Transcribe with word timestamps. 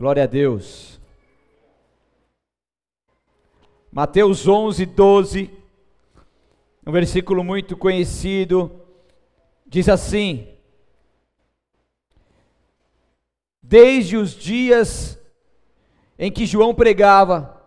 Glória 0.00 0.22
a 0.22 0.26
Deus. 0.26 0.98
Mateus 3.92 4.48
11, 4.48 4.86
12, 4.86 5.50
um 6.86 6.90
versículo 6.90 7.44
muito 7.44 7.76
conhecido, 7.76 8.80
diz 9.66 9.90
assim: 9.90 10.48
Desde 13.62 14.16
os 14.16 14.34
dias 14.34 15.18
em 16.18 16.32
que 16.32 16.46
João 16.46 16.74
pregava, 16.74 17.62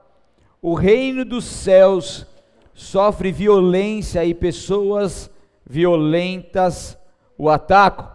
o 0.60 0.74
reino 0.74 1.24
dos 1.24 1.46
céus 1.46 2.26
sofre 2.74 3.32
violência 3.32 4.26
e 4.26 4.34
pessoas 4.34 5.30
violentas 5.64 6.98
o 7.38 7.48
atacam. 7.48 8.13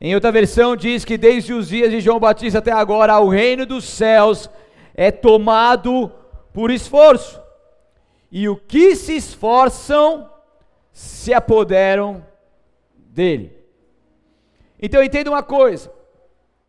Em 0.00 0.14
outra 0.14 0.32
versão 0.32 0.74
diz 0.74 1.04
que 1.04 1.18
desde 1.18 1.52
os 1.52 1.68
dias 1.68 1.90
de 1.90 2.00
João 2.00 2.18
Batista 2.18 2.58
até 2.58 2.72
agora, 2.72 3.20
o 3.20 3.28
reino 3.28 3.66
dos 3.66 3.84
céus 3.84 4.48
é 4.94 5.10
tomado 5.10 6.10
por 6.54 6.70
esforço. 6.70 7.40
E 8.32 8.48
o 8.48 8.56
que 8.56 8.96
se 8.96 9.16
esforçam 9.16 10.30
se 10.90 11.34
apoderam 11.34 12.24
dele. 12.94 13.52
Então 14.80 15.02
entenda 15.02 15.30
uma 15.30 15.42
coisa. 15.42 15.92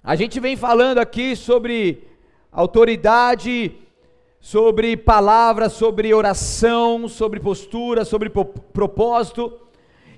A 0.03 0.16
gente 0.16 0.39
vem 0.39 0.58
falando 0.58 0.98
aqui 0.98 1.36
sobre 1.36 2.08
autoridade, 2.52 3.77
sobre 4.41 4.98
palavras, 4.98 5.73
sobre 5.73 6.13
oração, 6.13 7.08
sobre 7.08 7.39
postura, 7.39 8.03
sobre 8.03 8.30
propósito. 8.30 9.61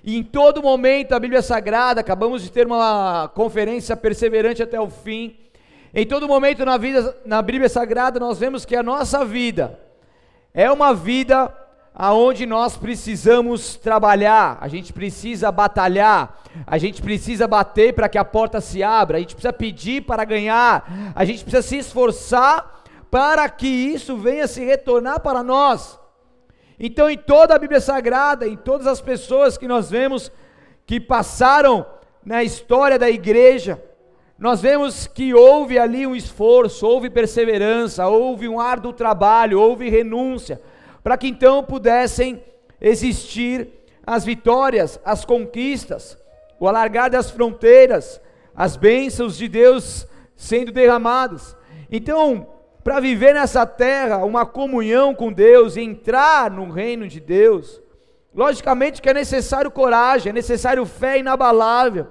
E 0.03 0.17
em 0.17 0.23
todo 0.23 0.62
momento 0.62 1.13
a 1.13 1.20
Bíblia 1.20 1.41
Sagrada, 1.41 2.02
acabamos 2.02 2.43
de 2.43 2.52
ter 2.52 2.67
uma 2.67 3.31
conferência 3.34 3.95
perseverante 3.95 4.62
até 4.62 4.79
o 4.79 4.89
fim. 4.89 5.38
Em 5.93 6.05
todo 6.05 6.27
momento 6.27 6.66
na 6.66 6.77
vida, 6.77 7.16
na 7.26 7.41
Bíblia 7.41 7.70
Sagrada, 7.70 8.20
nós 8.20 8.38
vemos 8.38 8.66
que 8.66 8.76
a 8.76 8.84
nossa 8.84 9.23
vida 9.23 9.79
é 10.54 10.70
uma 10.70 10.93
vida 10.93 11.54
aonde 11.95 12.45
nós 12.45 12.76
precisamos 12.76 13.76
trabalhar, 13.76 14.57
a 14.60 14.68
gente 14.68 14.91
precisa 14.91 15.51
batalhar, 15.51 16.41
a 16.65 16.77
gente 16.77 17.01
precisa 17.01 17.48
bater 17.48 17.93
para 17.93 18.10
que 18.10 18.17
a 18.17 18.26
porta 18.26 18.60
se 18.60 18.82
abra, 18.82 19.17
a 19.17 19.20
gente 19.20 19.35
precisa 19.35 19.54
pedir 19.54 20.01
para 20.01 20.26
ganhar, 20.26 21.13
a 21.15 21.23
gente 21.23 21.43
precisa 21.43 21.62
se 21.62 21.77
esforçar 21.77 22.82
para 23.12 23.48
que 23.48 23.67
isso 23.67 24.17
venha 24.17 24.48
se 24.48 24.65
retornar 24.65 25.20
para 25.20 25.43
nós. 25.43 25.99
Então, 26.79 27.10
em 27.10 27.18
toda 27.18 27.55
a 27.55 27.60
Bíblia 27.60 27.79
Sagrada, 27.79 28.48
em 28.48 28.55
todas 28.55 28.88
as 28.88 29.02
pessoas 29.02 29.57
que 29.57 29.68
nós 29.68 29.90
vemos 29.90 30.32
que 30.85 30.99
passaram 30.99 31.85
na 32.26 32.43
história 32.43 32.98
da 32.98 33.10
igreja, 33.10 33.82
nós 34.38 34.62
vemos 34.62 35.07
que 35.07 35.34
houve 35.34 35.77
ali 35.77 36.05
um 36.05 36.16
esforço, 36.16 36.85
houve 36.85 37.10
perseverança, 37.10 38.07
houve 38.07 38.48
um 38.48 38.60
árduo 38.60 38.91
trabalho, 38.91 39.60
houve 39.60 39.90
renúncia, 39.90 40.60
para 41.04 41.18
que 41.18 41.27
então 41.27 41.63
pudessem 41.63 42.44
existir 42.82 43.70
as 44.05 44.26
vitórias, 44.26 44.99
as 45.05 45.24
conquistas, 45.24 46.18
o 46.60 46.68
alargar 46.68 47.10
das 47.10 47.32
fronteiras, 47.32 48.20
as 48.55 48.76
bênçãos 48.76 49.38
de 49.38 49.48
Deus 49.48 50.07
sendo 50.35 50.71
derramadas. 50.71 51.55
Então, 51.91 52.48
para 52.84 52.99
viver 52.99 53.34
nessa 53.34 53.65
terra 53.65 54.26
uma 54.26 54.45
comunhão 54.45 55.15
com 55.15 55.31
Deus, 55.31 55.77
entrar 55.77 56.51
no 56.51 56.70
reino 56.70 57.07
de 57.07 57.20
Deus, 57.20 57.81
logicamente 58.35 59.01
que 59.01 59.09
é 59.09 59.13
necessário 59.13 59.71
coragem, 59.71 60.31
é 60.31 60.34
necessário 60.34 60.85
fé 60.85 61.20
inabalável, 61.20 62.07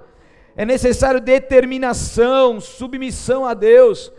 é 0.57 0.65
necessário 0.65 1.21
determinação, 1.21 2.61
submissão 2.61 3.45
a 3.45 3.55
Deus, 3.55 4.13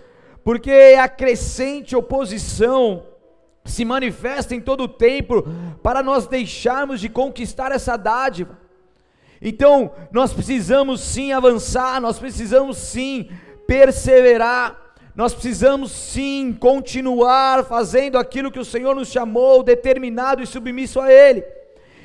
porque 0.43 0.95
a 0.99 1.07
crescente 1.07 1.95
oposição 1.95 3.03
se 3.65 3.85
manifesta 3.85 4.53
em 4.53 4.59
todo 4.59 4.83
o 4.83 4.87
tempo 4.87 5.45
para 5.81 6.03
nós 6.03 6.27
deixarmos 6.27 6.99
de 6.99 7.07
conquistar 7.07 7.71
essa 7.71 7.95
dádiva. 7.95 8.59
Então, 9.42 9.92
nós 10.11 10.33
precisamos 10.33 11.02
sim 11.02 11.31
avançar, 11.31 11.99
nós 11.99 12.19
precisamos 12.19 12.77
sim 12.77 13.30
perseverar, 13.67 14.83
nós 15.15 15.33
precisamos 15.33 15.91
sim 15.91 16.55
continuar 16.59 17.63
fazendo 17.65 18.17
aquilo 18.17 18.51
que 18.51 18.59
o 18.59 18.65
Senhor 18.65 18.95
nos 18.95 19.09
chamou, 19.09 19.61
determinado 19.61 20.41
e 20.41 20.47
submisso 20.47 20.99
a 20.99 21.11
Ele. 21.11 21.43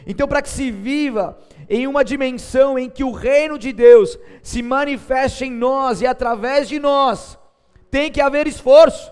Então, 0.07 0.29
para 0.29 0.43
que 0.43 0.49
se 0.49 0.71
viva 0.71 1.39
em 1.71 1.87
uma 1.87 2.05
dimensão 2.05 2.79
em 2.79 2.89
que 2.89 3.05
o 3.05 3.13
reino 3.13 3.59
de 3.59 3.73
Deus 3.73 4.19
se 4.43 4.63
manifeste 4.63 5.45
em 5.45 5.51
nós 5.51 6.01
e 6.01 6.07
através 6.07 6.69
de 6.69 6.79
nós, 6.79 7.39
tem 7.91 8.11
que 8.11 8.21
haver 8.21 8.47
esforço, 8.47 9.11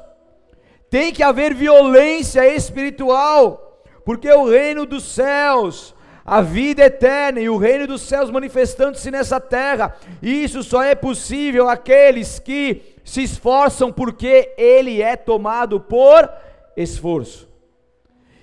tem 0.91 1.13
que 1.13 1.23
haver 1.23 1.55
violência 1.55 2.47
espiritual, 2.55 3.83
porque 4.05 4.31
o 4.31 4.49
reino 4.49 4.85
dos 4.87 5.05
céus, 5.05 5.95
a 6.25 6.43
vida 6.43 6.85
eterna 6.85 7.41
e 7.41 7.49
o 7.49 7.57
reino 7.57 7.87
dos 7.87 8.03
céus 8.03 8.31
manifestando-se 8.31 9.11
nessa 9.11 9.41
terra, 9.41 9.97
isso 10.23 10.63
só 10.63 10.83
é 10.83 10.95
possível 10.95 11.69
àqueles 11.69 12.39
que 12.39 12.96
se 13.07 13.23
esforçam 13.23 13.93
porque 13.93 14.53
ele 14.59 15.01
é 15.01 15.15
tomado 15.15 15.79
por 15.79 16.29
esforço. 16.77 17.49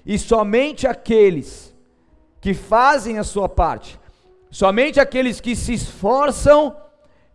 E 0.05 0.17
somente 0.17 0.87
aqueles 0.87 1.75
que 2.39 2.53
fazem 2.53 3.19
a 3.19 3.25
sua 3.25 3.49
parte, 3.49 3.99
somente 4.49 5.01
aqueles 5.01 5.41
que 5.41 5.53
se 5.53 5.73
esforçam, 5.73 6.77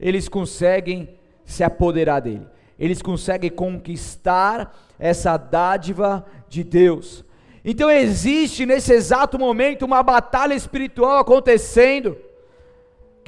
eles 0.01 0.27
conseguem 0.27 1.19
se 1.45 1.63
apoderar 1.63 2.23
dele. 2.23 2.47
Eles 2.79 3.03
conseguem 3.03 3.51
conquistar 3.51 4.75
essa 4.99 5.37
dádiva 5.37 6.25
de 6.49 6.65
Deus. 6.65 7.23
Então 7.63 7.91
existe 7.91 8.65
nesse 8.65 8.95
exato 8.95 9.39
momento 9.39 9.85
uma 9.85 10.03
batalha 10.03 10.55
espiritual 10.55 11.19
acontecendo 11.19 12.17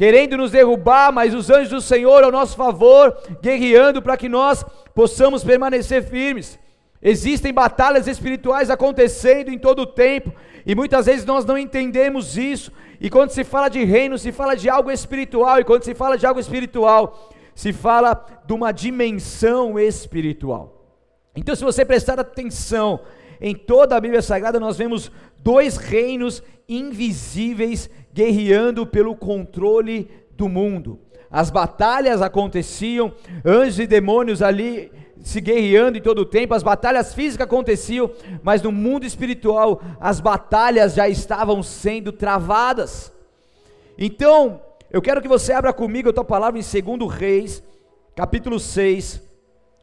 querendo 0.01 0.39
nos 0.39 0.51
derrubar, 0.51 1.13
mas 1.13 1.35
os 1.35 1.51
anjos 1.51 1.69
do 1.69 1.81
Senhor 1.83 2.25
ao 2.25 2.33
nosso 2.33 2.57
favor, 2.57 3.15
guerreando 3.43 4.01
para 4.01 4.17
que 4.17 4.31
nós 4.31 4.65
possamos 4.95 5.45
permanecer 5.45 6.03
firmes. 6.03 6.59
Existem 7.03 7.53
batalhas 7.53 8.07
espirituais 8.07 8.71
acontecendo 8.71 9.51
em 9.51 9.59
todo 9.59 9.83
o 9.83 9.87
tempo, 9.87 10.33
e 10.65 10.75
muitas 10.75 11.05
vezes 11.05 11.27
nós 11.27 11.45
não 11.45 11.59
entendemos 11.59 12.39
isso. 12.39 12.73
E 12.99 13.11
quando 13.11 13.29
se 13.29 13.45
fala 13.45 13.69
de 13.69 13.85
reino, 13.85 14.17
se 14.17 14.33
fala 14.33 14.57
de 14.57 14.71
algo 14.71 14.91
espiritual, 14.91 15.61
e 15.61 15.65
quando 15.65 15.85
se 15.85 15.95
fala 15.95 16.17
de 16.17 16.25
algo 16.25 16.41
espiritual, 16.41 17.29
se 17.55 17.71
fala 17.71 18.25
de 18.47 18.55
uma 18.55 18.73
dimensão 18.73 19.79
espiritual. 19.79 20.83
Então, 21.37 21.55
se 21.55 21.63
você 21.63 21.85
prestar 21.85 22.19
atenção 22.19 23.01
em 23.39 23.55
toda 23.55 23.97
a 23.97 24.01
Bíblia 24.01 24.23
Sagrada, 24.23 24.59
nós 24.59 24.79
vemos 24.79 25.13
dois 25.43 25.77
reinos 25.77 26.43
invisíveis 26.67 27.91
guerreando 28.13 28.87
pelo 28.87 29.15
controle 29.15 30.11
do 30.33 30.49
mundo. 30.49 30.99
As 31.31 31.51
batalhas 31.51 32.23
aconteciam, 32.23 33.13
anjos 33.45 33.79
e 33.79 33.87
demônios 33.87 34.43
ali 34.43 34.91
se 35.23 35.41
guerreando 35.41 35.99
em 35.99 36.01
todo 36.01 36.21
o 36.21 36.25
tempo, 36.25 36.55
as 36.55 36.63
batalhas 36.63 37.15
físicas 37.15 37.47
aconteciam, 37.47 38.11
mas 38.43 38.63
no 38.63 38.73
mundo 38.73 39.05
espiritual 39.05 39.81
as 40.01 40.19
batalhas 40.19 40.95
já 40.95 41.09
estavam 41.09 41.63
sendo 41.63 42.11
travadas. 42.11 43.13
Então, 43.99 44.63
eu 44.91 45.03
quero 45.03 45.21
que 45.21 45.29
você 45.29 45.53
abra 45.53 45.73
comigo 45.73 46.09
a 46.09 46.13
tua 46.13 46.25
palavra 46.25 46.59
em 46.59 46.97
2 46.97 47.13
Reis, 47.13 47.63
capítulo 48.17 48.59
6, 48.59 49.21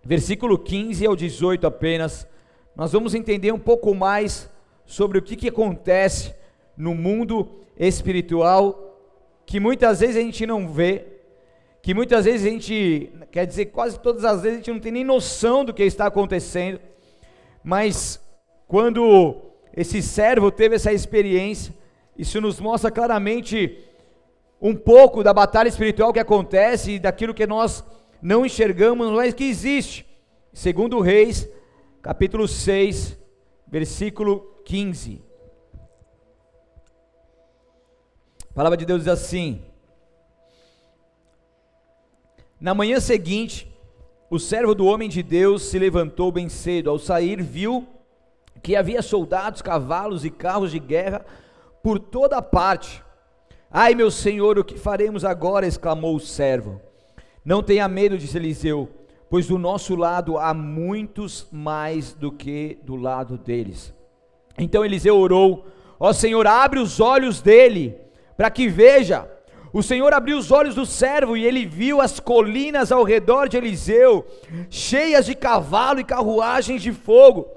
versículo 0.04 0.58
15 0.58 1.06
ao 1.06 1.16
18 1.16 1.68
apenas. 1.68 2.28
Nós 2.76 2.92
vamos 2.92 3.14
entender 3.14 3.52
um 3.52 3.60
pouco 3.60 3.94
mais 3.94 4.50
sobre 4.86 5.18
o 5.18 5.22
que, 5.22 5.36
que 5.36 5.50
acontece 5.50 6.34
no 6.78 6.94
mundo 6.94 7.50
espiritual 7.78 8.84
que 9.46 9.60
muitas 9.60 10.02
vezes 10.02 10.18
a 10.18 10.20
gente 10.20 10.46
não 10.46 10.68
vê, 10.68 11.06
que 11.82 11.94
muitas 11.94 12.26
vezes 12.26 12.46
a 12.46 12.50
gente, 12.50 13.12
quer 13.32 13.46
dizer, 13.48 13.68
quase 13.68 13.98
todas 14.00 14.26
as 14.26 14.42
vezes 14.42 14.58
a 14.58 14.60
gente 14.60 14.72
não 14.72 14.80
tem 14.80 14.92
nem 14.92 15.06
noção 15.06 15.64
do 15.64 15.74
que 15.74 15.84
está 15.84 16.06
acontecendo, 16.06 16.80
mas 17.64 18.22
quando 18.68 19.38
esse 19.76 20.02
servo 20.02 20.52
teve 20.52 20.76
essa 20.76 20.92
experiência, 20.92 21.74
isso 22.18 22.42
nos 22.42 22.60
mostra 22.60 22.92
claramente 22.92 23.84
um 24.62 24.76
pouco 24.76 25.24
da 25.24 25.34
batalha 25.34 25.70
espiritual 25.70 26.12
que 26.12 26.20
acontece 26.20 26.94
e 26.94 27.00
daquilo 27.00 27.34
que 27.34 27.48
nós 27.48 27.84
não 28.22 28.46
enxergamos, 28.46 29.12
mas 29.12 29.34
que 29.34 29.46
existe. 29.46 30.06
Segundo 30.52 31.00
Reis, 31.00 31.48
capítulo 32.02 32.48
6, 32.48 33.18
versículo 33.68 34.62
15. 34.66 35.27
Palavra 38.58 38.76
de 38.76 38.88
Deus 38.88 39.02
diz 39.02 39.08
assim: 39.08 39.62
Na 42.60 42.74
manhã 42.74 43.00
seguinte, 43.00 43.72
o 44.32 44.40
servo 44.40 44.74
do 44.74 44.88
homem 44.88 45.08
de 45.08 45.22
Deus 45.22 45.62
se 45.62 45.78
levantou 45.78 46.32
bem 46.32 46.50
cedo. 46.50 46.90
Ao 46.90 46.98
sair, 46.98 47.40
viu 47.40 47.88
que 48.64 48.76
havia 48.76 49.04
soldados, 49.04 49.62
cavalos 49.62 50.26
e 50.26 50.32
carros 50.32 50.72
de 50.72 50.80
guerra 50.80 51.24
por 51.84 52.00
toda 52.00 52.42
parte. 52.42 53.04
Ai, 53.70 53.94
meu 53.94 54.10
senhor, 54.10 54.58
o 54.58 54.64
que 54.64 54.76
faremos 54.76 55.24
agora? 55.24 55.68
exclamou 55.68 56.16
o 56.16 56.20
servo. 56.20 56.82
Não 57.46 57.62
tenha 57.62 57.88
medo, 57.88 58.18
disse 58.18 58.38
Eliseu, 58.38 58.90
pois 59.30 59.46
do 59.46 59.60
nosso 59.60 59.96
lado 59.96 60.36
há 60.40 60.52
muitos 60.52 61.48
mais 61.52 62.12
do 62.12 62.32
que 62.32 62.80
do 62.82 62.96
lado 62.96 63.38
deles. 63.38 63.94
Então 64.58 64.84
Eliseu 64.84 65.16
orou: 65.16 65.68
Ó 66.00 66.12
Senhor, 66.12 66.48
abre 66.48 66.80
os 66.80 67.00
olhos 67.00 67.40
dele, 67.40 68.07
para 68.38 68.52
que 68.52 68.70
veja. 68.70 69.28
O 69.74 69.84
Senhor 69.84 70.14
abriu 70.14 70.38
os 70.38 70.52
olhos 70.52 70.76
do 70.76 70.86
servo 70.86 71.36
e 71.36 71.46
ele 71.46 71.66
viu 71.66 72.00
as 72.00 72.20
colinas 72.20 72.92
ao 72.92 73.04
redor 73.04 73.50
de 73.50 73.58
Eliseu, 73.58 74.26
cheias 74.70 75.26
de 75.26 75.36
cavalo 75.36 76.00
e 76.00 76.06
carruagens 76.06 76.82
de 76.82 76.94
fogo. 76.94 77.48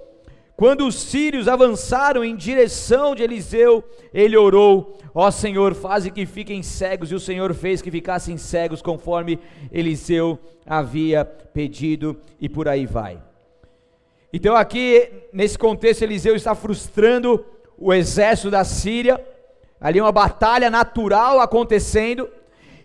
Quando 0.56 0.87
os 0.87 0.94
sírios 0.94 1.49
avançaram 1.49 2.23
em 2.23 2.37
direção 2.37 3.15
de 3.15 3.23
Eliseu, 3.23 3.82
ele 4.12 4.37
orou: 4.37 4.99
Ó 5.15 5.31
Senhor, 5.31 5.75
faze 5.75 6.11
que 6.11 6.27
fiquem 6.27 6.62
cegos. 6.62 7.11
E 7.11 7.15
o 7.15 7.21
Senhor 7.21 7.55
fez 7.55 7.81
que 7.81 7.91
ficassem 7.91 8.37
cegos, 8.37 8.82
conforme 8.82 9.38
Eliseu 9.73 10.38
havia 10.67 11.25
pedido, 11.25 12.21
e 12.38 12.47
por 12.47 12.69
aí 12.69 12.85
vai. 12.85 13.23
Então, 14.31 14.55
aqui, 14.55 15.11
nesse 15.32 15.59
contexto, 15.59 16.03
Eliseu 16.03 16.37
está 16.37 16.55
frustrando 16.55 17.43
o 17.79 17.94
exército 17.94 18.50
da 18.50 18.62
Síria, 18.62 19.19
ali 19.81 20.00
uma 20.00 20.12
batalha 20.12 20.69
natural 20.69 21.41
acontecendo, 21.41 22.29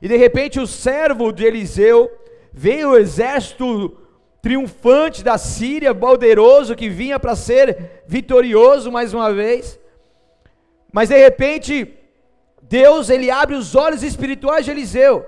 e 0.02 0.08
de 0.08 0.16
repente 0.16 0.60
o 0.60 0.68
servo 0.68 1.32
de 1.32 1.44
Eliseu 1.44 2.12
veio 2.54 2.92
o 2.92 2.98
exército 2.98 3.98
triunfante 4.42 5.24
da 5.24 5.38
Síria, 5.38 5.94
poderoso, 5.94 6.76
que 6.76 6.88
vinha 6.88 7.20
para 7.20 7.36
ser 7.36 8.04
vitorioso 8.08 8.92
mais 8.92 9.14
uma 9.14 9.34
vez, 9.34 9.80
mas 10.94 11.10
de 11.10 11.18
repente, 11.18 11.94
Deus 12.62 13.10
ele 13.10 13.30
abre 13.30 13.56
os 13.56 13.76
olhos 13.76 14.04
espirituais 14.04 14.64
de 14.64 14.72
Eliseu, 14.72 15.26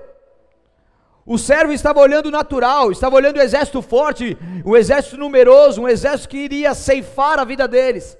o 1.26 1.36
servo 1.36 1.74
estava 1.74 2.00
olhando 2.00 2.26
o 2.26 2.30
natural, 2.30 2.90
estava 2.90 3.16
olhando 3.16 3.36
o 3.36 3.42
exército 3.42 3.82
forte, 3.82 4.34
o 4.64 4.74
exército 4.74 5.18
numeroso, 5.18 5.82
um 5.82 5.88
exército 5.88 6.30
que 6.30 6.38
iria 6.38 6.72
ceifar 6.72 7.38
a 7.38 7.44
vida 7.44 7.68
deles. 7.68 8.16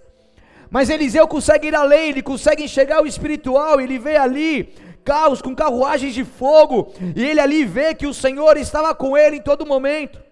Mas 0.71 0.91
Eliseu 0.91 1.27
consegue 1.27 1.69
ir 1.69 1.75
além, 1.75 2.11
ele 2.11 2.23
consegue 2.23 2.65
enxergar 2.65 3.03
o 3.03 3.07
espiritual, 3.07 3.81
ele 3.81 3.99
vê 3.99 4.17
ali 4.17 4.75
carros 5.05 5.41
com 5.41 5.55
carruagens 5.55 6.13
de 6.13 6.25
fogo, 6.25 6.93
e 7.17 7.25
ele 7.25 7.41
ali 7.41 7.65
vê 7.65 7.95
que 7.95 8.07
o 8.07 8.13
Senhor 8.13 8.57
estava 8.59 8.95
com 8.95 9.17
ele 9.17 9.37
em 9.37 9.43
todo 9.43 9.65
momento. 9.65 10.23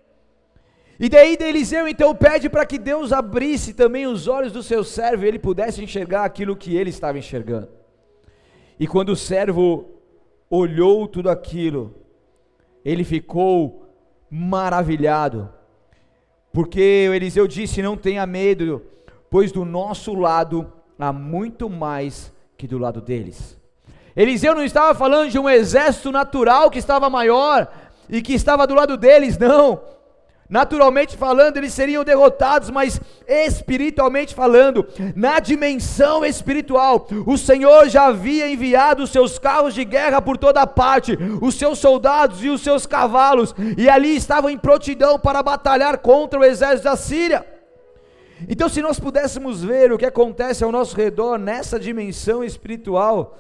E 0.99 1.09
daí 1.09 1.37
Eliseu 1.41 1.87
então 1.87 2.15
pede 2.15 2.49
para 2.49 2.65
que 2.65 2.79
Deus 2.79 3.13
abrisse 3.13 3.75
também 3.75 4.07
os 4.07 4.27
olhos 4.27 4.53
do 4.53 4.63
seu 4.63 4.83
servo 4.83 5.25
e 5.25 5.29
ele 5.29 5.39
pudesse 5.39 5.83
enxergar 5.83 6.25
aquilo 6.25 6.57
que 6.57 6.75
ele 6.75 6.91
estava 6.91 7.19
enxergando. 7.19 7.69
E 8.81 8.87
quando 8.87 9.11
o 9.11 9.17
servo 9.17 9.91
olhou 10.49 11.07
tudo 11.07 11.29
aquilo, 11.29 11.95
ele 12.85 13.05
ficou 13.05 13.91
maravilhado, 14.31 15.53
porque 16.53 16.81
Eliseu 16.81 17.47
disse: 17.47 17.83
Não 17.83 17.97
tenha 17.97 18.27
medo, 18.27 18.83
pois 19.31 19.53
do 19.53 19.65
nosso 19.65 20.15
lado 20.15 20.73
há 20.99 21.13
muito 21.13 21.69
mais 21.69 22.33
que 22.57 22.67
do 22.67 22.79
lado 22.79 23.01
deles. 23.01 23.57
Eliseu 24.17 24.55
não 24.55 24.65
estava 24.65 24.95
falando 24.95 25.31
de 25.31 25.39
um 25.39 25.49
exército 25.49 26.11
natural 26.11 26.71
que 26.71 26.79
estava 26.79 27.11
maior 27.11 27.69
e 28.09 28.23
que 28.23 28.33
estava 28.33 28.67
do 28.67 28.75
lado 28.75 28.97
deles, 28.97 29.37
não. 29.37 29.81
Naturalmente 30.49 31.17
falando, 31.17 31.57
eles 31.57 31.75
seriam 31.75 32.05
derrotados, 32.05 32.71
mas 32.71 33.01
espiritualmente 33.27 34.33
falando, 34.33 34.87
na 35.15 35.41
dimensão 35.41 36.25
espiritual, 36.25 37.07
o 37.27 37.37
Senhor 37.37 37.89
já 37.89 38.07
havia 38.07 38.49
enviado 38.49 39.03
os 39.03 39.11
seus 39.11 39.41
carros 39.41 39.75
de 39.75 39.85
guerra 39.85 40.23
por 40.23 40.39
toda 40.39 40.65
parte, 40.67 41.19
os 41.43 41.57
seus 41.57 41.81
soldados 41.81 42.45
e 42.45 42.49
os 42.49 42.61
seus 42.61 42.87
cavalos, 42.87 43.55
e 43.77 43.89
ali 43.89 44.17
estavam 44.17 44.49
em 44.49 44.57
prontidão 44.57 45.19
para 45.19 45.43
batalhar 45.43 45.99
contra 45.99 46.39
o 46.39 46.45
exército 46.45 46.85
da 46.85 46.97
Síria. 46.97 47.56
Então, 48.49 48.69
se 48.69 48.83
nós 48.83 49.01
pudéssemos 49.01 49.63
ver 49.63 49.93
o 49.93 49.99
que 49.99 50.05
acontece 50.05 50.63
ao 50.63 50.71
nosso 50.71 50.95
redor 50.97 51.39
nessa 51.39 51.81
dimensão 51.81 52.45
espiritual, 52.45 53.39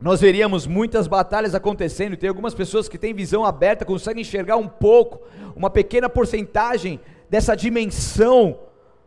nós 0.00 0.20
veríamos 0.20 0.66
muitas 0.66 1.06
batalhas 1.06 1.54
acontecendo. 1.54 2.16
Tem 2.16 2.28
algumas 2.28 2.54
pessoas 2.54 2.88
que 2.88 2.98
têm 2.98 3.14
visão 3.14 3.44
aberta, 3.44 3.84
conseguem 3.84 4.22
enxergar 4.22 4.56
um 4.56 4.66
pouco, 4.66 5.20
uma 5.54 5.70
pequena 5.70 6.08
porcentagem 6.08 6.98
dessa 7.30 7.54
dimensão 7.54 8.58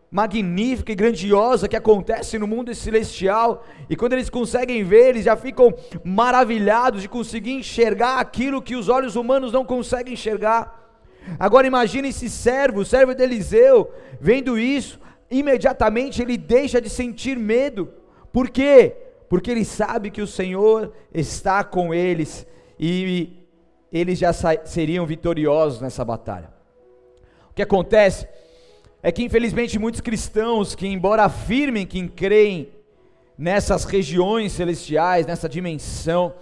magnífica 0.10 0.94
e 0.94 0.96
grandiosa 0.96 1.68
que 1.68 1.76
acontece 1.76 2.40
no 2.40 2.48
mundo 2.48 2.74
celestial. 2.74 3.66
E 3.90 3.98
quando 3.98 4.14
eles 4.14 4.30
conseguem 4.30 4.82
ver, 4.86 5.10
eles 5.10 5.26
já 5.26 5.36
ficam 5.36 5.74
maravilhados 6.06 7.02
de 7.02 7.10
conseguir 7.10 7.52
enxergar 7.52 8.20
aquilo 8.20 8.62
que 8.62 8.78
os 8.78 8.88
olhos 8.88 9.18
humanos 9.18 9.52
não 9.52 9.66
conseguem 9.66 10.14
enxergar. 10.14 10.85
Agora 11.40 11.68
imagine 11.68 12.10
esse 12.10 12.30
servo, 12.30 12.82
o 12.82 12.86
servo 12.86 13.14
de 13.14 13.24
Eliseu, 13.24 13.92
vendo 14.20 14.58
isso, 14.58 15.00
imediatamente 15.30 16.22
ele 16.22 16.38
deixa 16.38 16.80
de 16.80 16.90
sentir 16.90 17.38
medo. 17.38 17.90
Por 18.32 18.50
quê? 18.50 18.96
porque 19.30 19.52
ele 19.52 19.66
sabe 19.66 20.12
que 20.12 20.22
o 20.22 20.28
Senhor 20.28 20.94
está 21.14 21.64
com 21.64 21.94
eles 21.94 22.46
e 22.80 23.34
eles 23.92 24.20
já 24.20 24.32
seriam 24.66 25.06
vitoriosos 25.06 25.82
nessa 25.82 26.04
batalha. 26.04 26.50
O 27.50 27.54
que 27.54 27.62
acontece 27.62 28.28
é 29.02 29.12
que, 29.12 29.24
infelizmente, 29.24 29.80
muitos 29.80 30.02
cristãos 30.02 30.76
que, 30.76 30.88
embora 30.88 31.24
afirmem 31.24 31.86
que 31.86 32.08
creem 32.08 32.70
nessas 33.38 33.86
regiões 33.86 34.52
celestiais, 34.52 35.26
nessa 35.26 35.48
dimensão, 35.48 36.34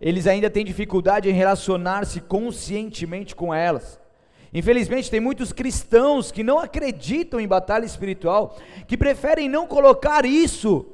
eles 0.00 0.26
ainda 0.26 0.50
têm 0.50 0.64
dificuldade 0.64 1.28
em 1.28 1.32
relacionar-se 1.32 2.20
conscientemente 2.20 3.34
com 3.34 3.54
elas. 3.54 4.00
Infelizmente, 4.54 5.10
tem 5.10 5.18
muitos 5.18 5.52
cristãos 5.52 6.30
que 6.30 6.44
não 6.44 6.60
acreditam 6.60 7.40
em 7.40 7.48
batalha 7.48 7.84
espiritual, 7.84 8.56
que 8.86 8.96
preferem 8.96 9.48
não 9.48 9.66
colocar 9.66 10.24
isso 10.24 10.86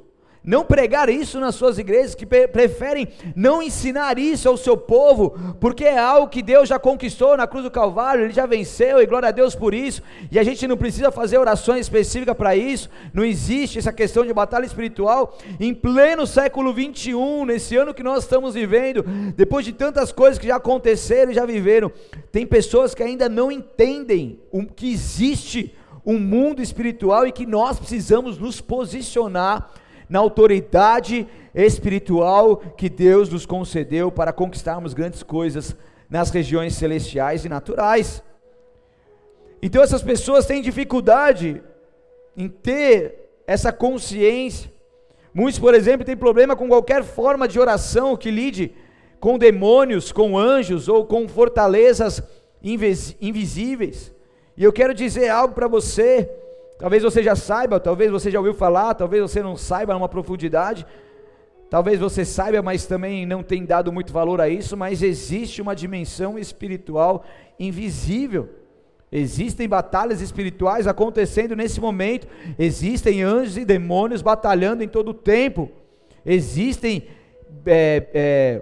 não 0.43 0.65
pregar 0.65 1.07
isso 1.09 1.39
nas 1.39 1.55
suas 1.55 1.77
igrejas, 1.77 2.15
que 2.15 2.25
preferem 2.25 3.07
não 3.35 3.61
ensinar 3.61 4.17
isso 4.17 4.49
ao 4.49 4.57
seu 4.57 4.75
povo, 4.75 5.37
porque 5.59 5.85
é 5.85 5.97
algo 5.97 6.29
que 6.29 6.41
Deus 6.41 6.67
já 6.67 6.79
conquistou 6.79 7.37
na 7.37 7.45
cruz 7.45 7.63
do 7.63 7.69
Calvário, 7.69 8.23
Ele 8.23 8.33
já 8.33 8.45
venceu, 8.45 8.99
e 9.01 9.05
glória 9.05 9.29
a 9.29 9.31
Deus 9.31 9.53
por 9.53 9.73
isso, 9.73 10.01
e 10.31 10.39
a 10.39 10.43
gente 10.43 10.67
não 10.67 10.77
precisa 10.77 11.11
fazer 11.11 11.37
orações 11.37 11.81
específicas 11.81 12.35
para 12.35 12.55
isso, 12.55 12.89
não 13.13 13.23
existe 13.23 13.77
essa 13.77 13.93
questão 13.93 14.25
de 14.25 14.33
batalha 14.33 14.65
espiritual, 14.65 15.37
em 15.59 15.73
pleno 15.73 16.25
século 16.25 16.73
21, 16.73 17.45
nesse 17.45 17.75
ano 17.75 17.93
que 17.93 18.03
nós 18.03 18.23
estamos 18.23 18.55
vivendo, 18.55 19.03
depois 19.35 19.63
de 19.63 19.73
tantas 19.73 20.11
coisas 20.11 20.39
que 20.39 20.47
já 20.47 20.55
aconteceram 20.55 21.31
e 21.31 21.35
já 21.35 21.45
viveram, 21.45 21.91
tem 22.31 22.47
pessoas 22.47 22.95
que 22.95 23.03
ainda 23.03 23.29
não 23.29 23.51
entendem 23.51 24.39
o 24.51 24.65
que 24.65 24.91
existe 24.91 25.75
um 26.03 26.17
mundo 26.17 26.63
espiritual 26.63 27.27
e 27.27 27.31
que 27.31 27.45
nós 27.45 27.77
precisamos 27.77 28.39
nos 28.39 28.59
posicionar 28.59 29.71
na 30.11 30.19
autoridade 30.19 31.25
espiritual 31.55 32.57
que 32.57 32.89
Deus 32.89 33.29
nos 33.29 33.45
concedeu 33.45 34.11
para 34.11 34.33
conquistarmos 34.33 34.93
grandes 34.93 35.23
coisas 35.23 35.73
nas 36.09 36.29
regiões 36.29 36.75
celestiais 36.75 37.45
e 37.45 37.49
naturais. 37.49 38.21
Então 39.61 39.81
essas 39.81 40.03
pessoas 40.03 40.45
têm 40.45 40.61
dificuldade 40.61 41.63
em 42.35 42.49
ter 42.49 43.31
essa 43.47 43.71
consciência. 43.71 44.69
Muitos, 45.33 45.57
por 45.57 45.73
exemplo, 45.73 46.05
têm 46.05 46.17
problema 46.17 46.57
com 46.57 46.67
qualquer 46.67 47.05
forma 47.05 47.47
de 47.47 47.57
oração 47.57 48.17
que 48.17 48.29
lide 48.29 48.75
com 49.17 49.37
demônios, 49.37 50.11
com 50.11 50.37
anjos 50.37 50.89
ou 50.89 51.05
com 51.05 51.25
fortalezas 51.25 52.21
invisíveis. 52.61 54.13
E 54.57 54.63
eu 54.65 54.73
quero 54.73 54.93
dizer 54.93 55.29
algo 55.29 55.55
para 55.55 55.69
você 55.69 56.29
Talvez 56.81 57.03
você 57.03 57.21
já 57.21 57.35
saiba, 57.35 57.79
talvez 57.79 58.09
você 58.09 58.31
já 58.31 58.39
ouviu 58.39 58.55
falar, 58.55 58.95
talvez 58.95 59.21
você 59.21 59.43
não 59.43 59.55
saiba 59.55 59.93
numa 59.93 60.09
profundidade. 60.09 60.83
Talvez 61.69 61.99
você 61.99 62.25
saiba, 62.25 62.59
mas 62.63 62.87
também 62.87 63.23
não 63.23 63.43
tem 63.43 63.63
dado 63.63 63.93
muito 63.93 64.11
valor 64.11 64.41
a 64.41 64.49
isso, 64.49 64.75
mas 64.75 65.03
existe 65.03 65.61
uma 65.61 65.75
dimensão 65.75 66.39
espiritual 66.39 67.23
invisível. 67.59 68.49
Existem 69.11 69.69
batalhas 69.69 70.21
espirituais 70.21 70.87
acontecendo 70.87 71.55
nesse 71.55 71.79
momento, 71.79 72.27
existem 72.57 73.21
anjos 73.21 73.57
e 73.57 73.63
demônios 73.63 74.23
batalhando 74.23 74.83
em 74.83 74.87
todo 74.87 75.09
o 75.09 75.13
tempo, 75.13 75.69
existem 76.25 77.07
é, 77.63 78.07
é, 78.11 78.61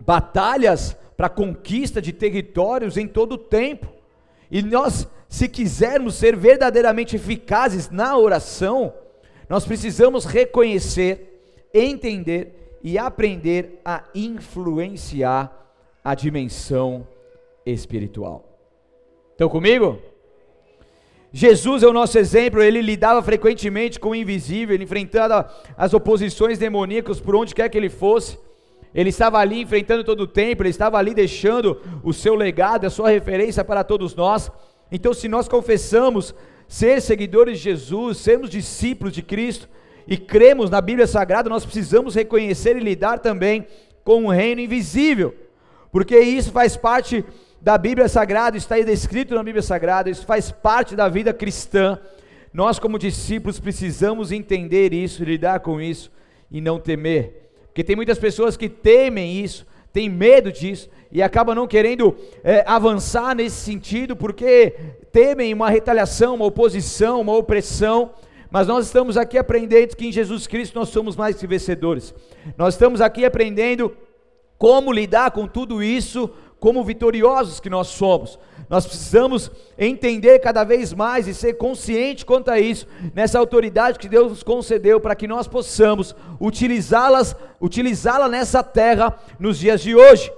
batalhas 0.00 0.94
para 1.16 1.30
conquista 1.30 2.02
de 2.02 2.12
territórios 2.12 2.98
em 2.98 3.08
todo 3.08 3.32
o 3.32 3.38
tempo, 3.38 3.88
e 4.50 4.60
nós 4.60 5.08
se 5.28 5.48
quisermos 5.48 6.14
ser 6.14 6.36
verdadeiramente 6.36 7.16
eficazes 7.16 7.90
na 7.90 8.16
oração, 8.16 8.92
nós 9.48 9.64
precisamos 9.64 10.24
reconhecer, 10.24 11.68
entender 11.72 12.78
e 12.82 12.98
aprender 12.98 13.80
a 13.84 14.04
influenciar 14.14 15.52
a 16.04 16.14
dimensão 16.14 17.06
espiritual. 17.64 18.44
Estão 19.32 19.48
comigo? 19.48 19.98
Jesus 21.32 21.82
é 21.82 21.86
o 21.86 21.92
nosso 21.92 22.18
exemplo, 22.18 22.62
ele 22.62 22.80
lidava 22.80 23.22
frequentemente 23.22 24.00
com 24.00 24.10
o 24.10 24.14
invisível, 24.14 24.74
ele 24.74 24.84
enfrentava 24.84 25.52
as 25.76 25.92
oposições 25.92 26.58
demoníacas 26.58 27.20
por 27.20 27.36
onde 27.36 27.54
quer 27.54 27.68
que 27.68 27.76
ele 27.76 27.90
fosse. 27.90 28.38
ele 28.94 29.10
estava 29.10 29.38
ali 29.38 29.60
enfrentando 29.60 30.02
todo 30.02 30.20
o 30.20 30.26
tempo, 30.26 30.62
ele 30.62 30.70
estava 30.70 30.96
ali 30.96 31.12
deixando 31.12 31.78
o 32.02 32.14
seu 32.14 32.34
legado, 32.34 32.86
a 32.86 32.90
sua 32.90 33.10
referência 33.10 33.62
para 33.62 33.84
todos 33.84 34.14
nós. 34.14 34.50
Então, 34.90 35.12
se 35.12 35.28
nós 35.28 35.48
confessamos 35.48 36.34
ser 36.68 37.00
seguidores 37.00 37.58
de 37.58 37.64
Jesus, 37.64 38.18
sermos 38.18 38.50
discípulos 38.50 39.12
de 39.12 39.22
Cristo 39.22 39.68
e 40.06 40.16
cremos 40.16 40.70
na 40.70 40.80
Bíblia 40.80 41.06
Sagrada, 41.06 41.50
nós 41.50 41.64
precisamos 41.64 42.14
reconhecer 42.14 42.76
e 42.76 42.80
lidar 42.80 43.18
também 43.18 43.66
com 44.04 44.22
o 44.22 44.26
um 44.26 44.28
reino 44.28 44.60
invisível, 44.60 45.34
porque 45.90 46.18
isso 46.18 46.52
faz 46.52 46.76
parte 46.76 47.24
da 47.60 47.76
Bíblia 47.76 48.08
Sagrada, 48.08 48.56
está 48.56 48.78
descrito 48.78 49.34
na 49.34 49.42
Bíblia 49.42 49.62
Sagrada, 49.62 50.08
isso 50.08 50.24
faz 50.24 50.52
parte 50.52 50.94
da 50.94 51.08
vida 51.08 51.34
cristã. 51.34 51.98
Nós, 52.52 52.78
como 52.78 52.98
discípulos, 52.98 53.58
precisamos 53.58 54.30
entender 54.30 54.92
isso, 54.92 55.24
lidar 55.24 55.60
com 55.60 55.80
isso 55.80 56.12
e 56.50 56.60
não 56.60 56.78
temer, 56.78 57.50
porque 57.66 57.82
tem 57.82 57.96
muitas 57.96 58.18
pessoas 58.18 58.56
que 58.56 58.68
temem 58.68 59.42
isso, 59.42 59.66
têm 59.96 60.10
medo 60.10 60.52
disso 60.52 60.90
e 61.10 61.22
acabam 61.22 61.54
não 61.54 61.66
querendo 61.66 62.14
é, 62.44 62.62
avançar 62.66 63.34
nesse 63.34 63.56
sentido, 63.56 64.14
porque 64.14 64.74
temem 65.10 65.54
uma 65.54 65.70
retaliação, 65.70 66.34
uma 66.34 66.44
oposição, 66.44 67.22
uma 67.22 67.34
opressão. 67.34 68.10
Mas 68.50 68.66
nós 68.66 68.84
estamos 68.84 69.16
aqui 69.16 69.38
aprendendo 69.38 69.96
que 69.96 70.06
em 70.06 70.12
Jesus 70.12 70.46
Cristo 70.46 70.78
nós 70.78 70.90
somos 70.90 71.16
mais 71.16 71.36
que 71.36 71.46
vencedores. 71.46 72.14
Nós 72.58 72.74
estamos 72.74 73.00
aqui 73.00 73.24
aprendendo 73.24 73.96
como 74.58 74.92
lidar 74.92 75.30
com 75.30 75.46
tudo 75.46 75.82
isso, 75.82 76.28
como 76.60 76.84
vitoriosos 76.84 77.58
que 77.58 77.70
nós 77.70 77.86
somos. 77.86 78.38
Nós 78.68 78.84
precisamos 78.84 79.50
entender 79.78 80.40
cada 80.40 80.64
vez 80.64 80.92
mais 80.92 81.28
e 81.28 81.34
ser 81.34 81.54
consciente 81.54 82.26
quanto 82.26 82.50
a 82.50 82.58
isso, 82.58 82.86
nessa 83.14 83.38
autoridade 83.38 83.98
que 83.98 84.08
Deus 84.08 84.30
nos 84.30 84.42
concedeu 84.42 85.00
para 85.00 85.14
que 85.14 85.28
nós 85.28 85.46
possamos 85.46 86.16
utilizá-las, 86.40 87.36
utilizá-la 87.60 88.28
nessa 88.28 88.62
terra 88.62 89.16
nos 89.38 89.58
dias 89.58 89.80
de 89.80 89.94
hoje. 89.94 90.32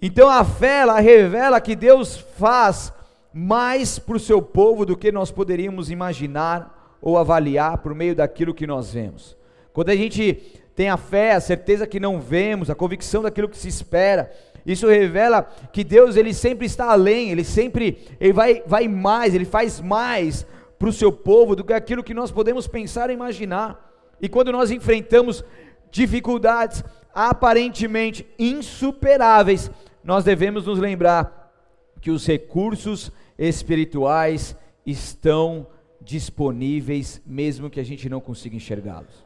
Então 0.00 0.28
a 0.28 0.44
fé 0.44 0.80
ela 0.80 0.98
revela 0.98 1.60
que 1.60 1.76
Deus 1.76 2.16
faz 2.16 2.92
mais 3.32 3.98
para 3.98 4.16
o 4.16 4.20
seu 4.20 4.42
povo 4.42 4.84
do 4.84 4.96
que 4.96 5.12
nós 5.12 5.30
poderíamos 5.30 5.90
imaginar 5.90 6.96
ou 7.00 7.18
avaliar 7.18 7.78
por 7.78 7.94
meio 7.94 8.14
daquilo 8.14 8.54
que 8.54 8.66
nós 8.66 8.92
vemos. 8.92 9.36
Quando 9.72 9.90
a 9.90 9.96
gente 9.96 10.34
tem 10.74 10.88
a 10.88 10.96
fé, 10.96 11.32
a 11.32 11.40
certeza 11.40 11.86
que 11.86 12.00
não 12.00 12.20
vemos, 12.20 12.70
a 12.70 12.74
convicção 12.74 13.22
daquilo 13.22 13.48
que 13.48 13.56
se 13.58 13.68
espera, 13.68 14.30
isso 14.64 14.86
revela 14.88 15.42
que 15.72 15.82
Deus 15.82 16.16
ele 16.16 16.32
sempre 16.32 16.66
está 16.66 16.92
além, 16.92 17.30
ele 17.30 17.44
sempre 17.44 17.98
ele 18.20 18.32
vai, 18.32 18.62
vai 18.66 18.88
mais, 18.88 19.34
ele 19.34 19.44
faz 19.44 19.80
mais 19.80 20.46
para 20.78 20.88
o 20.88 20.92
seu 20.92 21.12
povo 21.12 21.56
do 21.56 21.64
que 21.64 21.72
aquilo 21.72 22.02
que 22.02 22.14
nós 22.14 22.30
podemos 22.30 22.66
pensar 22.66 23.10
e 23.10 23.14
imaginar. 23.14 23.90
E 24.20 24.28
quando 24.28 24.52
nós 24.52 24.70
enfrentamos 24.70 25.44
dificuldades 25.90 26.84
aparentemente 27.14 28.26
insuperáveis, 28.38 29.70
nós 30.02 30.24
devemos 30.24 30.66
nos 30.66 30.78
lembrar 30.78 31.52
que 32.00 32.10
os 32.10 32.26
recursos 32.26 33.12
espirituais 33.38 34.56
estão 34.84 35.66
disponíveis, 36.00 37.22
mesmo 37.24 37.70
que 37.70 37.78
a 37.78 37.84
gente 37.84 38.08
não 38.08 38.20
consiga 38.20 38.56
enxergá-los. 38.56 39.24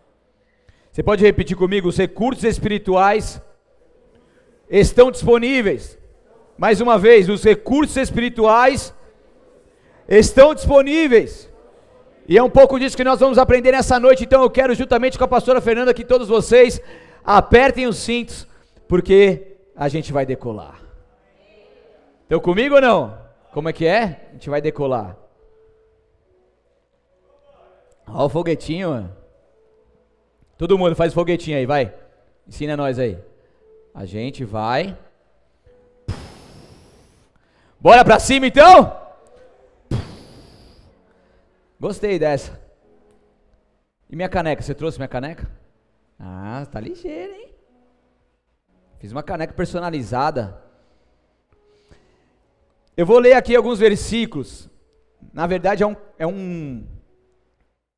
Você 0.92 1.02
pode 1.02 1.24
repetir 1.24 1.56
comigo? 1.56 1.88
Os 1.88 1.96
recursos 1.96 2.44
espirituais 2.44 3.40
estão 4.70 5.10
disponíveis. 5.10 5.98
Mais 6.56 6.80
uma 6.80 6.98
vez, 6.98 7.28
os 7.28 7.44
recursos 7.44 7.96
espirituais 7.96 8.94
estão 10.08 10.54
disponíveis. 10.54 11.50
E 12.28 12.36
é 12.36 12.42
um 12.42 12.50
pouco 12.50 12.78
disso 12.78 12.96
que 12.96 13.04
nós 13.04 13.20
vamos 13.20 13.38
aprender 13.38 13.72
nessa 13.72 14.00
noite. 14.00 14.24
Então 14.24 14.42
eu 14.42 14.50
quero, 14.50 14.74
juntamente 14.74 15.18
com 15.18 15.24
a 15.24 15.28
pastora 15.28 15.60
Fernanda, 15.60 15.94
que 15.94 16.04
todos 16.04 16.28
vocês 16.28 16.80
apertem 17.24 17.86
os 17.86 17.98
cintos, 17.98 18.46
porque 18.88 19.58
a 19.76 19.88
gente 19.88 20.12
vai 20.12 20.26
decolar. 20.26 20.80
Estão 22.22 22.40
comigo 22.40 22.74
ou 22.74 22.80
não? 22.80 23.18
Como 23.52 23.68
é 23.68 23.72
que 23.72 23.86
é? 23.86 24.28
A 24.30 24.32
gente 24.32 24.50
vai 24.50 24.60
decolar. 24.60 25.16
Olha 28.08 28.24
o 28.24 28.28
foguetinho. 28.28 29.10
Todo 30.58 30.78
mundo 30.78 30.96
faz 30.96 31.12
foguetinho 31.12 31.58
aí, 31.58 31.66
vai. 31.66 31.94
Ensina 32.46 32.76
nós 32.76 32.98
aí. 32.98 33.18
A 33.96 34.04
gente 34.04 34.44
vai. 34.44 34.94
Bora 37.80 38.04
pra 38.04 38.18
cima 38.18 38.46
então? 38.46 38.94
Gostei 41.80 42.18
dessa. 42.18 42.60
E 44.10 44.14
minha 44.14 44.28
caneca? 44.28 44.60
Você 44.60 44.74
trouxe 44.74 44.98
minha 44.98 45.08
caneca? 45.08 45.50
Ah, 46.20 46.66
tá 46.70 46.78
ligeiro, 46.78 47.32
hein? 47.32 47.54
Fiz 48.98 49.12
uma 49.12 49.22
caneca 49.22 49.54
personalizada. 49.54 50.62
Eu 52.94 53.06
vou 53.06 53.18
ler 53.18 53.32
aqui 53.32 53.56
alguns 53.56 53.78
versículos. 53.78 54.68
Na 55.32 55.46
verdade, 55.46 55.82
é 55.82 55.86
um, 55.86 55.96
é 56.18 56.26
um, 56.26 56.86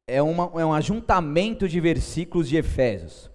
é 0.07 0.23
uma, 0.23 0.45
é 0.61 0.65
um 0.65 0.73
ajuntamento 0.73 1.69
de 1.69 1.81
versículos 1.81 2.49
de 2.49 2.57
Efésios. 2.57 3.29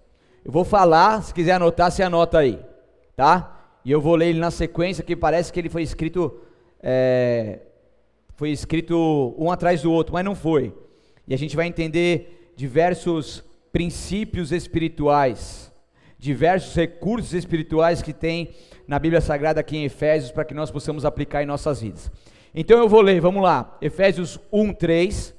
Eu 0.44 0.52
vou 0.52 0.62
falar, 0.62 1.22
se 1.22 1.32
quiser 1.32 1.52
anotar, 1.52 1.90
você 1.90 2.02
anota 2.02 2.38
aí, 2.38 2.60
tá? 3.16 3.66
E 3.82 3.90
eu 3.90 3.98
vou 3.98 4.14
ler 4.14 4.28
ele 4.28 4.38
na 4.38 4.50
sequência, 4.50 5.02
que 5.02 5.16
parece 5.16 5.50
que 5.50 5.58
ele 5.58 5.70
foi 5.70 5.82
escrito, 5.82 6.38
é, 6.82 7.60
foi 8.36 8.50
escrito 8.50 9.34
um 9.38 9.50
atrás 9.50 9.80
do 9.80 9.90
outro, 9.90 10.12
mas 10.12 10.22
não 10.22 10.34
foi. 10.34 10.74
E 11.26 11.32
a 11.32 11.38
gente 11.38 11.56
vai 11.56 11.66
entender 11.66 12.52
diversos 12.54 13.42
princípios 13.72 14.52
espirituais, 14.52 15.72
diversos 16.18 16.74
recursos 16.74 17.32
espirituais 17.32 18.02
que 18.02 18.12
tem 18.12 18.54
na 18.86 18.98
Bíblia 18.98 19.22
Sagrada 19.22 19.60
aqui 19.60 19.78
em 19.78 19.84
Efésios, 19.84 20.30
para 20.30 20.44
que 20.44 20.52
nós 20.52 20.70
possamos 20.70 21.06
aplicar 21.06 21.42
em 21.42 21.46
nossas 21.46 21.80
vidas. 21.80 22.12
Então 22.54 22.78
eu 22.78 22.88
vou 22.88 23.00
ler, 23.00 23.18
vamos 23.18 23.42
lá, 23.42 23.78
Efésios 23.80 24.38
1, 24.52 24.74
3, 24.74 25.34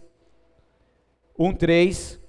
1, 1.38 1.53
3 1.53 2.25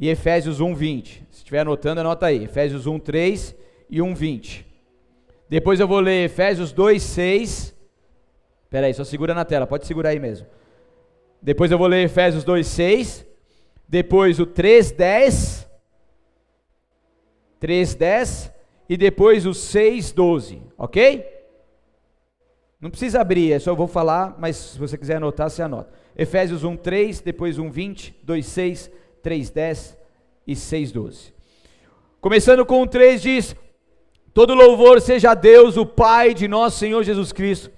e 0.00 0.08
Efésios 0.08 0.60
1, 0.60 0.74
20 0.74 1.28
estiver 1.30 1.60
anotando, 1.60 2.00
anota 2.00 2.26
aí. 2.26 2.44
Efésios 2.44 2.86
1, 2.86 2.98
3 3.00 3.54
e 3.90 4.00
1, 4.00 4.14
20. 4.14 4.66
Depois 5.48 5.78
eu 5.78 5.86
vou 5.86 6.00
ler 6.00 6.24
Efésios 6.24 6.72
2, 6.72 7.02
6. 7.02 7.76
Espera 8.64 8.86
aí, 8.86 8.94
só 8.94 9.04
segura 9.04 9.34
na 9.34 9.44
tela, 9.44 9.66
pode 9.66 9.86
segurar 9.86 10.10
aí 10.10 10.18
mesmo. 10.18 10.46
Depois 11.42 11.70
eu 11.70 11.76
vou 11.76 11.86
ler 11.86 12.04
Efésios 12.04 12.44
2, 12.44 12.66
6. 12.66 13.26
Depois 13.86 14.40
o 14.40 14.46
3, 14.46 14.90
10. 14.92 15.68
3, 17.58 17.94
10. 17.94 18.52
E 18.88 18.96
depois 18.96 19.44
o 19.44 19.52
6, 19.52 20.12
12. 20.12 20.62
Ok? 20.78 21.26
Não 22.80 22.88
precisa 22.88 23.20
abrir, 23.20 23.52
é 23.52 23.58
só 23.58 23.72
eu 23.72 23.76
vou 23.76 23.86
falar, 23.86 24.36
mas 24.38 24.56
se 24.56 24.78
você 24.78 24.96
quiser 24.96 25.16
anotar, 25.16 25.50
você 25.50 25.60
anota. 25.60 25.92
Efésios 26.16 26.64
1, 26.64 26.76
3, 26.76 27.20
depois 27.20 27.58
1, 27.58 27.70
20, 27.70 28.16
2, 29.22 29.48
6, 29.48 29.50
3, 29.50 29.50
10 29.50 29.98
e 30.46 30.56
6, 30.56 30.92
12. 30.92 31.32
Começando 32.20 32.64
com 32.64 32.82
o 32.82 32.86
3 32.86 33.20
diz: 33.20 33.56
Todo 34.32 34.54
louvor 34.54 35.00
seja 35.00 35.32
a 35.32 35.34
Deus, 35.34 35.76
o 35.76 35.86
Pai 35.86 36.34
de 36.34 36.48
nosso 36.48 36.78
Senhor 36.78 37.02
Jesus 37.02 37.32
Cristo, 37.32 37.70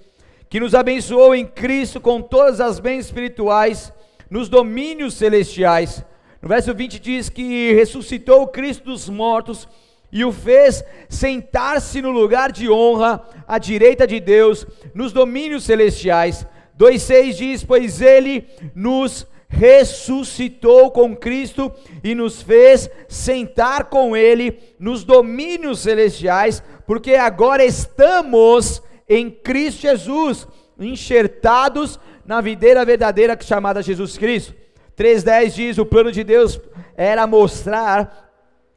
que 0.49 0.59
nos 0.59 0.73
abençoou 0.73 1.35
em 1.35 1.45
Cristo 1.45 1.99
com 1.99 2.21
todas 2.21 2.59
as 2.59 2.79
bens 2.79 3.05
espirituais 3.05 3.91
nos 4.29 4.49
domínios 4.49 5.13
celestiais. 5.15 6.03
No 6.41 6.49
verso 6.49 6.73
20 6.73 6.99
diz 6.99 7.29
que 7.29 7.73
ressuscitou 7.73 8.47
Cristo 8.47 8.85
dos 8.85 9.07
mortos 9.07 9.67
e 10.11 10.23
o 10.25 10.31
fez 10.31 10.83
sentar-se 11.09 12.01
no 12.01 12.11
lugar 12.11 12.51
de 12.51 12.69
honra 12.69 13.23
à 13.47 13.57
direita 13.57 14.05
de 14.05 14.19
Deus 14.19 14.65
nos 14.93 15.11
domínios 15.11 15.63
celestiais. 15.63 16.45
2:6 16.77 17.33
diz: 17.35 17.63
Pois 17.63 18.01
ele 18.01 18.45
nos 18.75 19.25
ressuscitou 19.53 20.89
com 20.91 21.15
Cristo 21.15 21.71
e 22.03 22.15
nos 22.15 22.41
fez 22.41 22.89
sentar 23.07 23.85
com 23.85 24.17
Ele 24.17 24.59
nos 24.79 25.03
domínios 25.03 25.79
celestiais, 25.79 26.63
porque 26.87 27.15
agora 27.15 27.63
estamos 27.63 28.81
em 29.07 29.29
Cristo 29.29 29.81
Jesus, 29.81 30.47
enxertados 30.79 31.99
na 32.25 32.41
videira 32.41 32.83
verdadeira 32.83 33.37
chamada 33.39 33.83
Jesus 33.83 34.17
Cristo. 34.17 34.55
3,10 34.97 35.49
diz: 35.53 35.77
o 35.77 35.85
plano 35.85 36.11
de 36.11 36.23
Deus 36.23 36.59
era 36.97 37.27
mostrar 37.27 38.31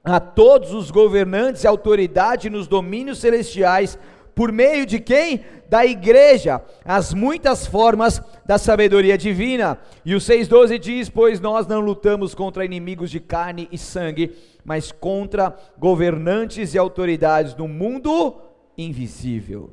a 0.04 0.20
todos 0.20 0.72
os 0.72 0.90
governantes 0.90 1.64
e 1.64 1.66
autoridade 1.66 2.50
nos 2.50 2.68
domínios 2.68 3.18
celestiais 3.18 3.98
por 4.36 4.52
meio 4.52 4.84
de 4.84 5.00
quem? 5.00 5.46
Da 5.66 5.86
igreja, 5.86 6.62
as 6.84 7.14
muitas 7.14 7.66
formas 7.66 8.22
da 8.44 8.58
sabedoria 8.58 9.16
divina. 9.16 9.78
E 10.04 10.14
o 10.14 10.18
6,12 10.18 10.78
diz: 10.78 11.08
Pois 11.08 11.40
nós 11.40 11.66
não 11.66 11.80
lutamos 11.80 12.34
contra 12.34 12.62
inimigos 12.62 13.10
de 13.10 13.18
carne 13.18 13.66
e 13.72 13.78
sangue, 13.78 14.36
mas 14.62 14.92
contra 14.92 15.56
governantes 15.78 16.74
e 16.74 16.78
autoridades 16.78 17.54
do 17.54 17.66
mundo 17.66 18.36
invisível, 18.76 19.70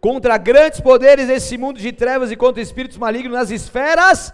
contra 0.00 0.38
grandes 0.38 0.80
poderes 0.80 1.26
desse 1.26 1.58
mundo 1.58 1.78
de 1.78 1.92
trevas 1.92 2.32
e 2.32 2.36
contra 2.36 2.62
espíritos 2.62 2.96
malignos 2.96 3.34
nas 3.34 3.50
esferas 3.50 4.32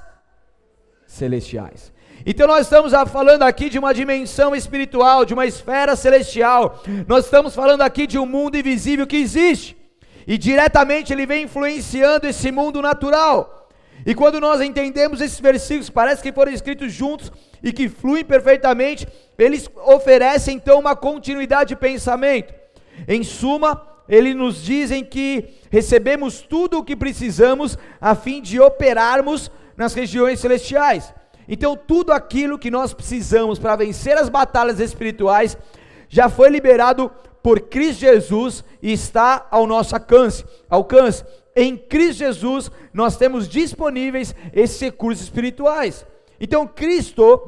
celestiais. 1.04 1.92
Então 2.26 2.46
nós 2.46 2.66
estamos 2.66 2.92
falando 3.12 3.42
aqui 3.42 3.68
de 3.68 3.78
uma 3.78 3.92
dimensão 3.92 4.54
espiritual, 4.56 5.26
de 5.26 5.34
uma 5.34 5.44
esfera 5.44 5.94
celestial. 5.94 6.82
Nós 7.06 7.26
estamos 7.26 7.54
falando 7.54 7.82
aqui 7.82 8.06
de 8.06 8.18
um 8.18 8.24
mundo 8.24 8.56
invisível 8.56 9.06
que 9.06 9.16
existe. 9.16 9.76
E 10.26 10.38
diretamente 10.38 11.12
ele 11.12 11.26
vem 11.26 11.44
influenciando 11.44 12.26
esse 12.26 12.50
mundo 12.50 12.80
natural. 12.80 13.68
E 14.06 14.14
quando 14.14 14.40
nós 14.40 14.62
entendemos 14.62 15.20
esses 15.20 15.38
versículos, 15.38 15.90
parece 15.90 16.22
que 16.22 16.32
foram 16.32 16.50
escritos 16.50 16.92
juntos 16.92 17.30
e 17.62 17.72
que 17.72 17.88
fluem 17.88 18.24
perfeitamente, 18.24 19.06
eles 19.38 19.68
oferecem 19.86 20.56
então 20.56 20.78
uma 20.78 20.96
continuidade 20.96 21.70
de 21.70 21.76
pensamento. 21.76 22.54
Em 23.06 23.22
suma, 23.22 23.82
eles 24.08 24.34
nos 24.34 24.62
dizem 24.62 25.04
que 25.04 25.50
recebemos 25.70 26.40
tudo 26.40 26.78
o 26.78 26.84
que 26.84 26.96
precisamos 26.96 27.78
a 28.00 28.14
fim 28.14 28.40
de 28.40 28.58
operarmos 28.60 29.50
nas 29.76 29.92
regiões 29.92 30.40
celestiais. 30.40 31.12
Então, 31.48 31.76
tudo 31.76 32.12
aquilo 32.12 32.58
que 32.58 32.70
nós 32.70 32.94
precisamos 32.94 33.58
para 33.58 33.76
vencer 33.76 34.16
as 34.16 34.28
batalhas 34.28 34.80
espirituais 34.80 35.56
já 36.08 36.28
foi 36.28 36.48
liberado 36.48 37.10
por 37.42 37.60
Cristo 37.60 38.00
Jesus 38.00 38.64
e 38.82 38.92
está 38.92 39.46
ao 39.50 39.66
nosso 39.66 39.94
alcance. 39.94 40.44
alcance. 40.68 41.24
Em 41.54 41.76
Cristo 41.76 42.20
Jesus, 42.20 42.70
nós 42.92 43.16
temos 43.16 43.48
disponíveis 43.48 44.34
esses 44.52 44.80
recursos 44.80 45.24
espirituais. 45.24 46.06
Então, 46.40 46.66
Cristo, 46.66 47.40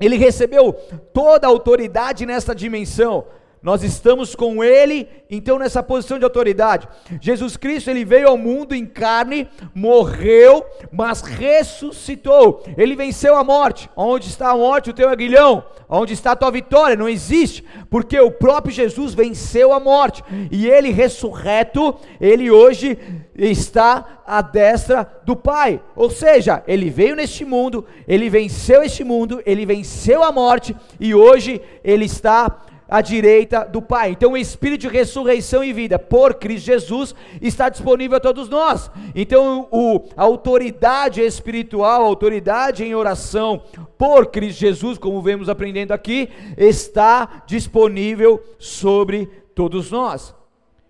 ele 0.00 0.16
recebeu 0.16 0.72
toda 1.12 1.46
a 1.46 1.50
autoridade 1.50 2.24
nessa 2.24 2.54
dimensão. 2.54 3.26
Nós 3.66 3.82
estamos 3.82 4.36
com 4.36 4.62
Ele, 4.62 5.08
então 5.28 5.58
nessa 5.58 5.82
posição 5.82 6.20
de 6.20 6.24
autoridade. 6.24 6.86
Jesus 7.20 7.56
Cristo, 7.56 7.90
Ele 7.90 8.04
veio 8.04 8.28
ao 8.28 8.38
mundo 8.38 8.76
em 8.76 8.86
carne, 8.86 9.48
morreu, 9.74 10.64
mas 10.92 11.20
ressuscitou. 11.20 12.62
Ele 12.78 12.94
venceu 12.94 13.34
a 13.34 13.42
morte. 13.42 13.90
Onde 13.96 14.28
está 14.28 14.50
a 14.50 14.56
morte, 14.56 14.90
o 14.90 14.94
teu 14.94 15.08
aguilhão? 15.08 15.64
Onde 15.88 16.12
está 16.12 16.30
a 16.30 16.36
tua 16.36 16.52
vitória? 16.52 16.94
Não 16.94 17.08
existe, 17.08 17.64
porque 17.90 18.20
o 18.20 18.30
próprio 18.30 18.72
Jesus 18.72 19.14
venceu 19.14 19.72
a 19.72 19.80
morte. 19.80 20.22
E 20.48 20.68
Ele 20.68 20.92
ressurreto, 20.92 21.96
Ele 22.20 22.52
hoje 22.52 22.96
está 23.34 24.22
à 24.24 24.42
destra 24.42 25.10
do 25.24 25.34
Pai. 25.34 25.82
Ou 25.96 26.08
seja, 26.08 26.62
Ele 26.68 26.88
veio 26.88 27.16
neste 27.16 27.44
mundo, 27.44 27.84
Ele 28.06 28.30
venceu 28.30 28.84
este 28.84 29.02
mundo, 29.02 29.42
Ele 29.44 29.66
venceu 29.66 30.22
a 30.22 30.30
morte, 30.30 30.76
e 31.00 31.16
hoje 31.16 31.60
Ele 31.82 32.04
está 32.04 32.64
à 32.88 33.00
direita 33.00 33.64
do 33.64 33.82
Pai. 33.82 34.10
Então 34.10 34.32
o 34.32 34.36
Espírito 34.36 34.82
de 34.82 34.88
ressurreição 34.88 35.62
e 35.62 35.72
vida 35.72 35.98
por 35.98 36.34
Cristo 36.34 36.66
Jesus 36.66 37.14
está 37.40 37.68
disponível 37.68 38.16
a 38.16 38.20
todos 38.20 38.48
nós. 38.48 38.90
Então 39.14 39.68
o, 39.70 40.04
a 40.16 40.22
autoridade 40.22 41.20
espiritual, 41.20 42.02
a 42.02 42.06
autoridade 42.06 42.84
em 42.84 42.94
oração 42.94 43.62
por 43.98 44.26
Cristo 44.26 44.60
Jesus, 44.60 44.98
como 44.98 45.22
vemos 45.22 45.48
aprendendo 45.48 45.92
aqui, 45.92 46.28
está 46.56 47.42
disponível 47.46 48.42
sobre 48.58 49.26
todos 49.54 49.90
nós. 49.90 50.34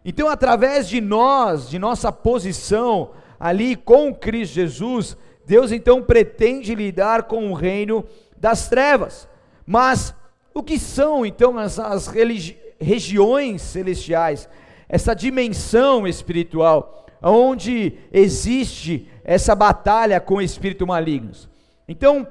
Então 0.04 0.28
através 0.28 0.88
de 0.88 1.00
nós, 1.00 1.68
de 1.68 1.78
nossa 1.78 2.12
posição 2.12 3.10
ali 3.38 3.76
com 3.76 4.14
Cristo 4.14 4.54
Jesus, 4.54 5.16
Deus 5.46 5.70
então 5.70 6.02
pretende 6.02 6.74
lidar 6.74 7.24
com 7.24 7.50
o 7.50 7.54
reino 7.54 8.04
das 8.36 8.68
trevas. 8.68 9.28
Mas 9.64 10.14
o 10.56 10.62
que 10.62 10.78
são 10.78 11.26
então 11.26 11.58
as, 11.58 11.78
as 11.78 12.10
regiões 12.80 13.60
celestiais? 13.60 14.48
Essa 14.88 15.12
dimensão 15.12 16.06
espiritual, 16.08 17.04
onde 17.22 17.92
existe 18.10 19.06
essa 19.22 19.54
batalha 19.54 20.18
com 20.18 20.40
espíritos 20.40 20.86
malignos. 20.86 21.46
Então, 21.86 22.26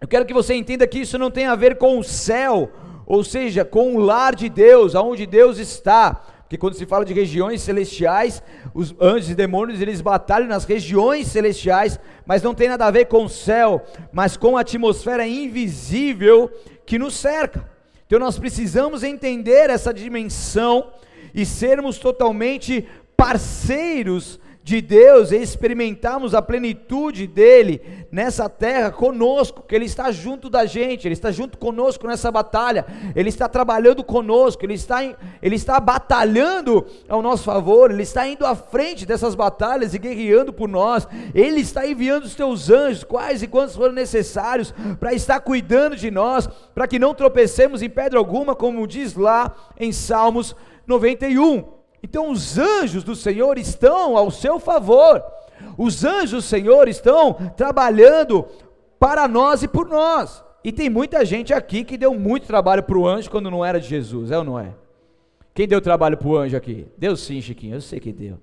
eu 0.00 0.08
quero 0.08 0.24
que 0.24 0.32
você 0.32 0.54
entenda 0.54 0.86
que 0.86 1.00
isso 1.00 1.18
não 1.18 1.30
tem 1.30 1.44
a 1.44 1.54
ver 1.54 1.76
com 1.76 1.98
o 1.98 2.04
céu, 2.04 2.70
ou 3.04 3.22
seja, 3.22 3.66
com 3.66 3.96
o 3.96 4.00
lar 4.00 4.34
de 4.34 4.48
Deus, 4.48 4.94
aonde 4.94 5.26
Deus 5.26 5.58
está. 5.58 6.24
Porque 6.48 6.56
quando 6.56 6.76
se 6.76 6.86
fala 6.86 7.04
de 7.04 7.12
regiões 7.12 7.60
celestiais, 7.60 8.42
os 8.72 8.94
anjos 8.98 9.28
e 9.28 9.34
demônios, 9.34 9.82
eles 9.82 10.00
batalham 10.00 10.48
nas 10.48 10.64
regiões 10.64 11.26
celestiais, 11.26 12.00
mas 12.24 12.42
não 12.42 12.54
tem 12.54 12.70
nada 12.70 12.86
a 12.86 12.90
ver 12.90 13.04
com 13.04 13.26
o 13.26 13.28
céu, 13.28 13.84
mas 14.10 14.34
com 14.34 14.56
a 14.56 14.62
atmosfera 14.62 15.28
invisível 15.28 16.50
que 16.86 16.98
nos 16.98 17.12
cerca. 17.16 17.68
Então 18.06 18.18
nós 18.18 18.38
precisamos 18.38 19.02
entender 19.02 19.68
essa 19.68 19.92
dimensão 19.92 20.90
e 21.34 21.44
sermos 21.44 21.98
totalmente 21.98 22.88
parceiros 23.14 24.40
de 24.68 24.82
Deus 24.82 25.32
e 25.32 25.36
experimentarmos 25.36 26.34
a 26.34 26.42
plenitude 26.42 27.26
dele 27.26 27.80
nessa 28.12 28.50
terra 28.50 28.90
conosco, 28.90 29.62
que 29.62 29.74
ele 29.74 29.86
está 29.86 30.12
junto 30.12 30.50
da 30.50 30.66
gente, 30.66 31.08
ele 31.08 31.14
está 31.14 31.30
junto 31.30 31.56
conosco 31.56 32.06
nessa 32.06 32.30
batalha, 32.30 32.84
ele 33.16 33.30
está 33.30 33.48
trabalhando 33.48 34.04
conosco, 34.04 34.66
ele 34.66 34.74
está, 34.74 35.02
ele 35.40 35.56
está 35.56 35.80
batalhando 35.80 36.84
ao 37.08 37.22
nosso 37.22 37.44
favor, 37.44 37.90
ele 37.90 38.02
está 38.02 38.28
indo 38.28 38.44
à 38.44 38.54
frente 38.54 39.06
dessas 39.06 39.34
batalhas 39.34 39.94
e 39.94 39.98
guerreando 39.98 40.52
por 40.52 40.68
nós, 40.68 41.08
ele 41.34 41.60
está 41.60 41.86
enviando 41.86 42.24
os 42.24 42.34
teus 42.34 42.68
anjos, 42.68 43.04
quais 43.04 43.42
e 43.42 43.46
quantos 43.46 43.74
forem 43.74 43.94
necessários, 43.94 44.74
para 45.00 45.14
estar 45.14 45.40
cuidando 45.40 45.96
de 45.96 46.10
nós, 46.10 46.46
para 46.74 46.86
que 46.86 46.98
não 46.98 47.14
tropecemos 47.14 47.80
em 47.80 47.88
pedra 47.88 48.18
alguma, 48.18 48.54
como 48.54 48.86
diz 48.86 49.14
lá 49.14 49.50
em 49.80 49.92
Salmos 49.92 50.54
91. 50.86 51.77
Então 52.02 52.30
os 52.30 52.58
anjos 52.58 53.02
do 53.02 53.16
Senhor 53.16 53.58
estão 53.58 54.16
ao 54.16 54.30
seu 54.30 54.58
favor. 54.58 55.22
Os 55.76 56.04
anjos 56.04 56.30
do 56.30 56.42
Senhor 56.42 56.88
estão 56.88 57.34
trabalhando 57.56 58.46
para 58.98 59.26
nós 59.26 59.62
e 59.62 59.68
por 59.68 59.88
nós. 59.88 60.44
E 60.62 60.72
tem 60.72 60.90
muita 60.90 61.24
gente 61.24 61.52
aqui 61.52 61.84
que 61.84 61.96
deu 61.96 62.14
muito 62.14 62.46
trabalho 62.46 62.82
para 62.82 62.98
o 62.98 63.06
anjo 63.06 63.30
quando 63.30 63.50
não 63.50 63.64
era 63.64 63.80
de 63.80 63.88
Jesus, 63.88 64.30
é 64.30 64.38
ou 64.38 64.44
não 64.44 64.58
é? 64.58 64.74
Quem 65.54 65.66
deu 65.66 65.80
trabalho 65.80 66.16
para 66.16 66.28
o 66.28 66.36
anjo 66.36 66.56
aqui? 66.56 66.86
Deu 66.96 67.16
sim, 67.16 67.40
Chiquinho, 67.40 67.76
eu 67.76 67.80
sei 67.80 67.98
que 67.98 68.12
deu. 68.12 68.38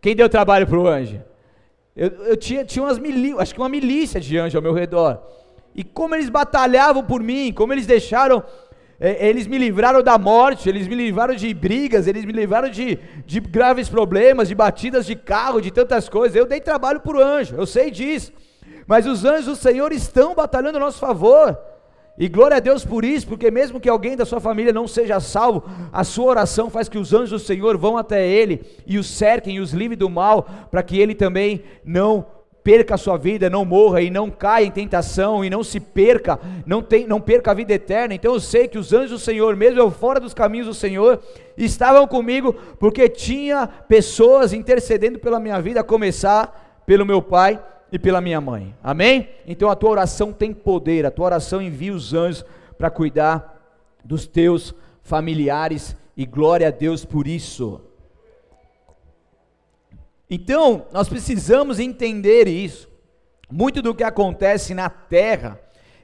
Quem 0.00 0.14
deu 0.14 0.28
trabalho 0.28 0.66
para 0.66 0.78
o 0.78 0.86
anjo? 0.86 1.20
Eu, 1.96 2.08
eu, 2.08 2.36
tinha, 2.36 2.64
tinha 2.64 2.82
umas 2.82 2.98
milícias, 2.98 3.40
acho 3.40 3.54
que 3.54 3.60
uma 3.60 3.68
milícia 3.68 4.20
de 4.20 4.38
anjos 4.38 4.56
ao 4.56 4.62
meu 4.62 4.72
redor. 4.72 5.22
E 5.74 5.82
como 5.82 6.14
eles 6.14 6.28
batalhavam 6.28 7.04
por 7.04 7.22
mim, 7.22 7.52
como 7.52 7.72
eles 7.72 7.86
deixaram 7.86 8.42
eles 9.00 9.46
me 9.46 9.58
livraram 9.58 10.02
da 10.02 10.16
morte, 10.16 10.68
eles 10.68 10.86
me 10.86 10.94
livraram 10.94 11.34
de 11.34 11.52
brigas, 11.52 12.06
eles 12.06 12.24
me 12.24 12.32
livraram 12.32 12.68
de, 12.68 12.98
de 13.26 13.40
graves 13.40 13.88
problemas, 13.88 14.48
de 14.48 14.54
batidas 14.54 15.04
de 15.04 15.16
carro, 15.16 15.60
de 15.60 15.70
tantas 15.70 16.08
coisas. 16.08 16.36
Eu 16.36 16.46
dei 16.46 16.60
trabalho 16.60 17.00
para 17.00 17.16
o 17.16 17.20
anjo, 17.20 17.56
eu 17.56 17.66
sei 17.66 17.90
disso. 17.90 18.32
Mas 18.86 19.06
os 19.06 19.24
anjos 19.24 19.46
do 19.46 19.56
Senhor 19.56 19.92
estão 19.92 20.34
batalhando 20.34 20.76
a 20.76 20.80
nosso 20.80 20.98
favor. 20.98 21.58
E 22.16 22.28
glória 22.28 22.58
a 22.58 22.60
Deus 22.60 22.84
por 22.84 23.04
isso, 23.04 23.26
porque 23.26 23.50
mesmo 23.50 23.80
que 23.80 23.88
alguém 23.88 24.16
da 24.16 24.24
sua 24.24 24.38
família 24.38 24.72
não 24.72 24.86
seja 24.86 25.18
salvo, 25.18 25.64
a 25.92 26.04
sua 26.04 26.26
oração 26.26 26.70
faz 26.70 26.88
que 26.88 26.96
os 26.96 27.12
anjos 27.12 27.30
do 27.30 27.38
Senhor 27.40 27.76
vão 27.76 27.98
até 27.98 28.24
ele 28.24 28.64
e 28.86 28.98
os 28.98 29.08
cerquem 29.08 29.56
e 29.56 29.60
os 29.60 29.72
livrem 29.72 29.98
do 29.98 30.08
mal, 30.08 30.46
para 30.70 30.82
que 30.82 30.96
ele 30.96 31.14
também 31.14 31.64
não 31.84 32.24
perca 32.64 32.94
a 32.94 32.98
sua 32.98 33.18
vida, 33.18 33.50
não 33.50 33.62
morra 33.62 34.00
e 34.00 34.10
não 34.10 34.30
caia 34.30 34.64
em 34.64 34.70
tentação 34.70 35.44
e 35.44 35.50
não 35.50 35.62
se 35.62 35.78
perca, 35.78 36.40
não, 36.64 36.80
tem, 36.82 37.06
não 37.06 37.20
perca 37.20 37.50
a 37.50 37.54
vida 37.54 37.74
eterna. 37.74 38.14
Então 38.14 38.32
eu 38.32 38.40
sei 38.40 38.66
que 38.66 38.78
os 38.78 38.90
anjos 38.94 39.10
do 39.10 39.18
Senhor, 39.18 39.54
mesmo 39.54 39.78
eu 39.78 39.90
fora 39.90 40.18
dos 40.18 40.32
caminhos 40.32 40.66
do 40.66 40.72
Senhor, 40.72 41.20
estavam 41.58 42.08
comigo 42.08 42.54
porque 42.80 43.06
tinha 43.06 43.66
pessoas 43.66 44.54
intercedendo 44.54 45.18
pela 45.18 45.38
minha 45.38 45.60
vida, 45.60 45.80
a 45.80 45.84
começar 45.84 46.82
pelo 46.86 47.04
meu 47.04 47.20
pai 47.20 47.62
e 47.92 47.98
pela 47.98 48.22
minha 48.22 48.40
mãe. 48.40 48.74
Amém? 48.82 49.28
Então 49.46 49.68
a 49.68 49.76
tua 49.76 49.90
oração 49.90 50.32
tem 50.32 50.54
poder, 50.54 51.04
a 51.04 51.10
tua 51.10 51.26
oração 51.26 51.60
envia 51.60 51.92
os 51.92 52.14
anjos 52.14 52.46
para 52.78 52.88
cuidar 52.88 53.62
dos 54.02 54.26
teus 54.26 54.74
familiares 55.02 55.94
e 56.16 56.24
glória 56.24 56.68
a 56.68 56.70
Deus 56.70 57.04
por 57.04 57.28
isso. 57.28 57.80
Então, 60.34 60.86
nós 60.92 61.08
precisamos 61.08 61.78
entender 61.78 62.48
isso. 62.48 62.88
Muito 63.48 63.80
do 63.80 63.94
que 63.94 64.02
acontece 64.02 64.74
na 64.74 64.90
terra 64.90 65.60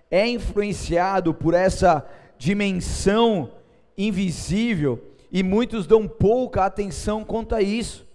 é 0.08 0.24
influenciado 0.24 1.34
por 1.34 1.52
essa 1.52 2.06
dimensão 2.38 3.50
invisível 3.98 5.02
e 5.32 5.42
muitos 5.42 5.84
dão 5.84 6.06
pouca 6.06 6.64
atenção 6.64 7.24
quanto 7.24 7.56
a 7.56 7.60
isso. 7.60 8.06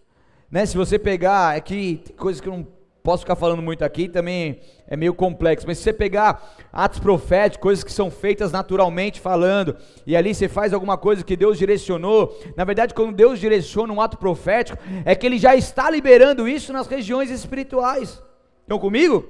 Né? 0.50 0.66
Se 0.66 0.78
você 0.78 0.98
pegar, 0.98 1.58
é 1.58 1.60
tem 1.60 2.02
coisas 2.16 2.40
que 2.40 2.48
eu 2.48 2.54
não 2.54 2.68
posso 3.06 3.22
ficar 3.22 3.36
falando 3.36 3.62
muito 3.62 3.86
aqui, 3.86 4.10
também 4.10 4.60
é 4.88 4.98
meio 4.98 5.14
complexo, 5.14 5.68
mas 5.68 5.78
se 5.78 5.84
você 5.84 5.94
pegar 5.94 6.56
atos 6.74 7.00
proféticos, 7.00 7.62
coisas 7.62 7.84
que 7.84 7.94
são 7.94 8.10
feitas 8.10 8.52
naturalmente 8.52 9.22
falando, 9.22 9.78
e 10.08 10.16
ali 10.16 10.34
você 10.34 10.50
faz 10.50 10.74
alguma 10.74 10.98
coisa 10.98 11.24
que 11.24 11.36
Deus 11.36 11.60
direcionou, 11.60 12.36
na 12.58 12.66
verdade, 12.66 12.96
quando 12.96 13.16
Deus 13.16 13.40
direciona 13.40 13.94
um 13.94 14.02
ato 14.02 14.18
profético, 14.18 14.80
é 15.06 15.14
que 15.14 15.26
Ele 15.26 15.38
já 15.38 15.56
está 15.56 15.90
liberando 15.90 16.48
isso 16.48 16.74
nas 16.74 16.88
regiões 16.88 17.30
espirituais. 17.30 18.22
Estão 18.64 18.80
comigo? 18.80 19.24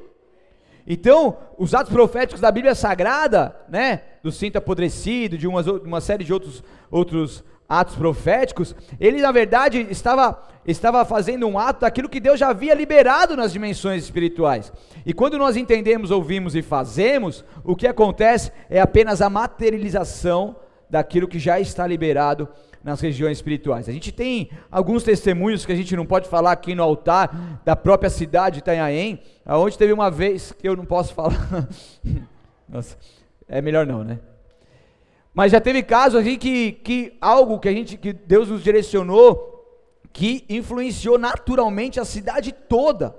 Então, 0.87 1.37
os 1.57 1.73
atos 1.73 1.91
proféticos 1.91 2.39
da 2.39 2.51
Bíblia 2.51 2.75
Sagrada, 2.75 3.55
né, 3.67 4.03
do 4.23 4.31
cinto 4.31 4.57
apodrecido, 4.57 5.37
de 5.37 5.47
uma, 5.47 5.61
uma 5.61 5.99
série 5.99 6.23
de 6.23 6.31
outros, 6.31 6.63
outros 6.89 7.43
atos 7.67 7.95
proféticos, 7.95 8.73
ele 8.99 9.21
na 9.21 9.31
verdade 9.31 9.85
estava 9.89 10.41
estava 10.65 11.05
fazendo 11.05 11.47
um 11.47 11.59
ato 11.59 11.81
daquilo 11.81 12.09
que 12.09 12.19
Deus 12.19 12.39
já 12.39 12.49
havia 12.49 12.73
liberado 12.73 13.35
nas 13.35 13.51
dimensões 13.51 14.03
espirituais. 14.03 14.71
E 15.05 15.13
quando 15.13 15.37
nós 15.37 15.55
entendemos, 15.55 16.11
ouvimos 16.11 16.55
e 16.55 16.61
fazemos, 16.61 17.45
o 17.63 17.75
que 17.75 17.87
acontece 17.87 18.51
é 18.69 18.79
apenas 18.79 19.21
a 19.21 19.29
materialização 19.29 20.55
daquilo 20.89 21.27
que 21.27 21.39
já 21.39 21.59
está 21.59 21.85
liberado 21.85 22.47
nas 22.83 23.01
regiões 23.01 23.37
espirituais. 23.37 23.89
A 23.89 23.91
gente 23.91 24.11
tem 24.11 24.49
alguns 24.71 25.03
testemunhos 25.03 25.65
que 25.65 25.71
a 25.71 25.75
gente 25.75 25.95
não 25.95 26.05
pode 26.05 26.29
falar 26.29 26.51
aqui 26.51 26.75
no 26.75 26.83
altar 26.83 27.61
da 27.65 27.75
própria 27.75 28.09
cidade 28.09 28.55
de 28.55 28.59
Itanhaém, 28.59 29.21
aonde 29.43 29.77
teve 29.77 29.91
uma 29.91 30.11
vez 30.11 30.51
que 30.51 30.67
eu 30.67 30.75
não 30.75 30.85
posso 30.85 31.13
falar. 31.13 31.67
Nossa, 32.69 32.95
é 33.47 33.61
melhor 33.61 33.87
não, 33.87 34.03
né? 34.03 34.19
Mas 35.33 35.51
já 35.51 35.59
teve 35.59 35.83
casos 35.83 36.21
assim 36.21 36.37
que, 36.37 36.73
que 36.73 37.17
algo 37.19 37.59
que 37.59 37.67
a 37.67 37.73
gente 37.73 37.97
que 37.97 38.13
Deus 38.13 38.49
nos 38.49 38.63
direcionou 38.63 39.54
que 40.15 40.45
influenciou 40.47 41.19
naturalmente 41.19 41.99
a 41.99 42.05
cidade 42.05 42.53
toda. 42.53 43.13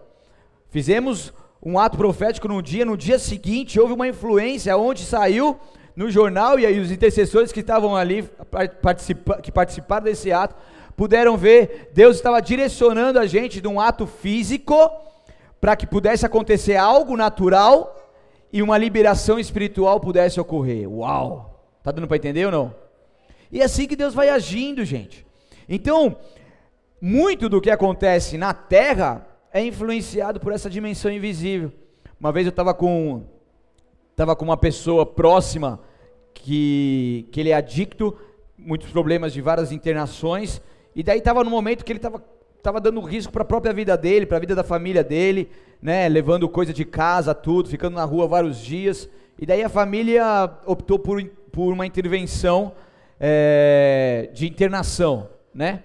Fizemos 0.70 1.30
um 1.62 1.78
ato 1.78 1.98
profético 1.98 2.48
num 2.48 2.62
dia, 2.62 2.86
no 2.86 2.96
dia 2.96 3.18
seguinte 3.18 3.78
houve 3.78 3.92
uma 3.92 4.08
influência 4.08 4.74
onde 4.78 5.04
saiu 5.04 5.60
no 5.94 6.10
jornal 6.10 6.58
e 6.58 6.64
aí 6.64 6.80
os 6.80 6.90
intercessores 6.90 7.52
que 7.52 7.60
estavam 7.60 7.94
ali 7.94 8.22
participa, 8.80 9.42
que 9.42 9.52
participaram 9.52 10.04
desse 10.04 10.32
ato 10.32 10.56
puderam 10.96 11.36
ver 11.36 11.90
Deus 11.92 12.16
estava 12.16 12.40
direcionando 12.40 13.18
a 13.18 13.26
gente 13.26 13.60
de 13.60 13.68
um 13.68 13.78
ato 13.78 14.06
físico 14.06 14.74
para 15.60 15.76
que 15.76 15.86
pudesse 15.86 16.24
acontecer 16.24 16.76
algo 16.76 17.14
natural 17.14 17.94
e 18.50 18.62
uma 18.62 18.78
liberação 18.78 19.38
espiritual 19.38 20.00
pudesse 20.00 20.40
ocorrer. 20.40 20.90
Uau! 20.90 21.62
Tá 21.82 21.90
dando 21.90 22.08
para 22.08 22.16
entender 22.16 22.46
ou 22.46 22.52
não? 22.52 22.74
E 23.52 23.60
é 23.60 23.64
assim 23.64 23.86
que 23.86 23.96
Deus 23.96 24.14
vai 24.14 24.30
agindo, 24.30 24.82
gente. 24.82 25.26
Então, 25.68 26.16
muito 27.06 27.48
do 27.48 27.60
que 27.60 27.70
acontece 27.70 28.36
na 28.36 28.52
terra 28.52 29.24
é 29.52 29.64
influenciado 29.64 30.40
por 30.40 30.52
essa 30.52 30.68
dimensão 30.68 31.08
invisível. 31.08 31.72
Uma 32.18 32.32
vez 32.32 32.46
eu 32.46 32.50
estava 32.50 32.74
com, 32.74 33.22
tava 34.16 34.34
com 34.34 34.44
uma 34.44 34.56
pessoa 34.56 35.06
próxima 35.06 35.78
que, 36.34 37.28
que 37.30 37.38
ele 37.38 37.50
é 37.50 37.54
adicto, 37.54 38.18
muitos 38.58 38.90
problemas 38.90 39.32
de 39.32 39.40
várias 39.40 39.70
internações, 39.70 40.60
e 40.96 41.02
daí 41.04 41.18
estava 41.18 41.44
no 41.44 41.50
momento 41.50 41.84
que 41.84 41.92
ele 41.92 42.00
estava 42.00 42.24
tava 42.60 42.80
dando 42.80 43.00
risco 43.00 43.32
para 43.32 43.42
a 43.42 43.46
própria 43.46 43.72
vida 43.72 43.96
dele, 43.96 44.26
para 44.26 44.38
a 44.38 44.40
vida 44.40 44.56
da 44.56 44.64
família 44.64 45.04
dele, 45.04 45.48
né, 45.80 46.08
levando 46.08 46.48
coisa 46.48 46.72
de 46.72 46.84
casa, 46.84 47.32
tudo, 47.32 47.68
ficando 47.68 47.94
na 47.94 48.02
rua 48.04 48.26
vários 48.26 48.58
dias. 48.58 49.08
E 49.38 49.46
daí 49.46 49.62
a 49.62 49.68
família 49.68 50.50
optou 50.66 50.98
por, 50.98 51.24
por 51.52 51.72
uma 51.72 51.86
intervenção 51.86 52.72
é, 53.20 54.28
de 54.34 54.48
internação, 54.48 55.28
né? 55.54 55.84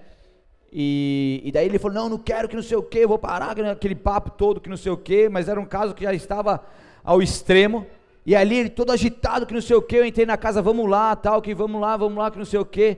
E, 0.72 1.42
e, 1.44 1.52
daí 1.52 1.66
ele 1.66 1.78
falou: 1.78 1.94
Não, 1.94 2.08
não 2.08 2.18
quero 2.18 2.48
que 2.48 2.56
não 2.56 2.62
sei 2.62 2.78
o 2.78 2.82
que, 2.82 3.06
vou 3.06 3.18
parar, 3.18 3.58
aquele 3.60 3.94
papo 3.94 4.30
todo 4.30 4.60
que 4.60 4.70
não 4.70 4.76
sei 4.76 4.90
o 4.90 4.96
que, 4.96 5.28
mas 5.28 5.48
era 5.48 5.60
um 5.60 5.66
caso 5.66 5.94
que 5.94 6.04
já 6.04 6.14
estava 6.14 6.64
ao 7.04 7.20
extremo. 7.20 7.86
E 8.24 8.34
ali 8.34 8.56
ele 8.56 8.70
todo 8.70 8.90
agitado 8.90 9.44
que 9.44 9.52
não 9.52 9.60
sei 9.60 9.76
o 9.76 9.82
que, 9.82 9.96
eu 9.96 10.06
entrei 10.06 10.24
na 10.24 10.36
casa, 10.36 10.62
vamos 10.62 10.88
lá, 10.88 11.14
tal, 11.14 11.42
que 11.42 11.54
vamos 11.54 11.80
lá, 11.80 11.96
vamos 11.96 12.16
lá, 12.16 12.30
que 12.30 12.38
não 12.38 12.44
sei 12.44 12.60
o 12.60 12.64
que, 12.64 12.96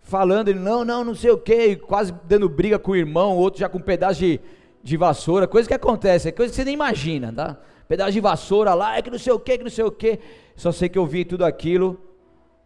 falando, 0.00 0.48
ele, 0.48 0.58
não, 0.58 0.84
não, 0.84 1.04
não 1.04 1.14
sei 1.14 1.30
o 1.30 1.36
que, 1.36 1.76
quase 1.76 2.12
dando 2.24 2.48
briga 2.48 2.78
com 2.78 2.92
o 2.92 2.96
irmão, 2.96 3.36
outro 3.36 3.60
já 3.60 3.68
com 3.68 3.78
um 3.78 3.82
pedaço 3.82 4.20
de, 4.20 4.40
de 4.82 4.96
vassoura, 4.96 5.46
coisa 5.46 5.68
que 5.68 5.74
acontece, 5.74 6.28
é 6.28 6.32
coisa 6.32 6.50
que 6.50 6.56
você 6.56 6.64
nem 6.64 6.74
imagina, 6.74 7.30
tá? 7.30 7.58
Pedaço 7.86 8.12
de 8.12 8.20
vassoura 8.20 8.72
lá, 8.72 8.96
é 8.96 9.02
que 9.02 9.10
não 9.10 9.18
sei 9.18 9.32
o 9.32 9.38
que, 9.38 9.58
que 9.58 9.64
não 9.64 9.70
sei 9.70 9.84
o 9.84 9.92
que, 9.92 10.18
só 10.56 10.72
sei 10.72 10.88
que 10.88 10.98
eu 10.98 11.04
vi 11.04 11.26
tudo 11.26 11.44
aquilo, 11.44 12.00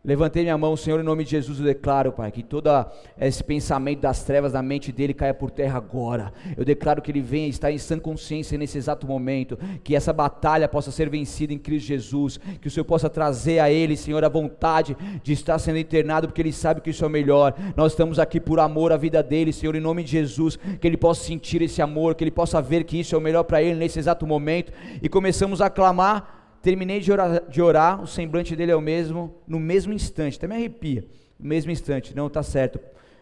Levantei 0.06 0.44
minha 0.44 0.56
mão, 0.56 0.76
Senhor, 0.76 1.00
em 1.00 1.02
nome 1.02 1.24
de 1.24 1.32
Jesus, 1.32 1.58
eu 1.58 1.64
declaro, 1.64 2.12
Pai, 2.12 2.30
que 2.30 2.40
todo 2.40 2.70
esse 3.20 3.42
pensamento 3.42 4.02
das 4.02 4.22
trevas 4.22 4.52
na 4.52 4.62
mente 4.62 4.92
dele 4.92 5.12
caia 5.12 5.34
por 5.34 5.50
terra 5.50 5.78
agora. 5.78 6.32
Eu 6.56 6.64
declaro 6.64 7.02
que 7.02 7.10
ele 7.10 7.20
venha 7.20 7.48
estar 7.48 7.72
em 7.72 7.78
sã 7.78 7.98
consciência 7.98 8.56
nesse 8.56 8.78
exato 8.78 9.04
momento, 9.04 9.58
que 9.82 9.96
essa 9.96 10.12
batalha 10.12 10.68
possa 10.68 10.92
ser 10.92 11.10
vencida 11.10 11.52
em 11.52 11.58
Cristo 11.58 11.88
Jesus, 11.88 12.38
que 12.60 12.68
o 12.68 12.70
Senhor 12.70 12.84
possa 12.84 13.10
trazer 13.10 13.58
a 13.58 13.68
ele, 13.68 13.96
Senhor, 13.96 14.24
a 14.24 14.28
vontade 14.28 14.96
de 15.24 15.32
estar 15.32 15.58
sendo 15.58 15.78
internado, 15.80 16.28
porque 16.28 16.40
ele 16.40 16.52
sabe 16.52 16.80
que 16.80 16.90
isso 16.90 17.02
é 17.02 17.08
o 17.08 17.10
melhor. 17.10 17.52
Nós 17.74 17.90
estamos 17.90 18.20
aqui 18.20 18.38
por 18.38 18.60
amor 18.60 18.92
à 18.92 18.96
vida 18.96 19.24
dele, 19.24 19.52
Senhor, 19.52 19.74
em 19.74 19.80
nome 19.80 20.04
de 20.04 20.12
Jesus, 20.12 20.56
que 20.80 20.86
ele 20.86 20.96
possa 20.96 21.24
sentir 21.24 21.62
esse 21.62 21.82
amor, 21.82 22.14
que 22.14 22.22
ele 22.22 22.30
possa 22.30 22.62
ver 22.62 22.84
que 22.84 23.00
isso 23.00 23.16
é 23.16 23.18
o 23.18 23.20
melhor 23.20 23.42
para 23.42 23.60
ele 23.60 23.74
nesse 23.74 23.98
exato 23.98 24.24
momento, 24.24 24.72
e 25.02 25.08
começamos 25.08 25.60
a 25.60 25.68
clamar 25.68 26.35
Terminei 26.66 26.98
de 26.98 27.12
orar, 27.12 27.48
de 27.48 27.62
orar, 27.62 28.02
o 28.02 28.08
semblante 28.08 28.56
dele 28.56 28.72
é 28.72 28.76
o 28.76 28.80
mesmo, 28.80 29.36
no 29.46 29.60
mesmo 29.60 29.92
instante, 29.92 30.36
até 30.36 30.48
me 30.48 30.56
arrepia, 30.56 31.06
no 31.38 31.46
mesmo 31.48 31.70
instante, 31.70 32.12
não, 32.12 32.26
está 32.26 32.42
certo, 32.42 32.80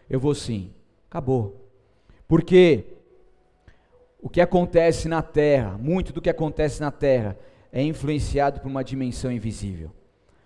eu 0.09 0.19
vou 0.19 0.33
sim, 0.33 0.73
acabou. 1.07 1.69
Porque 2.27 2.85
o 4.19 4.29
que 4.29 4.41
acontece 4.41 5.07
na 5.07 5.21
terra, 5.21 5.77
muito 5.77 6.11
do 6.11 6.23
que 6.23 6.29
acontece 6.31 6.81
na 6.81 6.89
terra, 6.89 7.37
é 7.71 7.83
influenciado 7.83 8.61
por 8.61 8.67
uma 8.67 8.83
dimensão 8.83 9.31
invisível. 9.31 9.91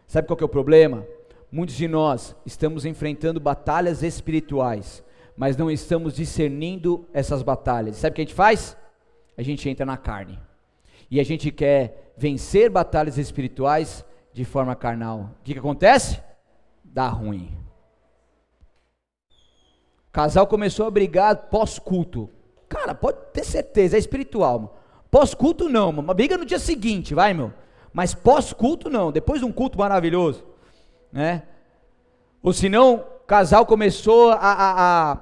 Sabe 0.06 0.28
qual 0.28 0.38
é 0.38 0.44
o 0.44 0.50
problema? 0.50 1.08
Muitos 1.50 1.78
de 1.78 1.88
nós 1.88 2.36
estamos 2.46 2.84
enfrentando 2.84 3.40
batalhas 3.40 4.04
espirituais, 4.04 5.02
mas 5.38 5.56
não 5.56 5.72
estamos 5.72 6.16
discernindo 6.16 7.08
essas 7.14 7.44
batalhas. 7.44 7.96
Sabe 7.96 8.12
o 8.12 8.16
que 8.16 8.22
a 8.24 8.26
gente 8.26 8.36
faz? 8.36 8.76
A 9.38 9.42
gente 9.42 9.70
entra 9.70 9.86
na 9.86 9.96
carne. 9.96 10.38
E 11.10 11.18
a 11.18 11.24
gente 11.24 11.50
quer 11.50 12.09
vencer 12.20 12.70
batalhas 12.70 13.18
espirituais 13.18 14.04
de 14.34 14.44
forma 14.44 14.76
carnal. 14.76 15.32
O 15.40 15.44
que, 15.44 15.54
que 15.54 15.60
acontece? 15.60 16.22
Dá 16.84 17.08
ruim. 17.08 17.58
O 20.10 20.12
casal 20.12 20.46
começou 20.46 20.86
a 20.86 20.92
brigar 20.92 21.48
pós-culto. 21.50 22.30
Cara, 22.68 22.94
pode 22.94 23.20
ter 23.32 23.46
certeza, 23.46 23.96
é 23.96 24.00
espiritual. 24.00 24.78
Pós-culto 25.10 25.70
não, 25.70 25.92
uma 25.92 26.14
briga 26.14 26.38
no 26.38 26.46
dia 26.46 26.60
seguinte, 26.60 27.16
vai, 27.16 27.34
meu. 27.34 27.54
Mas 27.94 28.14
pós-culto 28.14 28.90
não, 28.90 29.14
depois 29.14 29.40
de 29.40 29.46
um 29.46 29.52
culto 29.52 29.80
maravilhoso, 29.80 30.44
né? 31.12 31.44
Ou 32.44 32.52
senão, 32.52 32.96
o 32.96 33.26
casal 33.26 33.66
começou 33.66 34.32
a, 34.32 34.36
a, 34.36 35.12
a, 35.12 35.18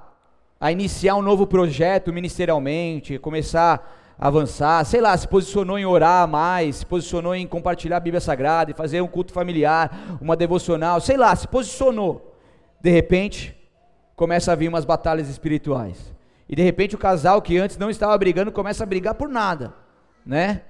a 0.59 0.71
iniciar 0.71 1.15
um 1.15 1.21
novo 1.21 1.45
projeto 1.45 2.11
ministerialmente, 2.11 3.19
começar 3.19 3.96
avançar, 4.17 4.83
sei 4.85 4.99
lá, 4.99 5.15
se 5.15 5.27
posicionou 5.27 5.77
em 5.77 5.85
orar 5.85 6.27
mais, 6.27 6.77
se 6.77 6.85
posicionou 6.85 7.35
em 7.35 7.45
compartilhar 7.45 7.97
a 7.97 8.01
Bíblia 8.01 8.19
Sagrada 8.19 8.71
e 8.71 8.73
fazer 8.73 9.01
um 9.01 9.07
culto 9.07 9.31
familiar, 9.31 10.17
uma 10.19 10.35
devocional, 10.35 10.99
sei 10.99 11.17
lá, 11.17 11.35
se 11.35 11.47
posicionou. 11.47 12.35
De 12.81 12.89
repente, 12.89 13.55
começa 14.15 14.51
a 14.51 14.55
vir 14.55 14.67
umas 14.67 14.85
batalhas 14.85 15.29
espirituais. 15.29 16.15
E 16.49 16.55
de 16.55 16.63
repente 16.63 16.95
o 16.95 16.97
casal 16.97 17.41
que 17.41 17.57
antes 17.57 17.77
não 17.77 17.89
estava 17.89 18.17
brigando 18.17 18.51
começa 18.51 18.83
a 18.83 18.87
brigar 18.87 19.13
por 19.13 19.29
nada, 19.29 19.73
né? 20.25 20.63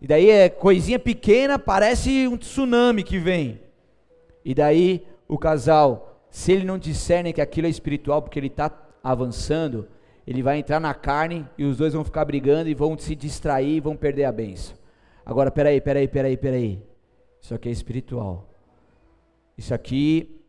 E 0.00 0.06
daí 0.06 0.30
é 0.30 0.48
coisinha 0.48 0.98
pequena, 0.98 1.58
parece 1.58 2.26
um 2.26 2.36
tsunami 2.36 3.02
que 3.02 3.18
vem. 3.18 3.60
E 4.44 4.54
daí 4.54 5.06
o 5.28 5.38
casal, 5.38 6.24
se 6.30 6.52
ele 6.52 6.64
não 6.64 6.78
discerne 6.78 7.32
que 7.32 7.40
aquilo 7.40 7.66
é 7.66 7.70
espiritual 7.70 8.20
porque 8.20 8.38
ele 8.38 8.48
está 8.48 8.70
avançando, 9.02 9.86
ele 10.26 10.42
vai 10.42 10.58
entrar 10.58 10.80
na 10.80 10.94
carne 10.94 11.46
e 11.56 11.64
os 11.64 11.76
dois 11.76 11.92
vão 11.92 12.04
ficar 12.04 12.24
brigando 12.24 12.68
e 12.68 12.74
vão 12.74 12.96
se 12.98 13.14
distrair 13.14 13.76
e 13.76 13.80
vão 13.80 13.96
perder 13.96 14.24
a 14.24 14.32
benção. 14.32 14.76
Agora, 15.24 15.50
peraí, 15.50 15.80
peraí, 15.80 16.08
peraí, 16.08 16.36
peraí. 16.36 16.82
Isso 17.40 17.54
aqui 17.54 17.68
é 17.68 17.72
espiritual. 17.72 18.48
Isso 19.56 19.74
aqui 19.74 20.40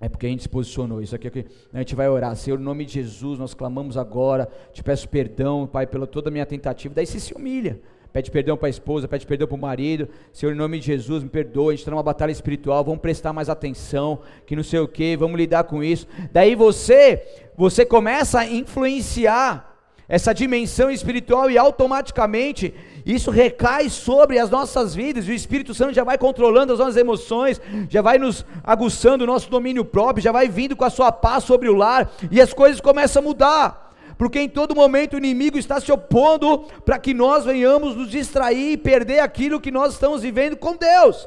é 0.00 0.08
porque 0.08 0.26
a 0.26 0.28
gente 0.30 0.42
se 0.42 0.48
posicionou. 0.48 1.02
Isso 1.02 1.14
aqui 1.14 1.28
é 1.28 1.30
que 1.30 1.46
a 1.72 1.78
gente 1.78 1.94
vai 1.94 2.08
orar. 2.08 2.34
Senhor, 2.34 2.58
em 2.58 2.62
nome 2.62 2.84
de 2.84 2.94
Jesus, 2.94 3.38
nós 3.38 3.52
clamamos 3.52 3.96
agora. 3.96 4.48
Te 4.72 4.82
peço 4.82 5.08
perdão, 5.08 5.66
Pai, 5.66 5.86
pela 5.86 6.06
toda 6.06 6.30
a 6.30 6.32
minha 6.32 6.46
tentativa. 6.46 6.94
Daí 6.94 7.06
você 7.06 7.20
se 7.20 7.34
humilha. 7.34 7.80
Pede 8.12 8.30
perdão 8.30 8.56
para 8.56 8.66
a 8.66 8.70
esposa, 8.70 9.06
pede 9.06 9.26
perdão 9.26 9.46
para 9.46 9.56
o 9.56 9.60
marido. 9.60 10.08
Senhor, 10.32 10.52
em 10.52 10.56
nome 10.56 10.78
de 10.80 10.86
Jesus, 10.86 11.22
me 11.22 11.28
perdoe. 11.28 11.68
A 11.68 11.70
gente 11.72 11.80
está 11.80 11.90
numa 11.90 12.02
batalha 12.02 12.32
espiritual. 12.32 12.84
Vamos 12.84 13.00
prestar 13.00 13.32
mais 13.32 13.48
atenção. 13.48 14.20
Que 14.46 14.56
não 14.56 14.64
sei 14.64 14.80
o 14.80 14.88
que. 14.88 15.16
Vamos 15.16 15.38
lidar 15.38 15.64
com 15.64 15.82
isso. 15.82 16.06
Daí 16.32 16.54
você, 16.54 17.22
você 17.56 17.84
começa 17.84 18.40
a 18.40 18.46
influenciar 18.46 19.70
essa 20.08 20.32
dimensão 20.32 20.90
espiritual 20.90 21.48
e 21.48 21.56
automaticamente 21.56 22.74
isso 23.06 23.30
recai 23.30 23.88
sobre 23.88 24.40
as 24.40 24.50
nossas 24.50 24.92
vidas, 24.92 25.26
e 25.26 25.30
o 25.30 25.34
Espírito 25.34 25.72
Santo 25.72 25.94
já 25.94 26.02
vai 26.02 26.18
controlando 26.18 26.72
as 26.72 26.80
nossas 26.80 26.96
emoções, 26.96 27.60
já 27.88 28.02
vai 28.02 28.18
nos 28.18 28.44
aguçando 28.64 29.22
o 29.22 29.26
nosso 29.26 29.48
domínio 29.48 29.84
próprio, 29.84 30.22
já 30.22 30.32
vai 30.32 30.48
vindo 30.48 30.74
com 30.74 30.84
a 30.84 30.90
sua 30.90 31.12
paz 31.12 31.44
sobre 31.44 31.68
o 31.68 31.76
lar, 31.76 32.10
e 32.28 32.40
as 32.40 32.52
coisas 32.52 32.80
começam 32.80 33.22
a 33.22 33.24
mudar 33.24 33.89
porque 34.20 34.38
em 34.38 34.50
todo 34.50 34.74
momento 34.74 35.14
o 35.14 35.16
inimigo 35.16 35.56
está 35.56 35.80
se 35.80 35.90
opondo 35.90 36.58
para 36.84 36.98
que 36.98 37.14
nós 37.14 37.46
venhamos 37.46 37.96
nos 37.96 38.10
distrair 38.10 38.72
e 38.72 38.76
perder 38.76 39.20
aquilo 39.20 39.58
que 39.58 39.70
nós 39.70 39.94
estamos 39.94 40.20
vivendo 40.20 40.58
com 40.58 40.76
Deus. 40.76 41.26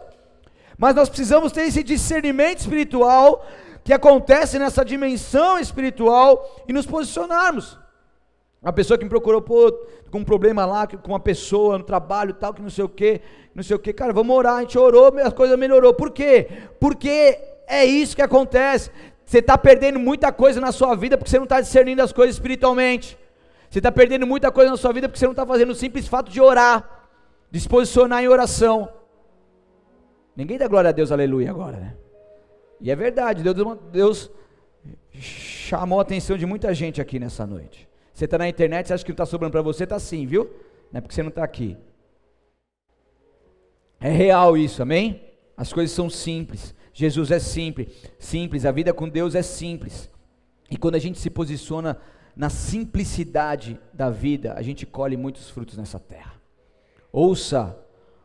Mas 0.78 0.94
nós 0.94 1.10
precisamos 1.10 1.52
ter 1.52 1.62
esse 1.62 1.82
discernimento 1.82 2.60
espiritual 2.60 3.44
que 3.84 3.94
acontece 3.94 4.60
nessa 4.60 4.86
dimensão 4.86 5.58
espiritual 5.58 6.64
e 6.68 6.72
nos 6.72 6.86
posicionarmos. 6.86 7.80
Uma 8.62 8.72
pessoa 8.72 8.96
que 8.96 9.04
me 9.04 9.10
procurou 9.10 9.42
pô, 9.42 9.72
com 10.12 10.20
um 10.20 10.24
problema 10.24 10.64
lá, 10.64 10.86
com 10.86 11.08
uma 11.08 11.20
pessoa 11.20 11.80
no 11.80 11.84
trabalho 11.84 12.36
tal, 12.36 12.54
que 12.54 12.62
não 12.62 12.70
sei 12.70 12.84
o 12.84 12.90
que, 12.90 13.22
não 13.56 13.64
sei 13.64 13.76
o 13.76 13.80
que, 13.80 13.92
cara, 13.92 14.14
vamos 14.14 14.38
orar, 14.38 14.58
a 14.58 14.62
gente 14.62 14.78
orou, 14.78 15.08
a 15.18 15.32
coisa 15.32 15.58
melhorou. 15.58 15.96
Por 15.96 16.12
quê? 16.12 16.48
Porque 16.80 17.40
é 17.68 17.86
isso 17.86 18.16
que 18.16 18.22
acontece. 18.22 18.92
Você 19.26 19.40
está 19.40 19.58
perdendo 19.58 20.00
muita 20.00 20.32
coisa 20.32 20.60
na 20.60 20.72
sua 20.72 20.96
vida 20.96 21.18
porque 21.18 21.30
você 21.30 21.38
não 21.38 21.46
está 21.46 21.62
discernindo 21.62 22.02
as 22.02 22.12
coisas 22.12 22.36
espiritualmente. 22.36 23.18
Você 23.70 23.80
está 23.80 23.92
perdendo 23.92 24.28
muita 24.28 24.52
coisa 24.52 24.70
na 24.72 24.78
sua 24.78 24.94
vida 24.94 25.08
porque 25.08 25.20
você 25.20 25.26
não 25.26 25.32
está 25.32 25.46
fazendo 25.46 25.72
o 25.72 25.76
simples 25.76 26.08
fato 26.08 26.32
de 26.32 26.40
orar, 26.40 27.10
de 27.50 27.60
se 27.60 27.68
posicionar 27.68 28.24
em 28.24 28.28
oração. 28.28 28.90
Ninguém 30.36 30.58
dá 30.58 30.68
glória 30.68 30.90
a 30.90 30.94
Deus, 30.94 31.12
aleluia, 31.12 31.50
agora, 31.50 31.78
né? 31.78 31.96
E 32.80 32.92
é 32.92 32.96
verdade, 32.96 33.44
Deus, 33.44 33.78
Deus 33.92 34.32
chamou 35.14 36.00
a 36.00 36.02
atenção 36.02 36.38
de 36.38 36.46
muita 36.46 36.74
gente 36.74 37.00
aqui 37.00 37.20
nessa 37.20 37.48
noite. 37.48 37.88
Você 38.14 38.26
está 38.26 38.38
na 38.38 38.48
internet, 38.48 38.88
você 38.88 38.94
acha 38.94 39.04
que 39.04 39.12
não 39.12 39.16
está 39.16 39.26
sobrando 39.26 39.52
para 39.52 39.62
você? 39.62 39.86
Está 39.86 39.98
sim, 40.00 40.26
viu? 40.26 40.50
Não 40.92 41.00
é 41.00 41.02
porque 41.02 41.16
você 41.16 41.24
não 41.24 41.30
está 41.30 41.44
aqui. 41.44 41.78
É 44.00 44.10
real 44.10 44.58
isso, 44.58 44.82
amém? 44.82 45.24
As 45.56 45.72
coisas 45.72 45.96
são 45.96 46.10
simples. 46.10 46.76
Jesus 46.94 47.32
é 47.32 47.40
simples, 47.40 47.90
simples. 48.20 48.66
A 48.66 48.72
vida 48.72 48.94
com 48.94 49.10
Deus 49.10 49.34
é 49.34 49.42
simples. 49.42 50.10
E 50.70 50.78
quando 50.78 50.96
a 50.96 51.00
gente 51.00 51.20
se 51.20 51.30
posiciona 51.30 51.98
na 52.36 52.50
simplicidade 52.50 53.80
da 53.94 54.10
vida, 54.10 54.54
a 54.54 54.62
gente 54.62 54.86
colhe 54.86 55.18
muitos 55.18 55.50
frutos 55.50 55.78
nessa 55.78 56.00
terra. 56.00 56.34
Ouça 57.12 57.78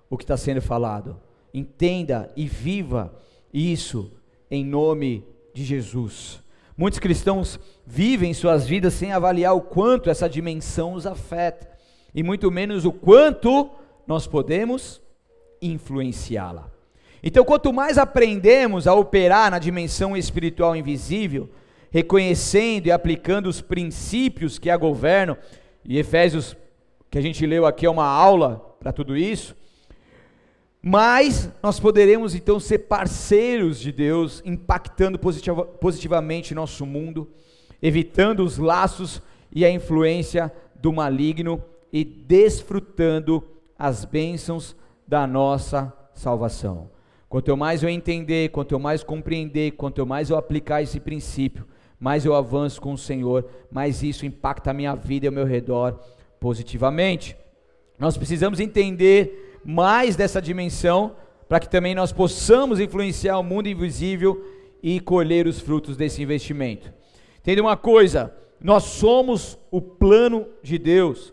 o 0.08 0.16
que 0.16 0.24
está 0.24 0.36
sendo 0.36 0.62
falado, 0.62 1.20
entenda 1.52 2.30
e 2.36 2.46
viva 2.46 3.14
isso 3.52 4.12
em 4.50 4.64
nome 4.64 5.24
de 5.52 5.64
Jesus. 5.64 6.42
Muitos 6.76 6.98
cristãos 6.98 7.58
vivem 7.86 8.32
suas 8.32 8.66
vidas 8.66 8.94
sem 8.94 9.12
avaliar 9.12 9.54
o 9.54 9.60
quanto 9.60 10.08
essa 10.08 10.28
dimensão 10.28 10.94
os 10.94 11.06
afeta, 11.06 11.68
e 12.14 12.22
muito 12.22 12.50
menos 12.50 12.84
o 12.84 12.92
quanto 12.92 13.70
nós 14.06 14.26
podemos 14.26 15.02
influenciá-la. 15.60 16.77
Então, 17.22 17.44
quanto 17.44 17.72
mais 17.72 17.98
aprendemos 17.98 18.86
a 18.86 18.94
operar 18.94 19.50
na 19.50 19.58
dimensão 19.58 20.16
espiritual 20.16 20.76
invisível, 20.76 21.48
reconhecendo 21.90 22.86
e 22.86 22.92
aplicando 22.92 23.48
os 23.48 23.60
princípios 23.60 24.58
que 24.58 24.70
a 24.70 24.76
governam, 24.76 25.36
e 25.84 25.98
Efésios, 25.98 26.56
que 27.10 27.18
a 27.18 27.22
gente 27.22 27.44
leu 27.46 27.66
aqui, 27.66 27.86
é 27.86 27.90
uma 27.90 28.06
aula 28.06 28.76
para 28.78 28.92
tudo 28.92 29.16
isso, 29.16 29.56
mais 30.80 31.50
nós 31.62 31.80
poderemos 31.80 32.34
então 32.34 32.60
ser 32.60 32.80
parceiros 32.80 33.80
de 33.80 33.90
Deus, 33.90 34.40
impactando 34.44 35.18
positiva, 35.18 35.64
positivamente 35.64 36.54
nosso 36.54 36.86
mundo, 36.86 37.28
evitando 37.82 38.44
os 38.44 38.58
laços 38.58 39.20
e 39.52 39.64
a 39.64 39.70
influência 39.70 40.52
do 40.76 40.92
maligno 40.92 41.62
e 41.92 42.04
desfrutando 42.04 43.42
as 43.78 44.04
bênçãos 44.04 44.76
da 45.06 45.26
nossa 45.26 45.92
salvação. 46.14 46.97
Quanto 47.28 47.54
mais 47.56 47.82
eu 47.82 47.88
entender, 47.88 48.50
quanto 48.50 48.72
eu 48.72 48.78
mais 48.78 49.02
compreender, 49.02 49.72
quanto 49.72 50.06
mais 50.06 50.30
eu 50.30 50.36
aplicar 50.36 50.82
esse 50.82 50.98
princípio, 50.98 51.66
mais 52.00 52.24
eu 52.24 52.34
avanço 52.34 52.80
com 52.80 52.92
o 52.92 52.98
Senhor, 52.98 53.44
mais 53.70 54.02
isso 54.02 54.24
impacta 54.24 54.70
a 54.70 54.74
minha 54.74 54.94
vida 54.94 55.26
e 55.26 55.28
ao 55.28 55.34
meu 55.34 55.44
redor 55.44 55.98
positivamente. 56.40 57.36
Nós 57.98 58.16
precisamos 58.16 58.60
entender 58.60 59.60
mais 59.64 60.16
dessa 60.16 60.40
dimensão 60.40 61.16
para 61.48 61.60
que 61.60 61.68
também 61.68 61.94
nós 61.94 62.12
possamos 62.12 62.80
influenciar 62.80 63.38
o 63.38 63.42
mundo 63.42 63.68
invisível 63.68 64.42
e 64.82 65.00
colher 65.00 65.46
os 65.46 65.60
frutos 65.60 65.96
desse 65.96 66.22
investimento. 66.22 66.92
Entenda 67.40 67.60
uma 67.60 67.76
coisa, 67.76 68.34
nós 68.60 68.84
somos 68.84 69.58
o 69.70 69.80
plano 69.80 70.46
de 70.62 70.78
Deus. 70.78 71.32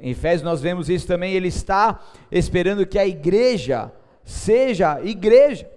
Em 0.00 0.10
Efésios 0.10 0.42
nós 0.42 0.60
vemos 0.60 0.88
isso 0.88 1.06
também, 1.06 1.32
ele 1.32 1.48
está 1.48 2.00
esperando 2.30 2.86
que 2.86 2.98
a 2.98 3.06
igreja 3.06 3.92
seja 4.24 5.00
igreja, 5.02 5.68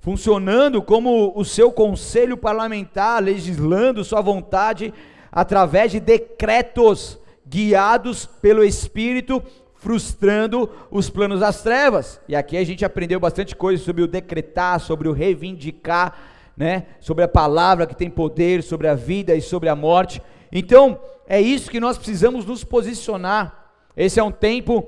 funcionando 0.00 0.82
como 0.82 1.32
o 1.36 1.44
seu 1.44 1.70
conselho 1.70 2.36
parlamentar, 2.36 3.22
legislando 3.22 4.04
sua 4.04 4.20
vontade 4.20 4.92
através 5.30 5.92
de 5.92 6.00
decretos 6.00 7.18
guiados 7.46 8.26
pelo 8.26 8.64
Espírito, 8.64 9.42
frustrando 9.74 10.70
os 10.90 11.10
planos 11.10 11.40
das 11.40 11.62
trevas. 11.62 12.20
E 12.28 12.36
aqui 12.36 12.56
a 12.56 12.64
gente 12.64 12.84
aprendeu 12.84 13.18
bastante 13.18 13.56
coisa 13.56 13.82
sobre 13.82 14.02
o 14.02 14.06
decretar, 14.06 14.78
sobre 14.80 15.08
o 15.08 15.12
reivindicar, 15.12 16.16
né? 16.56 16.86
Sobre 17.00 17.24
a 17.24 17.28
palavra 17.28 17.86
que 17.86 17.96
tem 17.96 18.10
poder, 18.10 18.62
sobre 18.62 18.88
a 18.88 18.94
vida 18.94 19.34
e 19.34 19.40
sobre 19.40 19.68
a 19.68 19.74
morte. 19.74 20.22
Então, 20.52 21.00
é 21.26 21.40
isso 21.40 21.70
que 21.70 21.80
nós 21.80 21.96
precisamos 21.96 22.44
nos 22.44 22.62
posicionar. 22.62 23.70
Esse 23.96 24.20
é 24.20 24.22
um 24.22 24.30
tempo 24.30 24.86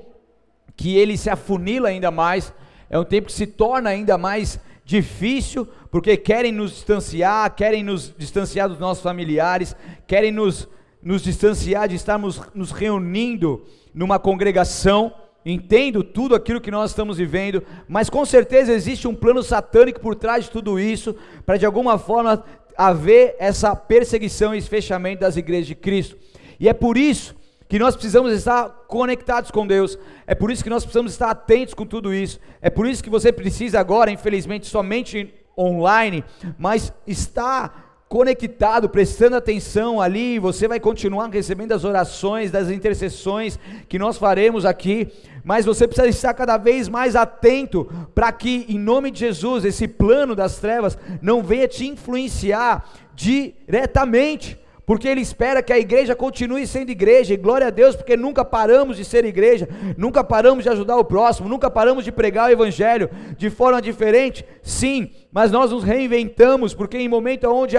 que 0.75 0.95
ele 0.97 1.17
se 1.17 1.29
afunila 1.29 1.89
ainda 1.89 2.11
mais 2.11 2.53
é 2.89 2.99
um 2.99 3.03
tempo 3.03 3.27
que 3.27 3.33
se 3.33 3.47
torna 3.47 3.89
ainda 3.89 4.17
mais 4.17 4.59
difícil, 4.85 5.67
porque 5.89 6.15
querem 6.15 6.51
nos 6.51 6.71
distanciar, 6.71 7.53
querem 7.55 7.83
nos 7.83 8.13
distanciar 8.17 8.69
dos 8.69 8.79
nossos 8.79 9.03
familiares, 9.03 9.75
querem 10.05 10.31
nos, 10.31 10.67
nos 11.01 11.23
distanciar 11.23 11.87
de 11.87 11.95
estarmos 11.95 12.39
nos 12.53 12.71
reunindo 12.71 13.65
numa 13.93 14.19
congregação. 14.19 15.13
Entendo 15.47 16.03
tudo 16.03 16.33
aquilo 16.33 16.59
que 16.59 16.71
nós 16.71 16.89
estamos 16.89 17.17
vivendo, 17.17 17.61
mas 17.87 18.09
com 18.09 18.25
certeza 18.25 18.73
existe 18.73 19.07
um 19.07 19.13
plano 19.13 19.43
satânico 19.43 19.99
por 19.99 20.15
trás 20.15 20.45
de 20.45 20.51
tudo 20.51 20.79
isso, 20.79 21.15
para 21.45 21.57
de 21.57 21.67
alguma 21.67 21.99
forma 21.99 22.43
haver 22.75 23.35
essa 23.37 23.75
perseguição 23.75 24.55
e 24.55 24.57
esse 24.57 24.67
fechamento 24.67 25.21
das 25.21 25.37
igrejas 25.37 25.67
de 25.67 25.75
Cristo. 25.75 26.17
E 26.59 26.67
é 26.67 26.73
por 26.73 26.97
isso 26.97 27.35
que 27.67 27.79
nós 27.79 27.95
precisamos 27.95 28.31
estar 28.31 28.69
conectados 28.87 29.51
com 29.51 29.65
Deus, 29.65 29.97
é 30.27 30.35
por 30.35 30.51
isso 30.51 30.63
que 30.63 30.69
nós 30.69 30.83
precisamos 30.83 31.11
estar 31.11 31.29
atentos 31.29 31.73
com 31.73 31.85
tudo 31.85 32.13
isso, 32.13 32.39
é 32.61 32.69
por 32.69 32.87
isso 32.87 33.03
que 33.03 33.09
você 33.09 33.31
precisa 33.31 33.79
agora, 33.79 34.11
infelizmente, 34.11 34.67
somente 34.67 35.33
online, 35.57 36.23
mas 36.57 36.93
estar 37.07 37.85
conectado, 38.07 38.87
prestando 38.87 39.35
atenção 39.35 39.99
ali, 39.99 40.37
você 40.37 40.67
vai 40.67 40.79
continuar 40.79 41.27
recebendo 41.29 41.71
as 41.71 41.83
orações, 41.83 42.51
das 42.51 42.69
intercessões 42.69 43.59
que 43.89 43.97
nós 43.97 44.17
faremos 44.17 44.63
aqui, 44.63 45.11
mas 45.43 45.65
você 45.65 45.87
precisa 45.87 46.07
estar 46.07 46.33
cada 46.33 46.57
vez 46.57 46.87
mais 46.87 47.15
atento 47.15 47.89
para 48.13 48.31
que, 48.31 48.65
em 48.69 48.77
nome 48.77 49.09
de 49.09 49.19
Jesus, 49.19 49.65
esse 49.65 49.87
plano 49.87 50.35
das 50.35 50.59
trevas 50.59 50.97
não 51.21 51.41
venha 51.41 51.67
te 51.67 51.87
influenciar 51.87 52.87
diretamente 53.15 54.57
porque 54.85 55.07
ele 55.07 55.21
espera 55.21 55.63
que 55.63 55.73
a 55.73 55.79
igreja 55.79 56.15
continue 56.15 56.67
sendo 56.67 56.91
igreja, 56.91 57.33
e 57.33 57.37
glória 57.37 57.67
a 57.67 57.71
Deus, 57.71 57.95
porque 57.95 58.15
nunca 58.15 58.45
paramos 58.45 58.97
de 58.97 59.05
ser 59.05 59.25
igreja, 59.25 59.67
nunca 59.97 60.23
paramos 60.23 60.63
de 60.63 60.69
ajudar 60.69 60.97
o 60.97 61.03
próximo, 61.03 61.49
nunca 61.49 61.69
paramos 61.69 62.05
de 62.05 62.11
pregar 62.11 62.49
o 62.49 62.53
evangelho 62.53 63.09
de 63.37 63.49
forma 63.49 63.81
diferente, 63.81 64.45
sim, 64.61 65.11
mas 65.31 65.51
nós 65.51 65.71
nos 65.71 65.83
reinventamos, 65.83 66.73
porque 66.73 66.97
em 66.97 67.09
momento 67.09 67.49
onde 67.49 67.75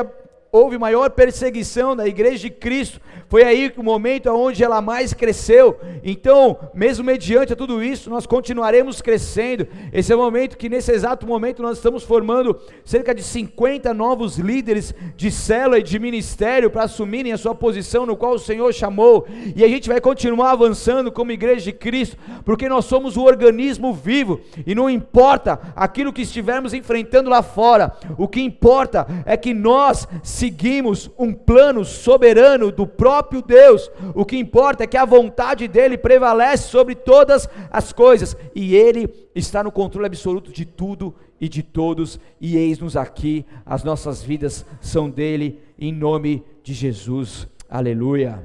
houve 0.57 0.79
maior 0.79 1.11
perseguição 1.11 1.95
da 1.95 2.07
igreja 2.07 2.39
de 2.39 2.51
Cristo, 2.51 3.01
foi 3.29 3.43
aí 3.43 3.73
o 3.77 3.83
momento 3.83 4.31
onde 4.31 4.63
ela 4.63 4.81
mais 4.81 5.13
cresceu. 5.13 5.79
Então, 6.05 6.57
mesmo 6.73 7.05
mediante 7.05 7.53
a 7.53 7.57
tudo 7.57 7.83
isso, 7.83 8.09
nós 8.09 8.25
continuaremos 8.25 9.03
crescendo. 9.03 9.67
Esse 9.93 10.13
é 10.13 10.17
o 10.17 10.19
momento 10.19 10.57
que, 10.57 10.69
nesse 10.69 10.93
exato 10.93 11.27
momento, 11.27 11.61
nós 11.61 11.79
estamos 11.79 12.05
formando 12.05 12.57
cerca 12.85 13.13
de 13.13 13.25
50 13.25 13.93
novos 13.93 14.39
líderes 14.39 14.95
de 15.17 15.31
célula 15.31 15.81
e 15.81 15.83
de 15.83 15.99
ministério 15.99 16.71
para 16.71 16.85
assumirem 16.85 17.33
a 17.33 17.39
sua 17.39 17.55
posição 17.55 18.07
no 18.07 18.17
qual 18.17 18.35
o 18.35 18.39
Senhor 18.39 18.73
chamou. 18.73 19.27
E 19.57 19.65
a 19.65 19.69
gente 19.69 19.89
vai 19.89 20.01
continuar 20.01 20.53
avançando 20.53 21.11
como 21.11 21.33
igreja 21.33 21.65
de 21.65 21.73
Cristo, 21.73 22.17
porque 22.45 22.69
nós 22.69 22.85
somos 22.85 23.17
o 23.17 23.25
organismo 23.25 23.93
vivo 23.93 24.41
e 24.65 24.73
não 24.73 24.89
importa 24.89 25.59
aquilo 25.75 26.13
que 26.13 26.23
estivermos 26.23 26.73
enfrentando 26.73 27.29
lá 27.29 27.43
fora, 27.43 27.93
o 28.17 28.29
que 28.29 28.41
importa 28.41 29.07
é 29.25 29.37
que 29.37 29.53
nós 29.53 30.07
seguimos 30.47 31.11
um 31.19 31.33
plano 31.33 31.85
soberano 31.85 32.71
do 32.71 32.87
próprio 32.87 33.43
Deus. 33.43 33.91
O 34.15 34.25
que 34.25 34.37
importa 34.37 34.85
é 34.85 34.87
que 34.87 34.97
a 34.97 35.05
vontade 35.05 35.67
dele 35.67 35.99
prevalece 35.99 36.69
sobre 36.69 36.95
todas 36.95 37.49
as 37.69 37.93
coisas 37.93 38.37
e 38.55 38.77
ele 38.77 39.13
está 39.35 39.65
no 39.65 39.73
controle 39.73 40.07
absoluto 40.07 40.53
de 40.53 40.65
tudo 40.65 41.13
e 41.41 41.49
de 41.49 41.65
todos. 41.65 42.21
E 42.41 42.57
eis-nos 42.57 42.97
aqui, 42.97 43.45
as 43.65 43.83
nossas 43.83 44.23
vidas 44.23 44.65
são 44.81 45.11
dele, 45.11 45.61
em 45.77 45.93
nome 45.93 46.45
de 46.63 46.73
Jesus. 46.73 47.49
Aleluia. 47.69 48.41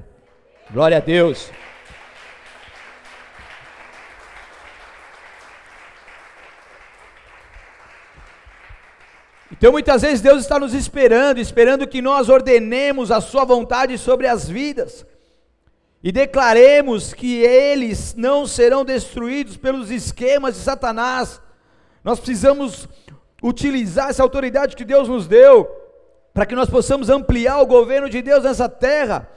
Glória 0.73 0.97
a 0.97 1.01
Deus. 1.01 1.51
Então 9.61 9.71
muitas 9.71 10.01
vezes 10.01 10.21
Deus 10.21 10.41
está 10.41 10.57
nos 10.57 10.73
esperando, 10.73 11.37
esperando 11.37 11.85
que 11.85 12.01
nós 12.01 12.29
ordenemos 12.29 13.11
a 13.11 13.21
Sua 13.21 13.45
vontade 13.45 13.95
sobre 13.95 14.25
as 14.25 14.49
vidas 14.49 15.05
e 16.03 16.11
declaremos 16.11 17.13
que 17.13 17.43
eles 17.43 18.15
não 18.15 18.47
serão 18.47 18.83
destruídos 18.83 19.55
pelos 19.57 19.91
esquemas 19.91 20.55
de 20.55 20.61
Satanás. 20.61 21.39
Nós 22.03 22.19
precisamos 22.19 22.89
utilizar 23.39 24.09
essa 24.09 24.23
autoridade 24.23 24.75
que 24.75 24.83
Deus 24.83 25.07
nos 25.07 25.27
deu 25.27 25.69
para 26.33 26.47
que 26.47 26.55
nós 26.55 26.67
possamos 26.67 27.07
ampliar 27.07 27.61
o 27.61 27.67
governo 27.67 28.09
de 28.09 28.19
Deus 28.19 28.43
nessa 28.43 28.67
terra. 28.67 29.29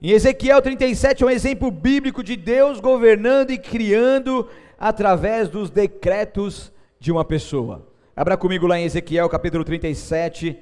Em 0.00 0.12
Ezequiel 0.12 0.62
37 0.62 1.24
é 1.24 1.26
um 1.26 1.30
exemplo 1.30 1.68
bíblico 1.72 2.22
de 2.22 2.36
Deus 2.36 2.78
governando 2.78 3.50
e 3.50 3.58
criando 3.58 4.48
através 4.78 5.48
dos 5.48 5.68
decretos 5.68 6.72
de 7.00 7.10
uma 7.10 7.24
pessoa. 7.24 7.87
Abra 8.20 8.36
comigo 8.36 8.66
lá 8.66 8.76
em 8.76 8.82
Ezequiel 8.82 9.28
capítulo 9.28 9.64
37, 9.64 10.58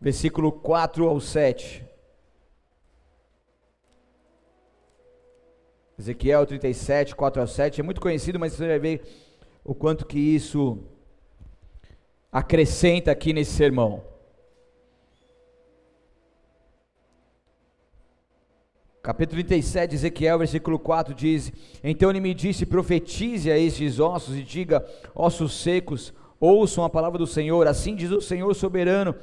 versículo 0.00 0.50
4 0.50 1.06
ao 1.06 1.20
7. 1.20 1.84
Ezequiel 5.96 6.44
37, 6.44 7.14
4 7.14 7.42
ao 7.42 7.46
7, 7.46 7.80
é 7.80 7.84
muito 7.84 8.00
conhecido, 8.00 8.40
mas 8.40 8.54
você 8.54 8.66
vai 8.66 8.80
ver 8.80 9.02
o 9.62 9.72
quanto 9.72 10.04
que 10.04 10.18
isso 10.18 10.82
acrescenta 12.32 13.12
aqui 13.12 13.32
nesse 13.32 13.52
sermão. 13.52 14.02
Capítulo 19.00 19.40
37, 19.44 19.94
Ezequiel, 19.94 20.38
versículo 20.38 20.76
4 20.76 21.14
diz: 21.14 21.52
Então 21.84 22.10
ele 22.10 22.18
me 22.18 22.34
disse: 22.34 22.66
Profetize 22.66 23.48
a 23.48 23.56
estes 23.56 24.00
ossos 24.00 24.36
e 24.36 24.42
diga, 24.42 24.84
ossos 25.14 25.62
secos, 25.62 26.12
ouçam 26.40 26.82
a 26.82 26.90
palavra 26.90 27.18
do 27.18 27.26
Senhor. 27.26 27.68
Assim 27.68 27.94
diz 27.94 28.10
o 28.10 28.20
Senhor 28.20 28.52
soberano: 28.54 29.14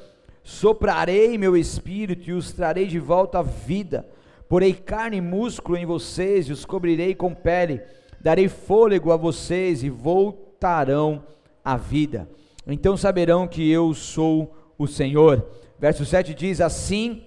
Soprarei 0.43 1.37
meu 1.37 1.57
espírito 1.57 2.29
e 2.29 2.33
os 2.33 2.53
trarei 2.53 2.85
de 2.85 2.99
volta 2.99 3.39
à 3.39 3.41
vida 3.41 4.05
Porei 4.49 4.73
carne 4.73 5.17
e 5.17 5.21
músculo 5.21 5.77
em 5.77 5.85
vocês 5.85 6.47
e 6.47 6.53
os 6.53 6.63
cobrirei 6.63 7.13
com 7.13 7.33
pele. 7.33 7.81
Darei 8.19 8.47
fôlego 8.47 9.11
a 9.11 9.17
vocês 9.17 9.83
e 9.83 9.89
voltarão 9.89 11.23
à 11.63 11.75
vida. 11.75 12.29
Então 12.65 12.95
saberão 12.95 13.47
que 13.47 13.69
eu 13.69 13.93
sou 13.93 14.55
o 14.77 14.87
Senhor. 14.87 15.45
Verso 15.77 16.05
7 16.05 16.33
diz: 16.33 16.61
Assim 16.61 17.23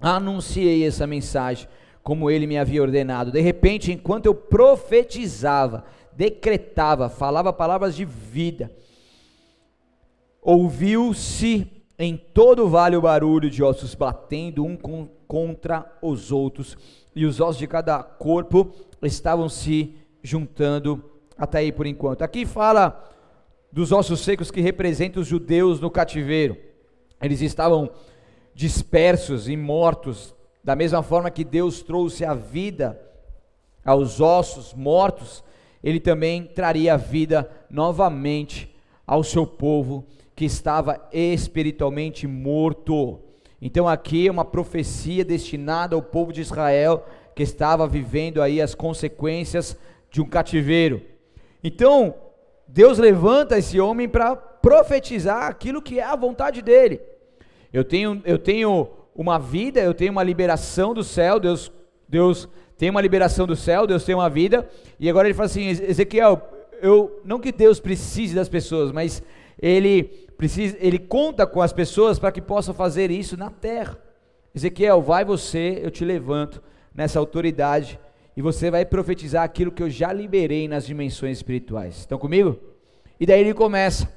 anunciei 0.00 0.84
essa 0.84 1.06
mensagem, 1.06 1.68
como 2.02 2.30
ele 2.30 2.48
me 2.48 2.58
havia 2.58 2.82
ordenado. 2.82 3.30
De 3.30 3.40
repente, 3.40 3.92
enquanto 3.92 4.26
eu 4.26 4.34
profetizava, 4.34 5.84
decretava, 6.12 7.08
falava 7.08 7.52
palavras 7.52 7.94
de 7.94 8.04
vida, 8.04 8.72
ouviu-se 10.46 11.68
em 11.98 12.16
todo 12.16 12.66
o 12.66 12.68
vale 12.68 12.96
o 12.96 13.00
barulho 13.00 13.50
de 13.50 13.64
ossos 13.64 13.96
batendo 13.96 14.64
um 14.64 14.78
contra 15.26 15.84
os 16.00 16.30
outros, 16.30 16.78
e 17.16 17.26
os 17.26 17.40
ossos 17.40 17.58
de 17.58 17.66
cada 17.66 18.00
corpo 18.00 18.70
estavam 19.02 19.48
se 19.48 19.96
juntando 20.22 21.02
até 21.36 21.58
aí 21.58 21.72
por 21.72 21.84
enquanto. 21.84 22.22
Aqui 22.22 22.46
fala 22.46 23.12
dos 23.72 23.90
ossos 23.90 24.20
secos 24.20 24.52
que 24.52 24.60
representam 24.60 25.20
os 25.20 25.26
judeus 25.26 25.80
no 25.80 25.90
cativeiro. 25.90 26.56
Eles 27.20 27.40
estavam 27.40 27.90
dispersos 28.54 29.48
e 29.48 29.56
mortos, 29.56 30.32
da 30.62 30.76
mesma 30.76 31.02
forma 31.02 31.28
que 31.28 31.42
Deus 31.42 31.82
trouxe 31.82 32.24
a 32.24 32.34
vida 32.34 33.00
aos 33.84 34.20
ossos 34.20 34.72
mortos, 34.72 35.42
ele 35.82 35.98
também 35.98 36.44
traria 36.44 36.94
a 36.94 36.96
vida 36.96 37.50
novamente 37.68 38.74
ao 39.04 39.24
seu 39.24 39.44
povo 39.44 40.06
que 40.36 40.44
estava 40.44 41.08
espiritualmente 41.10 42.26
morto. 42.26 43.18
Então 43.60 43.88
aqui 43.88 44.28
é 44.28 44.30
uma 44.30 44.44
profecia 44.44 45.24
destinada 45.24 45.96
ao 45.96 46.02
povo 46.02 46.30
de 46.30 46.42
Israel 46.42 47.06
que 47.34 47.42
estava 47.42 47.88
vivendo 47.88 48.42
aí 48.42 48.60
as 48.60 48.74
consequências 48.74 49.76
de 50.10 50.20
um 50.20 50.26
cativeiro. 50.26 51.02
Então, 51.64 52.14
Deus 52.68 52.98
levanta 52.98 53.58
esse 53.58 53.80
homem 53.80 54.08
para 54.08 54.36
profetizar 54.36 55.44
aquilo 55.44 55.82
que 55.82 55.98
é 55.98 56.04
a 56.04 56.16
vontade 56.16 56.62
dele. 56.62 57.00
Eu 57.72 57.84
tenho, 57.84 58.22
eu 58.24 58.38
tenho 58.38 58.88
uma 59.14 59.38
vida, 59.38 59.80
eu 59.80 59.94
tenho 59.94 60.12
uma 60.12 60.22
liberação 60.22 60.94
do 60.94 61.02
céu, 61.02 61.40
Deus, 61.40 61.72
Deus 62.08 62.48
tem 62.76 62.90
uma 62.90 63.00
liberação 63.00 63.46
do 63.46 63.56
céu, 63.56 63.86
Deus 63.86 64.04
tem 64.04 64.14
uma 64.14 64.28
vida, 64.28 64.68
e 65.00 65.08
agora 65.08 65.26
ele 65.26 65.34
fala 65.34 65.46
assim, 65.46 65.68
Ezequiel, 65.68 66.40
eu, 66.80 67.20
não 67.24 67.40
que 67.40 67.52
Deus 67.52 67.80
precise 67.80 68.34
das 68.34 68.48
pessoas, 68.48 68.92
mas 68.92 69.22
ele 69.60 70.25
precisa, 70.36 70.76
ele 70.80 70.98
conta 70.98 71.46
com 71.46 71.60
as 71.60 71.72
pessoas 71.72 72.18
para 72.18 72.32
que 72.32 72.40
possam 72.40 72.74
fazer 72.74 73.10
isso 73.10 73.36
na 73.36 73.50
terra. 73.50 73.98
Ezequiel, 74.54 75.02
vai 75.02 75.24
você, 75.24 75.80
eu 75.82 75.90
te 75.90 76.04
levanto 76.04 76.62
nessa 76.94 77.18
autoridade 77.18 77.98
e 78.36 78.42
você 78.42 78.70
vai 78.70 78.84
profetizar 78.84 79.42
aquilo 79.42 79.72
que 79.72 79.82
eu 79.82 79.90
já 79.90 80.12
liberei 80.12 80.68
nas 80.68 80.86
dimensões 80.86 81.38
espirituais. 81.38 81.98
Estão 81.98 82.18
comigo? 82.18 82.58
E 83.18 83.24
daí 83.24 83.40
ele 83.40 83.54
começa, 83.54 84.12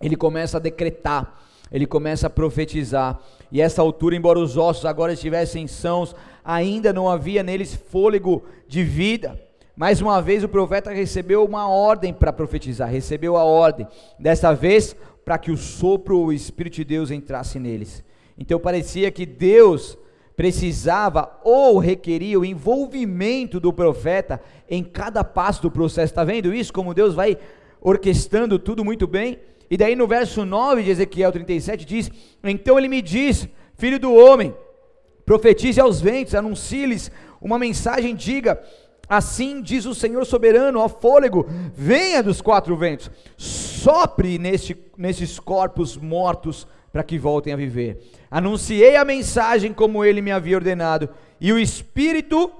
ele 0.00 0.16
começa 0.16 0.56
a 0.56 0.60
decretar, 0.60 1.40
ele 1.70 1.86
começa 1.86 2.26
a 2.26 2.30
profetizar. 2.30 3.20
E 3.50 3.60
essa 3.60 3.80
altura, 3.80 4.16
embora 4.16 4.38
os 4.38 4.56
ossos 4.56 4.84
agora 4.84 5.12
estivessem 5.12 5.66
sãos, 5.66 6.14
ainda 6.44 6.92
não 6.92 7.08
havia 7.08 7.42
neles 7.42 7.74
fôlego 7.74 8.44
de 8.66 8.82
vida. 8.82 9.40
Mais 9.76 10.02
uma 10.02 10.20
vez 10.20 10.44
o 10.44 10.48
profeta 10.48 10.90
recebeu 10.90 11.44
uma 11.44 11.68
ordem 11.68 12.12
para 12.12 12.32
profetizar, 12.32 12.90
recebeu 12.90 13.36
a 13.36 13.44
ordem. 13.44 13.86
Dessa 14.18 14.52
vez, 14.52 14.94
para 15.24 15.38
que 15.38 15.50
o 15.50 15.56
sopro, 15.56 16.18
o 16.18 16.32
Espírito 16.32 16.74
de 16.74 16.84
Deus 16.84 17.10
entrasse 17.10 17.58
neles. 17.58 18.04
Então 18.38 18.58
parecia 18.58 19.10
que 19.10 19.24
Deus 19.24 19.96
precisava 20.36 21.38
ou 21.44 21.78
requeria 21.78 22.40
o 22.40 22.44
envolvimento 22.44 23.60
do 23.60 23.72
profeta 23.72 24.40
em 24.68 24.82
cada 24.82 25.22
passo 25.22 25.62
do 25.62 25.70
processo. 25.70 26.12
Está 26.12 26.24
vendo 26.24 26.54
isso? 26.54 26.72
Como 26.72 26.94
Deus 26.94 27.14
vai 27.14 27.38
orquestrando 27.80 28.58
tudo 28.58 28.84
muito 28.84 29.06
bem. 29.06 29.38
E 29.70 29.76
daí 29.76 29.96
no 29.96 30.06
verso 30.06 30.44
9 30.44 30.82
de 30.82 30.90
Ezequiel 30.90 31.32
37 31.32 31.84
diz: 31.84 32.10
Então 32.42 32.78
ele 32.78 32.88
me 32.88 33.00
diz, 33.00 33.48
filho 33.74 33.98
do 33.98 34.12
homem, 34.14 34.54
profetize 35.24 35.80
aos 35.80 36.00
ventos, 36.00 36.34
anuncie-lhes 36.34 37.10
uma 37.40 37.58
mensagem, 37.58 38.14
diga: 38.14 38.62
Assim 39.08 39.60
diz 39.60 39.84
o 39.84 39.94
Senhor 39.94 40.24
soberano 40.24 40.80
ao 40.80 40.88
fôlego: 40.88 41.46
venha 41.74 42.22
dos 42.22 42.40
quatro 42.40 42.76
ventos, 42.76 43.10
sopre 43.82 44.38
nesses 44.96 45.40
corpos 45.40 45.96
mortos 45.96 46.66
para 46.92 47.02
que 47.02 47.18
voltem 47.18 47.52
a 47.52 47.56
viver. 47.56 48.00
Anunciei 48.30 48.96
a 48.96 49.04
mensagem 49.04 49.72
como 49.72 50.04
ele 50.04 50.22
me 50.22 50.30
havia 50.30 50.56
ordenado, 50.56 51.08
e 51.40 51.52
o 51.52 51.58
Espírito 51.58 52.52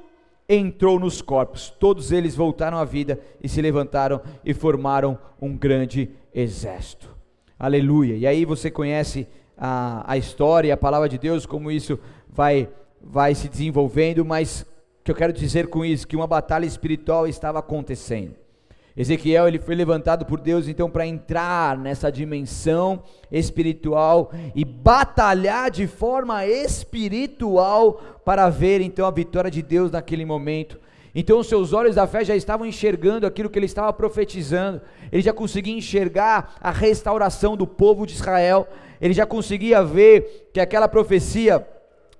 entrou 0.48 0.98
nos 0.98 1.22
corpos. 1.22 1.70
Todos 1.70 2.10
eles 2.10 2.34
voltaram 2.34 2.76
à 2.76 2.84
vida 2.84 3.20
e 3.42 3.48
se 3.48 3.62
levantaram 3.62 4.20
e 4.44 4.52
formaram 4.52 5.18
um 5.40 5.56
grande 5.56 6.10
exército. 6.34 7.08
Aleluia. 7.58 8.16
E 8.16 8.26
aí 8.26 8.44
você 8.44 8.70
conhece 8.70 9.28
a, 9.56 10.02
a 10.06 10.16
história 10.16 10.74
a 10.74 10.76
palavra 10.76 11.08
de 11.08 11.18
Deus, 11.18 11.46
como 11.46 11.70
isso 11.70 11.98
vai, 12.28 12.68
vai 13.00 13.34
se 13.34 13.48
desenvolvendo, 13.48 14.24
mas 14.24 14.66
que 15.04 15.10
eu 15.10 15.14
quero 15.14 15.32
dizer 15.32 15.68
com 15.68 15.84
isso? 15.84 16.06
Que 16.06 16.16
uma 16.16 16.26
batalha 16.26 16.66
espiritual 16.66 17.28
estava 17.28 17.60
acontecendo. 17.60 18.41
Ezequiel 18.96 19.48
ele 19.48 19.58
foi 19.58 19.74
levantado 19.74 20.26
por 20.26 20.38
Deus 20.38 20.68
então 20.68 20.90
para 20.90 21.06
entrar 21.06 21.78
nessa 21.78 22.12
dimensão 22.12 23.02
espiritual 23.30 24.30
e 24.54 24.64
batalhar 24.64 25.70
de 25.70 25.86
forma 25.86 26.46
espiritual 26.46 27.94
para 28.24 28.50
ver 28.50 28.80
então 28.80 29.06
a 29.06 29.10
vitória 29.10 29.50
de 29.50 29.62
Deus 29.62 29.90
naquele 29.90 30.24
momento. 30.24 30.78
Então 31.14 31.38
os 31.38 31.46
seus 31.46 31.72
olhos 31.72 31.94
da 31.94 32.06
fé 32.06 32.24
já 32.24 32.34
estavam 32.34 32.66
enxergando 32.66 33.26
aquilo 33.26 33.50
que 33.50 33.58
ele 33.58 33.66
estava 33.66 33.92
profetizando. 33.92 34.80
Ele 35.10 35.22
já 35.22 35.32
conseguia 35.32 35.76
enxergar 35.76 36.54
a 36.60 36.70
restauração 36.70 37.56
do 37.56 37.66
povo 37.66 38.06
de 38.06 38.14
Israel. 38.14 38.66
Ele 39.00 39.12
já 39.12 39.26
conseguia 39.26 39.82
ver 39.82 40.50
que 40.52 40.60
aquela 40.60 40.88
profecia 40.88 41.66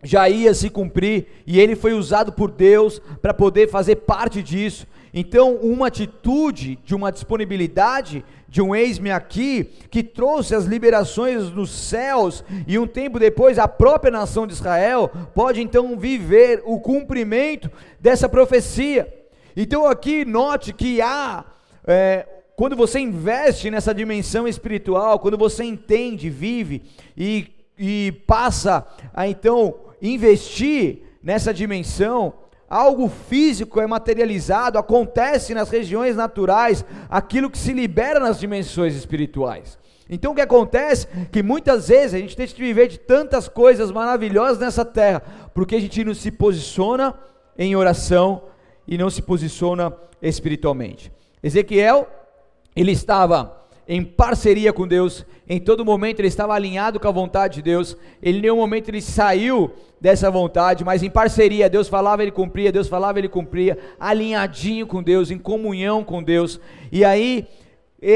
já 0.03 0.29
ia 0.29 0.53
se 0.53 0.69
cumprir 0.69 1.27
e 1.47 1.61
ele 1.61 1.77
foi 1.77 1.93
usado 1.93 2.33
por 2.33 2.51
Deus 2.51 3.01
para 3.21 3.33
poder 3.33 3.69
fazer 3.69 3.97
parte 3.97 4.43
disso. 4.43 4.87
Então, 5.15 5.57
uma 5.57 5.89
atitude 5.89 6.79
de 6.85 6.95
uma 6.95 7.13
disponibilidade 7.13 8.25
de 8.49 8.63
um 8.63 8.75
ex-me 8.75 9.11
aqui, 9.11 9.65
que 9.91 10.03
trouxe 10.03 10.55
as 10.55 10.65
liberações 10.65 11.51
dos 11.51 11.71
céus, 11.71 12.45
e 12.67 12.79
um 12.79 12.87
tempo 12.87 13.19
depois 13.19 13.59
a 13.59 13.69
própria 13.69 14.11
nação 14.11 14.47
de 14.47 14.53
Israel 14.53 15.11
pode 15.35 15.61
então 15.61 15.99
viver 15.99 16.63
o 16.65 16.81
cumprimento 16.81 17.71
dessa 18.01 18.29
profecia. 18.29 19.13
Então, 19.57 19.87
aqui 19.87 20.25
note 20.25 20.73
que 20.73 21.01
há, 21.01 21.45
é, 21.87 22.27
quando 22.57 22.77
você 22.77 23.01
investe 23.01 23.71
nessa 23.71 23.95
dimensão 23.95 24.49
espiritual, 24.49 25.19
quando 25.19 25.37
você 25.37 25.65
entende, 25.65 26.31
vive 26.31 26.83
e, 27.17 27.47
e 27.79 28.13
passa 28.27 28.87
a 29.13 29.27
então 29.27 29.75
investir 30.01 31.03
nessa 31.23 31.53
dimensão, 31.53 32.35
algo 32.73 33.07
físico 33.29 33.83
é 33.83 33.87
materializado, 33.87 34.79
acontece 34.79 35.53
nas 35.53 35.69
regiões 35.69 36.17
naturais, 36.17 36.83
aquilo 37.11 37.51
que 37.51 37.59
se 37.59 37.75
libera 37.75 38.19
nas 38.19 38.41
dimensões 38.41 38.97
espirituais. 38.97 39.79
Então 40.09 40.33
o 40.33 40.35
que 40.35 40.41
acontece? 40.41 41.07
Que 41.31 41.43
muitas 41.43 41.89
vezes 41.89 42.15
a 42.15 42.19
gente 42.19 42.35
tem 42.35 42.47
que 42.47 42.59
viver 42.59 42.89
de 42.89 42.99
tantas 42.99 43.47
coisas 43.47 43.91
maravilhosas 43.91 44.59
nessa 44.59 44.87
terra, 44.87 45.23
porque 45.53 45.77
a 45.77 45.81
gente 45.81 46.03
não 46.03 46.15
se 46.15 46.31
posiciona 46.31 47.15
em 47.59 47.77
oração 47.77 48.45
e 48.89 48.97
não 48.97 49.11
se 49.11 49.21
posiciona 49.21 49.95
espiritualmente. 50.23 51.13
Ezequiel, 51.43 52.09
ele 52.75 52.93
estava 52.93 53.62
em 53.95 54.03
parceria 54.03 54.73
com 54.73 54.89
Deus, 54.89 55.27
em 55.47 55.61
todo 55.61 55.85
momento 55.85 56.19
ele 56.19 56.29
estava 56.29 56.55
alinhado 56.55 56.99
com 56.99 57.07
a 57.07 57.11
vontade 57.11 57.57
de 57.57 57.63
Deus, 57.63 57.95
ele, 58.23 58.39
em 58.39 58.41
nenhum 58.41 58.57
momento 58.57 58.89
ele 58.89 59.03
saiu 59.03 59.71
dessa 60.01 60.31
vontade, 60.31 60.83
mas 60.83 61.03
em 61.03 61.11
parceria, 61.11 61.69
Deus 61.69 61.89
falava, 61.89 62.23
ele 62.23 62.31
cumpria, 62.31 62.73
Deus 62.73 62.89
falava, 62.89 63.19
ele 63.19 63.29
cumpria, 63.29 63.77
alinhadinho 64.01 64.87
com 64.87 65.03
Deus, 65.03 65.31
em 65.31 65.37
comunhão 65.37 66.03
com 66.03 66.23
Deus, 66.23 66.59
e 66.91 67.05
aí 67.05 67.47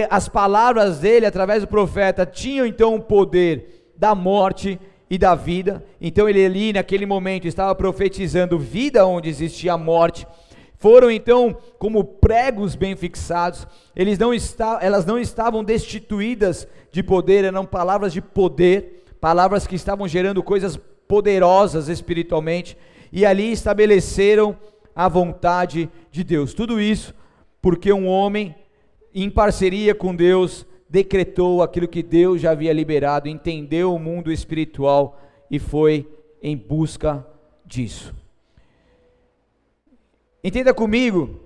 as 0.08 0.30
palavras 0.30 1.00
dele, 1.00 1.26
através 1.26 1.60
do 1.60 1.68
profeta, 1.68 2.24
tinham 2.24 2.64
então 2.64 2.94
o 2.94 3.02
poder 3.02 3.92
da 3.98 4.14
morte 4.14 4.80
e 5.10 5.18
da 5.18 5.34
vida. 5.34 5.84
Então 6.00 6.26
ele 6.26 6.44
ali 6.44 6.72
naquele 6.72 7.04
momento 7.04 7.46
estava 7.46 7.74
profetizando 7.74 8.58
vida 8.58 9.06
onde 9.06 9.28
existia 9.28 9.76
morte. 9.76 10.26
Foram 10.78 11.10
então 11.10 11.56
como 11.78 12.04
pregos 12.04 12.74
bem 12.74 12.94
fixados. 12.94 13.66
Eles 13.94 14.18
não 14.18 14.34
está, 14.34 14.78
elas 14.82 15.04
não 15.04 15.18
estavam 15.18 15.64
destituídas 15.64 16.68
de 16.90 17.02
poder, 17.02 17.44
eram 17.44 17.64
palavras 17.64 18.12
de 18.12 18.20
poder, 18.20 19.04
palavras 19.20 19.66
que 19.66 19.74
estavam 19.74 20.06
gerando 20.06 20.42
coisas 20.42 20.78
poderosas 21.08 21.88
espiritualmente. 21.88 22.76
E 23.12 23.24
ali 23.24 23.52
estabeleceram 23.52 24.56
a 24.94 25.08
vontade 25.08 25.90
de 26.10 26.24
Deus. 26.24 26.54
Tudo 26.54 26.80
isso 26.80 27.14
porque 27.60 27.92
um 27.92 28.06
homem, 28.06 28.54
em 29.14 29.28
parceria 29.28 29.94
com 29.94 30.14
Deus, 30.14 30.64
decretou 30.88 31.62
aquilo 31.62 31.88
que 31.88 32.02
Deus 32.02 32.40
já 32.40 32.52
havia 32.52 32.72
liberado, 32.72 33.28
entendeu 33.28 33.92
o 33.92 33.98
mundo 33.98 34.30
espiritual 34.30 35.20
e 35.50 35.58
foi 35.58 36.08
em 36.40 36.56
busca 36.56 37.26
disso. 37.64 38.14
Entenda 40.46 40.72
comigo 40.72 41.40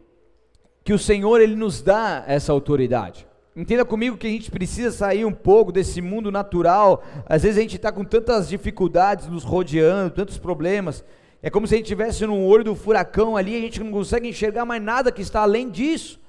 que 0.85 0.93
o 0.93 0.99
Senhor 0.99 1.41
ele 1.41 1.57
nos 1.57 1.81
dá 1.81 2.23
essa 2.27 2.53
autoridade. 2.53 3.27
Entenda 3.57 3.83
comigo 3.83 4.19
que 4.19 4.27
a 4.27 4.31
gente 4.31 4.51
precisa 4.51 4.93
sair 4.93 5.25
um 5.25 5.33
pouco 5.33 5.73
desse 5.73 6.03
mundo 6.03 6.31
natural. 6.31 7.03
Às 7.25 7.43
vezes 7.43 7.57
a 7.57 7.63
gente 7.63 7.77
está 7.77 7.91
com 7.91 8.05
tantas 8.05 8.47
dificuldades 8.47 9.27
nos 9.27 9.43
rodeando, 9.43 10.11
tantos 10.11 10.37
problemas. 10.37 11.03
É 11.43 11.49
como 11.49 11.67
se 11.67 11.73
a 11.73 11.77
gente 11.79 11.87
estivesse 11.87 12.27
no 12.27 12.45
olho 12.45 12.63
do 12.63 12.75
furacão 12.75 13.39
ali, 13.39 13.57
a 13.57 13.61
gente 13.63 13.83
não 13.83 13.91
consegue 13.91 14.29
enxergar 14.29 14.67
mais 14.67 14.83
nada 14.83 15.11
que 15.11 15.23
está 15.23 15.41
além 15.41 15.71
disso. 15.71 16.20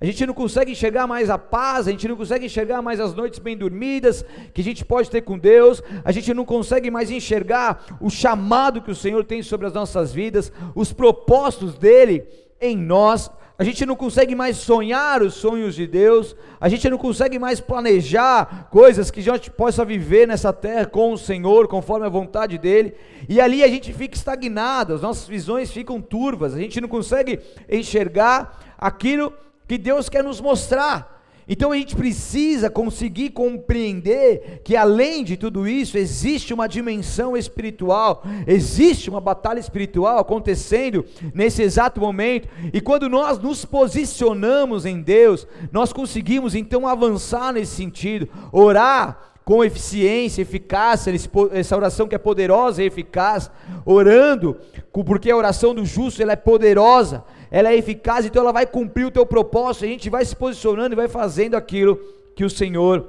A 0.00 0.04
gente 0.04 0.24
não 0.24 0.32
consegue 0.32 0.70
enxergar 0.70 1.08
mais 1.08 1.28
a 1.28 1.36
paz, 1.36 1.88
a 1.88 1.90
gente 1.90 2.06
não 2.06 2.14
consegue 2.14 2.46
enxergar 2.46 2.80
mais 2.80 3.00
as 3.00 3.14
noites 3.14 3.40
bem 3.40 3.56
dormidas 3.56 4.24
que 4.54 4.60
a 4.60 4.64
gente 4.64 4.84
pode 4.84 5.10
ter 5.10 5.22
com 5.22 5.36
Deus, 5.36 5.82
a 6.04 6.12
gente 6.12 6.32
não 6.32 6.44
consegue 6.44 6.88
mais 6.88 7.10
enxergar 7.10 7.84
o 8.00 8.08
chamado 8.08 8.80
que 8.80 8.92
o 8.92 8.94
Senhor 8.94 9.24
tem 9.24 9.42
sobre 9.42 9.66
as 9.66 9.72
nossas 9.72 10.12
vidas, 10.12 10.52
os 10.72 10.92
propósitos 10.92 11.76
dele 11.76 12.24
em 12.60 12.76
nós. 12.76 13.28
A 13.58 13.64
gente 13.64 13.84
não 13.84 13.96
consegue 13.96 14.36
mais 14.36 14.56
sonhar 14.58 15.20
os 15.20 15.34
sonhos 15.34 15.74
de 15.74 15.84
Deus, 15.84 16.36
a 16.60 16.68
gente 16.68 16.88
não 16.88 16.96
consegue 16.96 17.36
mais 17.40 17.58
planejar 17.58 18.68
coisas 18.70 19.10
que 19.10 19.18
a 19.18 19.22
gente 19.34 19.50
possa 19.50 19.84
viver 19.84 20.28
nessa 20.28 20.52
terra 20.52 20.86
com 20.86 21.12
o 21.12 21.18
Senhor, 21.18 21.66
conforme 21.66 22.06
a 22.06 22.08
vontade 22.08 22.56
dEle, 22.56 22.94
e 23.28 23.40
ali 23.40 23.64
a 23.64 23.68
gente 23.68 23.92
fica 23.92 24.16
estagnado, 24.16 24.94
as 24.94 25.02
nossas 25.02 25.26
visões 25.26 25.72
ficam 25.72 26.00
turvas, 26.00 26.54
a 26.54 26.58
gente 26.60 26.80
não 26.80 26.88
consegue 26.88 27.40
enxergar 27.68 28.76
aquilo 28.78 29.32
que 29.68 29.78
Deus 29.78 30.08
quer 30.08 30.24
nos 30.24 30.40
mostrar. 30.40 31.16
Então 31.50 31.72
a 31.72 31.76
gente 31.76 31.96
precisa 31.96 32.68
conseguir 32.68 33.30
compreender 33.30 34.60
que 34.62 34.76
além 34.76 35.24
de 35.24 35.34
tudo 35.34 35.66
isso, 35.66 35.96
existe 35.96 36.52
uma 36.52 36.68
dimensão 36.68 37.34
espiritual, 37.34 38.22
existe 38.46 39.08
uma 39.08 39.20
batalha 39.20 39.58
espiritual 39.58 40.18
acontecendo 40.18 41.06
nesse 41.32 41.62
exato 41.62 42.00
momento, 42.00 42.48
e 42.70 42.82
quando 42.82 43.08
nós 43.08 43.38
nos 43.38 43.64
posicionamos 43.64 44.84
em 44.84 45.00
Deus, 45.00 45.46
nós 45.72 45.90
conseguimos 45.90 46.54
então 46.54 46.86
avançar 46.86 47.54
nesse 47.54 47.76
sentido, 47.76 48.28
orar 48.52 49.18
com 49.42 49.64
eficiência, 49.64 50.42
eficácia, 50.42 51.10
essa 51.52 51.74
oração 51.74 52.06
que 52.06 52.14
é 52.14 52.18
poderosa 52.18 52.82
e 52.82 52.86
eficaz, 52.86 53.50
orando, 53.86 54.58
porque 54.92 55.30
a 55.30 55.36
oração 55.36 55.74
do 55.74 55.86
justo 55.86 56.22
ela 56.22 56.32
é 56.32 56.36
poderosa, 56.36 57.24
ela 57.50 57.70
é 57.70 57.76
eficaz, 57.76 58.26
então 58.26 58.42
ela 58.42 58.52
vai 58.52 58.66
cumprir 58.66 59.06
o 59.06 59.10
teu 59.10 59.24
propósito, 59.24 59.84
a 59.84 59.88
gente 59.88 60.10
vai 60.10 60.24
se 60.24 60.36
posicionando 60.36 60.94
e 60.94 60.96
vai 60.96 61.08
fazendo 61.08 61.56
aquilo 61.56 61.96
que 62.34 62.44
o 62.44 62.50
Senhor 62.50 63.06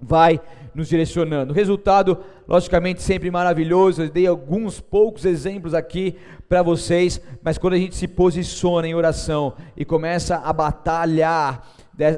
vai 0.00 0.40
nos 0.74 0.88
direcionando. 0.88 1.54
Resultado, 1.54 2.18
logicamente, 2.48 3.00
sempre 3.00 3.30
maravilhoso. 3.30 4.02
Eu 4.02 4.10
dei 4.10 4.26
alguns 4.26 4.80
poucos 4.80 5.24
exemplos 5.24 5.72
aqui 5.72 6.16
para 6.48 6.62
vocês, 6.62 7.20
mas 7.42 7.56
quando 7.56 7.74
a 7.74 7.78
gente 7.78 7.94
se 7.94 8.08
posiciona 8.08 8.86
em 8.86 8.94
oração 8.94 9.54
e 9.76 9.84
começa 9.84 10.36
a 10.36 10.52
batalhar 10.52 11.68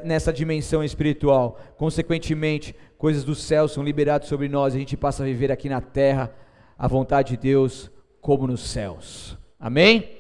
nessa 0.05 0.33
dimensão 0.33 0.83
espiritual, 0.83 1.61
consequentemente, 1.77 2.75
coisas 2.97 3.25
do 3.25 3.35
céu 3.35 3.69
são 3.69 3.85
liberadas 3.85 4.29
sobre 4.29 4.49
nós 4.49 4.73
e 4.73 4.79
a 4.79 4.81
gente 4.81 4.97
passa 4.97 5.23
a 5.23 5.27
viver 5.27 5.53
aqui 5.53 5.69
na 5.69 5.83
terra 5.83 6.33
a 6.79 6.89
vontade 6.89 7.31
de 7.31 7.37
Deus 7.37 7.91
como 8.21 8.47
nos 8.47 8.61
céus. 8.71 9.37
Amém? 9.61 10.16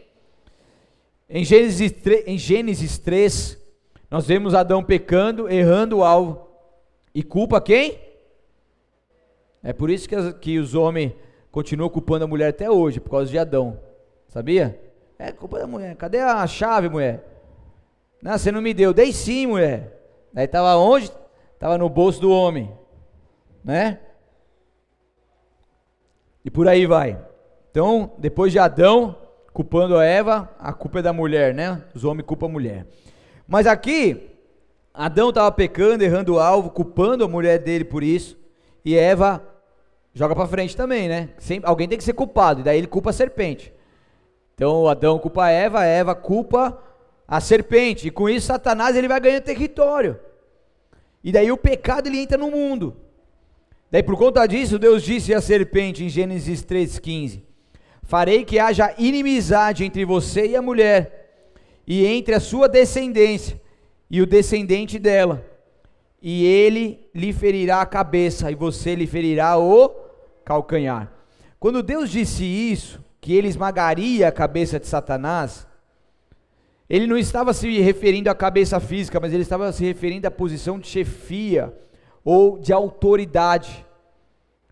Em 1.29 1.45
Gênesis, 1.45 1.93
3, 1.93 2.25
em 2.27 2.39
Gênesis 2.39 2.99
3, 2.99 3.59
nós 4.11 4.27
vemos 4.27 4.55
Adão 4.55 4.83
pecando, 4.83 5.49
errando 5.49 5.99
o 5.99 6.05
alvo. 6.05 6.47
E 7.15 7.23
culpa 7.23 7.61
quem? 7.61 7.99
É 9.63 9.73
por 9.73 9.91
isso 9.91 10.09
que, 10.09 10.15
as, 10.15 10.33
que 10.35 10.59
os 10.59 10.75
homens 10.75 11.13
continuam 11.51 11.91
culpando 11.91 12.25
a 12.25 12.29
mulher 12.29 12.49
até 12.49 12.71
hoje, 12.71 13.01
por 13.01 13.11
causa 13.11 13.31
de 13.31 13.39
Adão. 13.39 13.81
Sabia? 14.29 14.81
É 15.19 15.33
culpa 15.33 15.59
da 15.59 15.67
mulher. 15.67 15.97
Cadê 15.97 16.21
a 16.21 16.47
chave, 16.47 16.89
mulher? 16.89 17.25
Não, 18.23 18.39
você 18.39 18.53
não 18.53 18.63
me 18.63 18.73
deu. 18.73 18.95
Dei 18.95 19.13
sim, 19.13 19.47
mulher. 19.47 19.97
Daí 20.33 20.45
estava 20.45 20.77
onde? 20.77 21.11
Estava 21.55 21.77
no 21.77 21.89
bolso 21.89 22.21
do 22.21 22.31
homem. 22.31 22.73
Né? 23.65 23.99
E 26.45 26.51
por 26.51 26.69
aí 26.69 26.87
vai. 26.87 27.21
Então, 27.71 28.13
depois 28.19 28.53
de 28.53 28.59
Adão, 28.59 29.19
culpando 29.57 29.97
a 29.97 30.05
Eva, 30.05 30.51
a 30.59 30.71
culpa 30.71 30.99
é 30.99 31.03
da 31.03 31.15
mulher, 31.15 31.55
né? 31.55 31.83
Os 31.95 32.05
homens 32.05 32.27
culpam 32.27 32.45
a 32.45 32.51
mulher. 32.51 32.87
Mas 33.49 33.67
aqui, 33.67 34.29
Adão 34.93 35.31
estava 35.31 35.51
pecando, 35.51 36.05
errando 36.05 36.35
o 36.35 36.39
alvo, 36.39 36.69
culpando 36.69 37.25
a 37.25 37.29
mulher 37.29 37.59
dele 37.61 37.83
por 37.83 38.03
isso, 38.03 38.37
e 38.85 38.95
Eva 38.95 39.43
joga 40.13 40.35
para 40.35 40.47
frente 40.47 40.77
também, 40.77 41.09
né? 41.09 41.31
Sempre, 41.39 41.67
alguém 41.71 41.89
tem 41.89 41.97
que 41.97 42.05
ser 42.05 42.13
culpado, 42.13 42.61
e 42.61 42.65
daí 42.65 42.77
ele 42.77 42.87
culpa 42.87 43.09
a 43.09 43.13
serpente. 43.15 43.73
Então 44.55 44.87
Adão 44.87 45.19
culpa 45.19 45.45
a 45.45 45.51
Eva, 45.51 45.81
a 45.81 45.87
Eva 45.87 46.15
culpa 46.15 46.79
a 47.27 47.41
serpente, 47.41 48.09
e 48.09 48.11
com 48.11 48.29
isso 48.29 48.49
Satanás 48.49 48.95
ele 48.95 49.09
vai 49.09 49.19
ganhando 49.19 49.45
território. 49.45 50.21
E 51.25 51.33
daí 51.33 51.51
o 51.51 51.57
pecado 51.57 52.09
ele 52.09 52.19
entra 52.19 52.37
no 52.37 52.51
mundo. 52.51 52.95
Daí 53.91 54.03
por 54.03 54.19
conta 54.19 54.47
disso, 54.47 54.79
Deus 54.79 55.03
disse 55.03 55.33
à 55.33 55.41
serpente 55.41 56.05
em 56.05 56.11
Gênesis 56.11 56.63
3,15: 56.63 57.46
Farei 58.07 58.45
que 58.45 58.59
haja 58.61 58.95
inimizade 58.97 59.85
entre 59.85 60.05
você 60.05 60.47
e 60.47 60.57
a 60.57 60.63
mulher, 60.63 61.51
e 61.85 62.07
entre 62.07 62.37
a 62.37 62.41
sua 62.41 62.69
descendência 62.69 63.61
e 64.09 64.23
o 64.23 64.27
descendente 64.27 64.97
dela, 64.97 65.45
e 66.23 66.47
ele 66.47 67.09
lhe 67.13 67.33
ferirá 67.33 67.81
a 67.81 67.87
cabeça, 67.87 68.49
e 68.49 68.55
você 68.55 68.95
lhe 68.95 69.09
ferirá 69.09 69.59
o 69.59 69.89
calcanhar. 70.45 71.13
Quando 71.59 71.83
Deus 71.83 72.09
disse 72.09 72.45
isso, 72.45 73.05
que 73.21 73.35
ele 73.35 73.49
esmagaria 73.49 74.29
a 74.29 74.33
cabeça 74.33 74.79
de 74.79 74.87
Satanás, 74.87 75.67
ele 76.89 77.09
não 77.09 77.19
estava 77.19 77.53
se 77.53 77.81
referindo 77.81 78.31
à 78.31 78.37
cabeça 78.37 78.79
física, 78.79 79.19
mas 79.19 79.33
ele 79.33 79.43
estava 79.43 79.73
se 79.73 79.85
referindo 79.85 80.29
à 80.29 80.31
posição 80.31 80.79
de 80.79 80.87
chefia 80.87 81.77
ou 82.25 82.57
de 82.57 82.73
autoridade. 82.73 83.85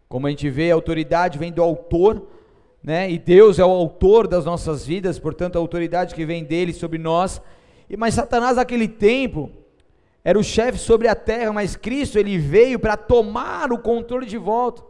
Como 0.09 0.29
a 0.29 0.31
gente 0.31 0.49
vê, 0.49 0.71
a 0.71 0.75
autoridade 0.75 1.37
vem 1.37 1.53
do 1.53 1.61
autor 1.61 2.29
né? 2.85 3.11
E 3.11 3.19
Deus 3.19 3.59
é 3.59 3.65
o 3.65 3.71
autor 3.71 4.29
das 4.29 4.45
nossas 4.45 4.85
vidas, 4.85 5.19
portanto 5.19 5.57
a 5.57 5.59
autoridade 5.59 6.15
que 6.15 6.27
vem 6.27 6.45
dele 6.45 6.75
sobre 6.75 6.99
nós. 6.99 7.41
E 7.89 7.97
mas 7.97 8.13
Satanás 8.13 8.57
naquele 8.57 8.87
tempo 8.87 9.51
era 10.23 10.39
o 10.39 10.45
chefe 10.45 10.79
sobre 10.79 11.09
a 11.09 11.15
terra, 11.15 11.51
mas 11.51 11.77
Cristo 11.77 12.19
ele 12.19 12.37
veio 12.37 12.79
para 12.79 12.95
tomar 12.95 13.73
o 13.73 13.79
controle 13.79 14.27
de 14.27 14.37
volta. 14.37 14.83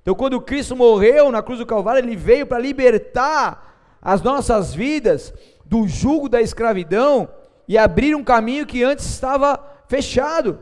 Então 0.00 0.14
quando 0.14 0.40
Cristo 0.40 0.74
morreu 0.74 1.30
na 1.30 1.42
cruz 1.42 1.58
do 1.58 1.66
Calvário, 1.66 2.00
ele 2.00 2.16
veio 2.16 2.46
para 2.46 2.58
libertar 2.58 3.98
as 4.00 4.22
nossas 4.22 4.74
vidas 4.74 5.34
do 5.62 5.86
jugo 5.86 6.30
da 6.30 6.40
escravidão 6.40 7.28
e 7.68 7.76
abrir 7.76 8.14
um 8.14 8.24
caminho 8.24 8.64
que 8.64 8.82
antes 8.82 9.04
estava 9.04 9.62
fechado. 9.88 10.58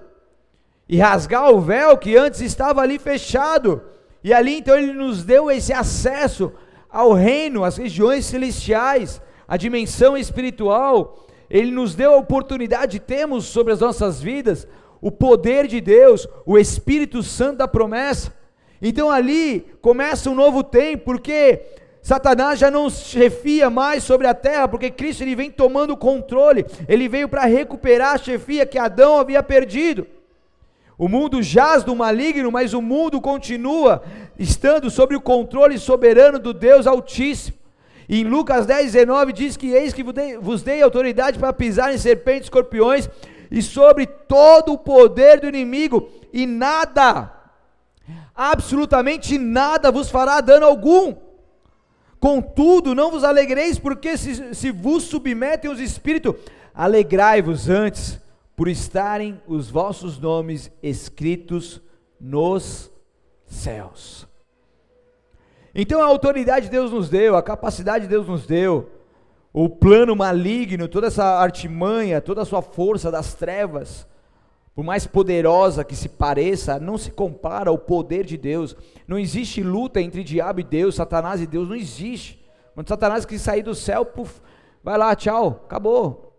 E 0.88 0.98
rasgar 0.98 1.50
o 1.50 1.60
véu 1.60 1.96
que 1.96 2.16
antes 2.16 2.40
estava 2.40 2.80
ali 2.80 2.98
fechado. 2.98 3.80
E 4.24 4.32
ali 4.32 4.58
então 4.58 4.76
ele 4.76 4.92
nos 4.92 5.22
deu 5.22 5.50
esse 5.50 5.72
acesso 5.72 6.52
ao 6.94 7.12
reino, 7.12 7.64
às 7.64 7.76
regiões 7.76 8.24
celestiais, 8.24 9.20
à 9.48 9.56
dimensão 9.56 10.16
espiritual. 10.16 11.26
Ele 11.50 11.72
nos 11.72 11.96
deu 11.96 12.14
a 12.14 12.18
oportunidade 12.18 12.92
de 12.92 13.00
termos 13.00 13.46
sobre 13.46 13.72
as 13.72 13.80
nossas 13.80 14.22
vidas 14.22 14.66
o 15.04 15.10
poder 15.10 15.66
de 15.66 15.82
Deus, 15.82 16.26
o 16.46 16.56
Espírito 16.56 17.22
Santo 17.22 17.58
da 17.58 17.68
promessa. 17.68 18.32
Então 18.80 19.10
ali 19.10 19.66
começa 19.82 20.30
um 20.30 20.34
novo 20.34 20.64
tempo, 20.64 21.04
porque 21.04 21.60
Satanás 22.00 22.58
já 22.58 22.70
não 22.70 22.88
chefia 22.88 23.68
mais 23.68 24.02
sobre 24.02 24.26
a 24.26 24.32
terra, 24.32 24.66
porque 24.66 24.90
Cristo 24.90 25.22
ele 25.22 25.36
vem 25.36 25.50
tomando 25.50 25.90
o 25.90 25.96
controle, 25.96 26.64
ele 26.88 27.06
veio 27.06 27.28
para 27.28 27.44
recuperar 27.44 28.14
a 28.14 28.18
chefia 28.18 28.64
que 28.64 28.78
Adão 28.78 29.18
havia 29.18 29.42
perdido. 29.42 30.06
O 30.96 31.08
mundo 31.08 31.42
jaz 31.42 31.82
do 31.82 31.94
maligno, 31.94 32.52
mas 32.52 32.72
o 32.72 32.80
mundo 32.80 33.20
continua 33.20 34.02
estando 34.38 34.88
sob 34.90 35.16
o 35.16 35.20
controle 35.20 35.78
soberano 35.78 36.38
do 36.38 36.54
Deus 36.54 36.86
Altíssimo. 36.86 37.58
E 38.08 38.20
em 38.20 38.24
Lucas 38.24 38.66
10, 38.66 38.92
19 38.92 39.32
diz 39.32 39.56
que 39.56 39.72
eis 39.72 39.92
que 39.92 40.04
vos 40.40 40.62
dei 40.62 40.82
autoridade 40.82 41.38
para 41.38 41.52
pisar 41.52 41.92
em 41.92 41.98
serpentes, 41.98 42.44
escorpiões 42.44 43.08
e 43.50 43.62
sobre 43.62 44.06
todo 44.06 44.72
o 44.72 44.78
poder 44.78 45.40
do 45.40 45.48
inimigo, 45.48 46.08
e 46.32 46.46
nada, 46.46 47.32
absolutamente 48.34 49.38
nada 49.38 49.90
vos 49.90 50.10
fará 50.10 50.40
dano 50.40 50.66
algum. 50.66 51.14
Contudo, 52.20 52.94
não 52.94 53.10
vos 53.10 53.22
alegreis, 53.22 53.78
porque 53.78 54.16
se, 54.16 54.54
se 54.54 54.70
vos 54.70 55.04
submetem 55.04 55.70
os 55.70 55.78
espíritos, 55.78 56.34
alegrai-vos 56.74 57.68
antes 57.68 58.18
por 58.56 58.68
estarem 58.68 59.40
os 59.46 59.68
vossos 59.70 60.18
nomes 60.18 60.70
escritos 60.82 61.80
nos 62.20 62.90
céus. 63.46 64.26
Então 65.74 66.00
a 66.00 66.06
autoridade 66.06 66.68
Deus 66.68 66.92
nos 66.92 67.08
deu, 67.08 67.36
a 67.36 67.42
capacidade 67.42 68.06
Deus 68.06 68.28
nos 68.28 68.46
deu, 68.46 68.90
o 69.52 69.68
plano 69.68 70.14
maligno, 70.14 70.88
toda 70.88 71.08
essa 71.08 71.24
artimanha, 71.24 72.20
toda 72.20 72.42
a 72.42 72.44
sua 72.44 72.62
força 72.62 73.10
das 73.10 73.34
trevas, 73.34 74.06
por 74.74 74.84
mais 74.84 75.06
poderosa 75.06 75.84
que 75.84 75.94
se 75.94 76.08
pareça, 76.08 76.80
não 76.80 76.98
se 76.98 77.10
compara 77.10 77.70
ao 77.70 77.78
poder 77.78 78.24
de 78.24 78.36
Deus. 78.36 78.76
Não 79.06 79.16
existe 79.16 79.62
luta 79.62 80.00
entre 80.00 80.24
diabo 80.24 80.58
e 80.58 80.64
Deus, 80.64 80.96
Satanás 80.96 81.40
e 81.40 81.46
Deus, 81.46 81.68
não 81.68 81.76
existe. 81.76 82.44
Quando 82.74 82.88
Satanás 82.88 83.24
quis 83.24 83.40
sair 83.40 83.62
do 83.62 83.74
céu, 83.74 84.04
vai 84.82 84.98
lá, 84.98 85.14
tchau, 85.14 85.62
acabou. 85.64 86.33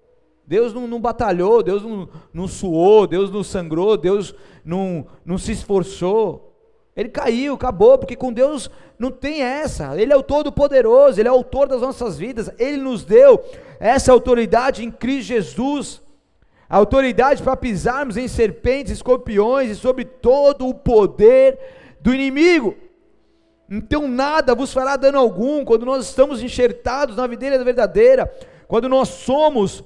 Deus 0.47 0.73
não, 0.73 0.87
não 0.87 0.99
batalhou, 0.99 1.63
Deus 1.63 1.83
não, 1.83 2.07
não, 2.33 2.47
suou, 2.47 3.07
Deus 3.07 3.31
não 3.31 3.43
sangrou, 3.43 3.97
Deus 3.97 4.33
não, 4.63 5.05
não 5.25 5.37
se 5.37 5.51
esforçou. 5.51 6.53
Ele 6.95 7.09
caiu, 7.09 7.55
acabou, 7.55 7.97
porque 7.97 8.15
com 8.15 8.31
Deus 8.31 8.69
não 8.97 9.11
tem 9.11 9.41
essa. 9.41 9.99
Ele 9.99 10.13
é 10.13 10.15
o 10.15 10.23
Todo-Poderoso, 10.23 11.19
Ele 11.19 11.27
é 11.27 11.31
o 11.31 11.35
autor 11.35 11.67
das 11.67 11.81
nossas 11.81 12.17
vidas. 12.17 12.49
Ele 12.57 12.77
nos 12.77 13.03
deu 13.03 13.43
essa 13.79 14.11
autoridade 14.11 14.83
em 14.83 14.91
Cristo 14.91 15.27
Jesus 15.27 16.05
autoridade 16.69 17.43
para 17.43 17.55
pisarmos 17.55 18.17
em 18.17 18.27
serpentes, 18.27 18.93
escorpiões 18.93 19.69
e 19.69 19.75
sobre 19.75 20.05
todo 20.05 20.67
o 20.67 20.73
poder 20.73 21.57
do 22.01 22.13
inimigo. 22.13 22.75
Então 23.69 24.07
nada 24.07 24.53
vos 24.53 24.73
fará 24.73 24.95
dano 24.95 25.17
algum 25.17 25.65
quando 25.65 25.85
nós 25.85 26.05
estamos 26.05 26.41
enxertados 26.41 27.15
na 27.15 27.25
videira 27.27 27.63
verdadeira, 27.63 28.31
quando 28.67 28.87
nós 28.89 29.09
somos 29.09 29.83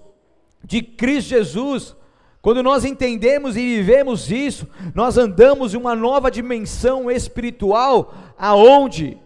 de 0.70 0.84
Cristo 0.84 1.30
Jesus, 1.30 1.96
quando 2.44 2.62
nós 2.62 2.86
entendemos 2.86 3.58
e 3.58 3.78
vivemos 3.78 4.32
isso, 4.32 4.68
nós 4.94 5.18
andamos 5.18 5.74
em 5.74 5.78
uma 5.78 5.96
nova 5.96 6.30
dimensão 6.30 7.10
espiritual, 7.10 8.14
aonde 8.38 9.18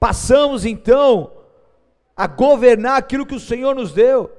passamos 0.00 0.64
então 0.64 1.32
a 2.16 2.26
governar 2.26 2.96
aquilo 2.96 3.26
que 3.26 3.34
o 3.34 3.40
Senhor 3.40 3.74
nos 3.74 3.92
deu. 3.92 4.30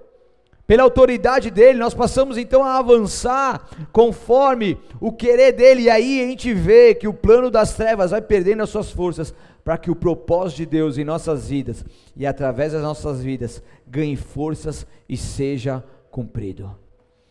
Pela 0.66 0.82
autoridade 0.82 1.52
dele, 1.52 1.78
nós 1.78 1.94
passamos 1.94 2.39
então 2.39 2.64
a 2.64 2.80
avançar 2.80 3.70
conforme 3.92 4.80
o 5.00 5.12
querer 5.12 5.52
dele, 5.52 5.84
e 5.84 5.89
aí 5.92 6.24
a 6.24 6.28
gente 6.28 6.56
vê 6.56 6.96
que 6.96 7.08
o 7.08 7.14
plano 7.14 7.52
das 7.52 7.76
trevas 7.76 8.10
vai 8.10 8.22
perdendo 8.22 8.64
as 8.64 8.70
suas 8.72 8.89
forças, 8.89 9.32
para 9.64 9.78
que 9.78 9.92
o 9.92 9.96
propósito 9.96 10.58
de 10.58 10.66
Deus 10.66 10.98
em 10.98 11.04
nossas 11.04 11.50
vidas 11.50 11.86
e 12.18 12.26
através 12.26 12.74
das 12.74 12.82
nossas 12.82 13.22
vidas 13.22 13.62
ganhe 13.86 14.16
forças 14.16 14.88
e 15.08 15.16
seja 15.16 15.84
cumprido. 16.12 16.91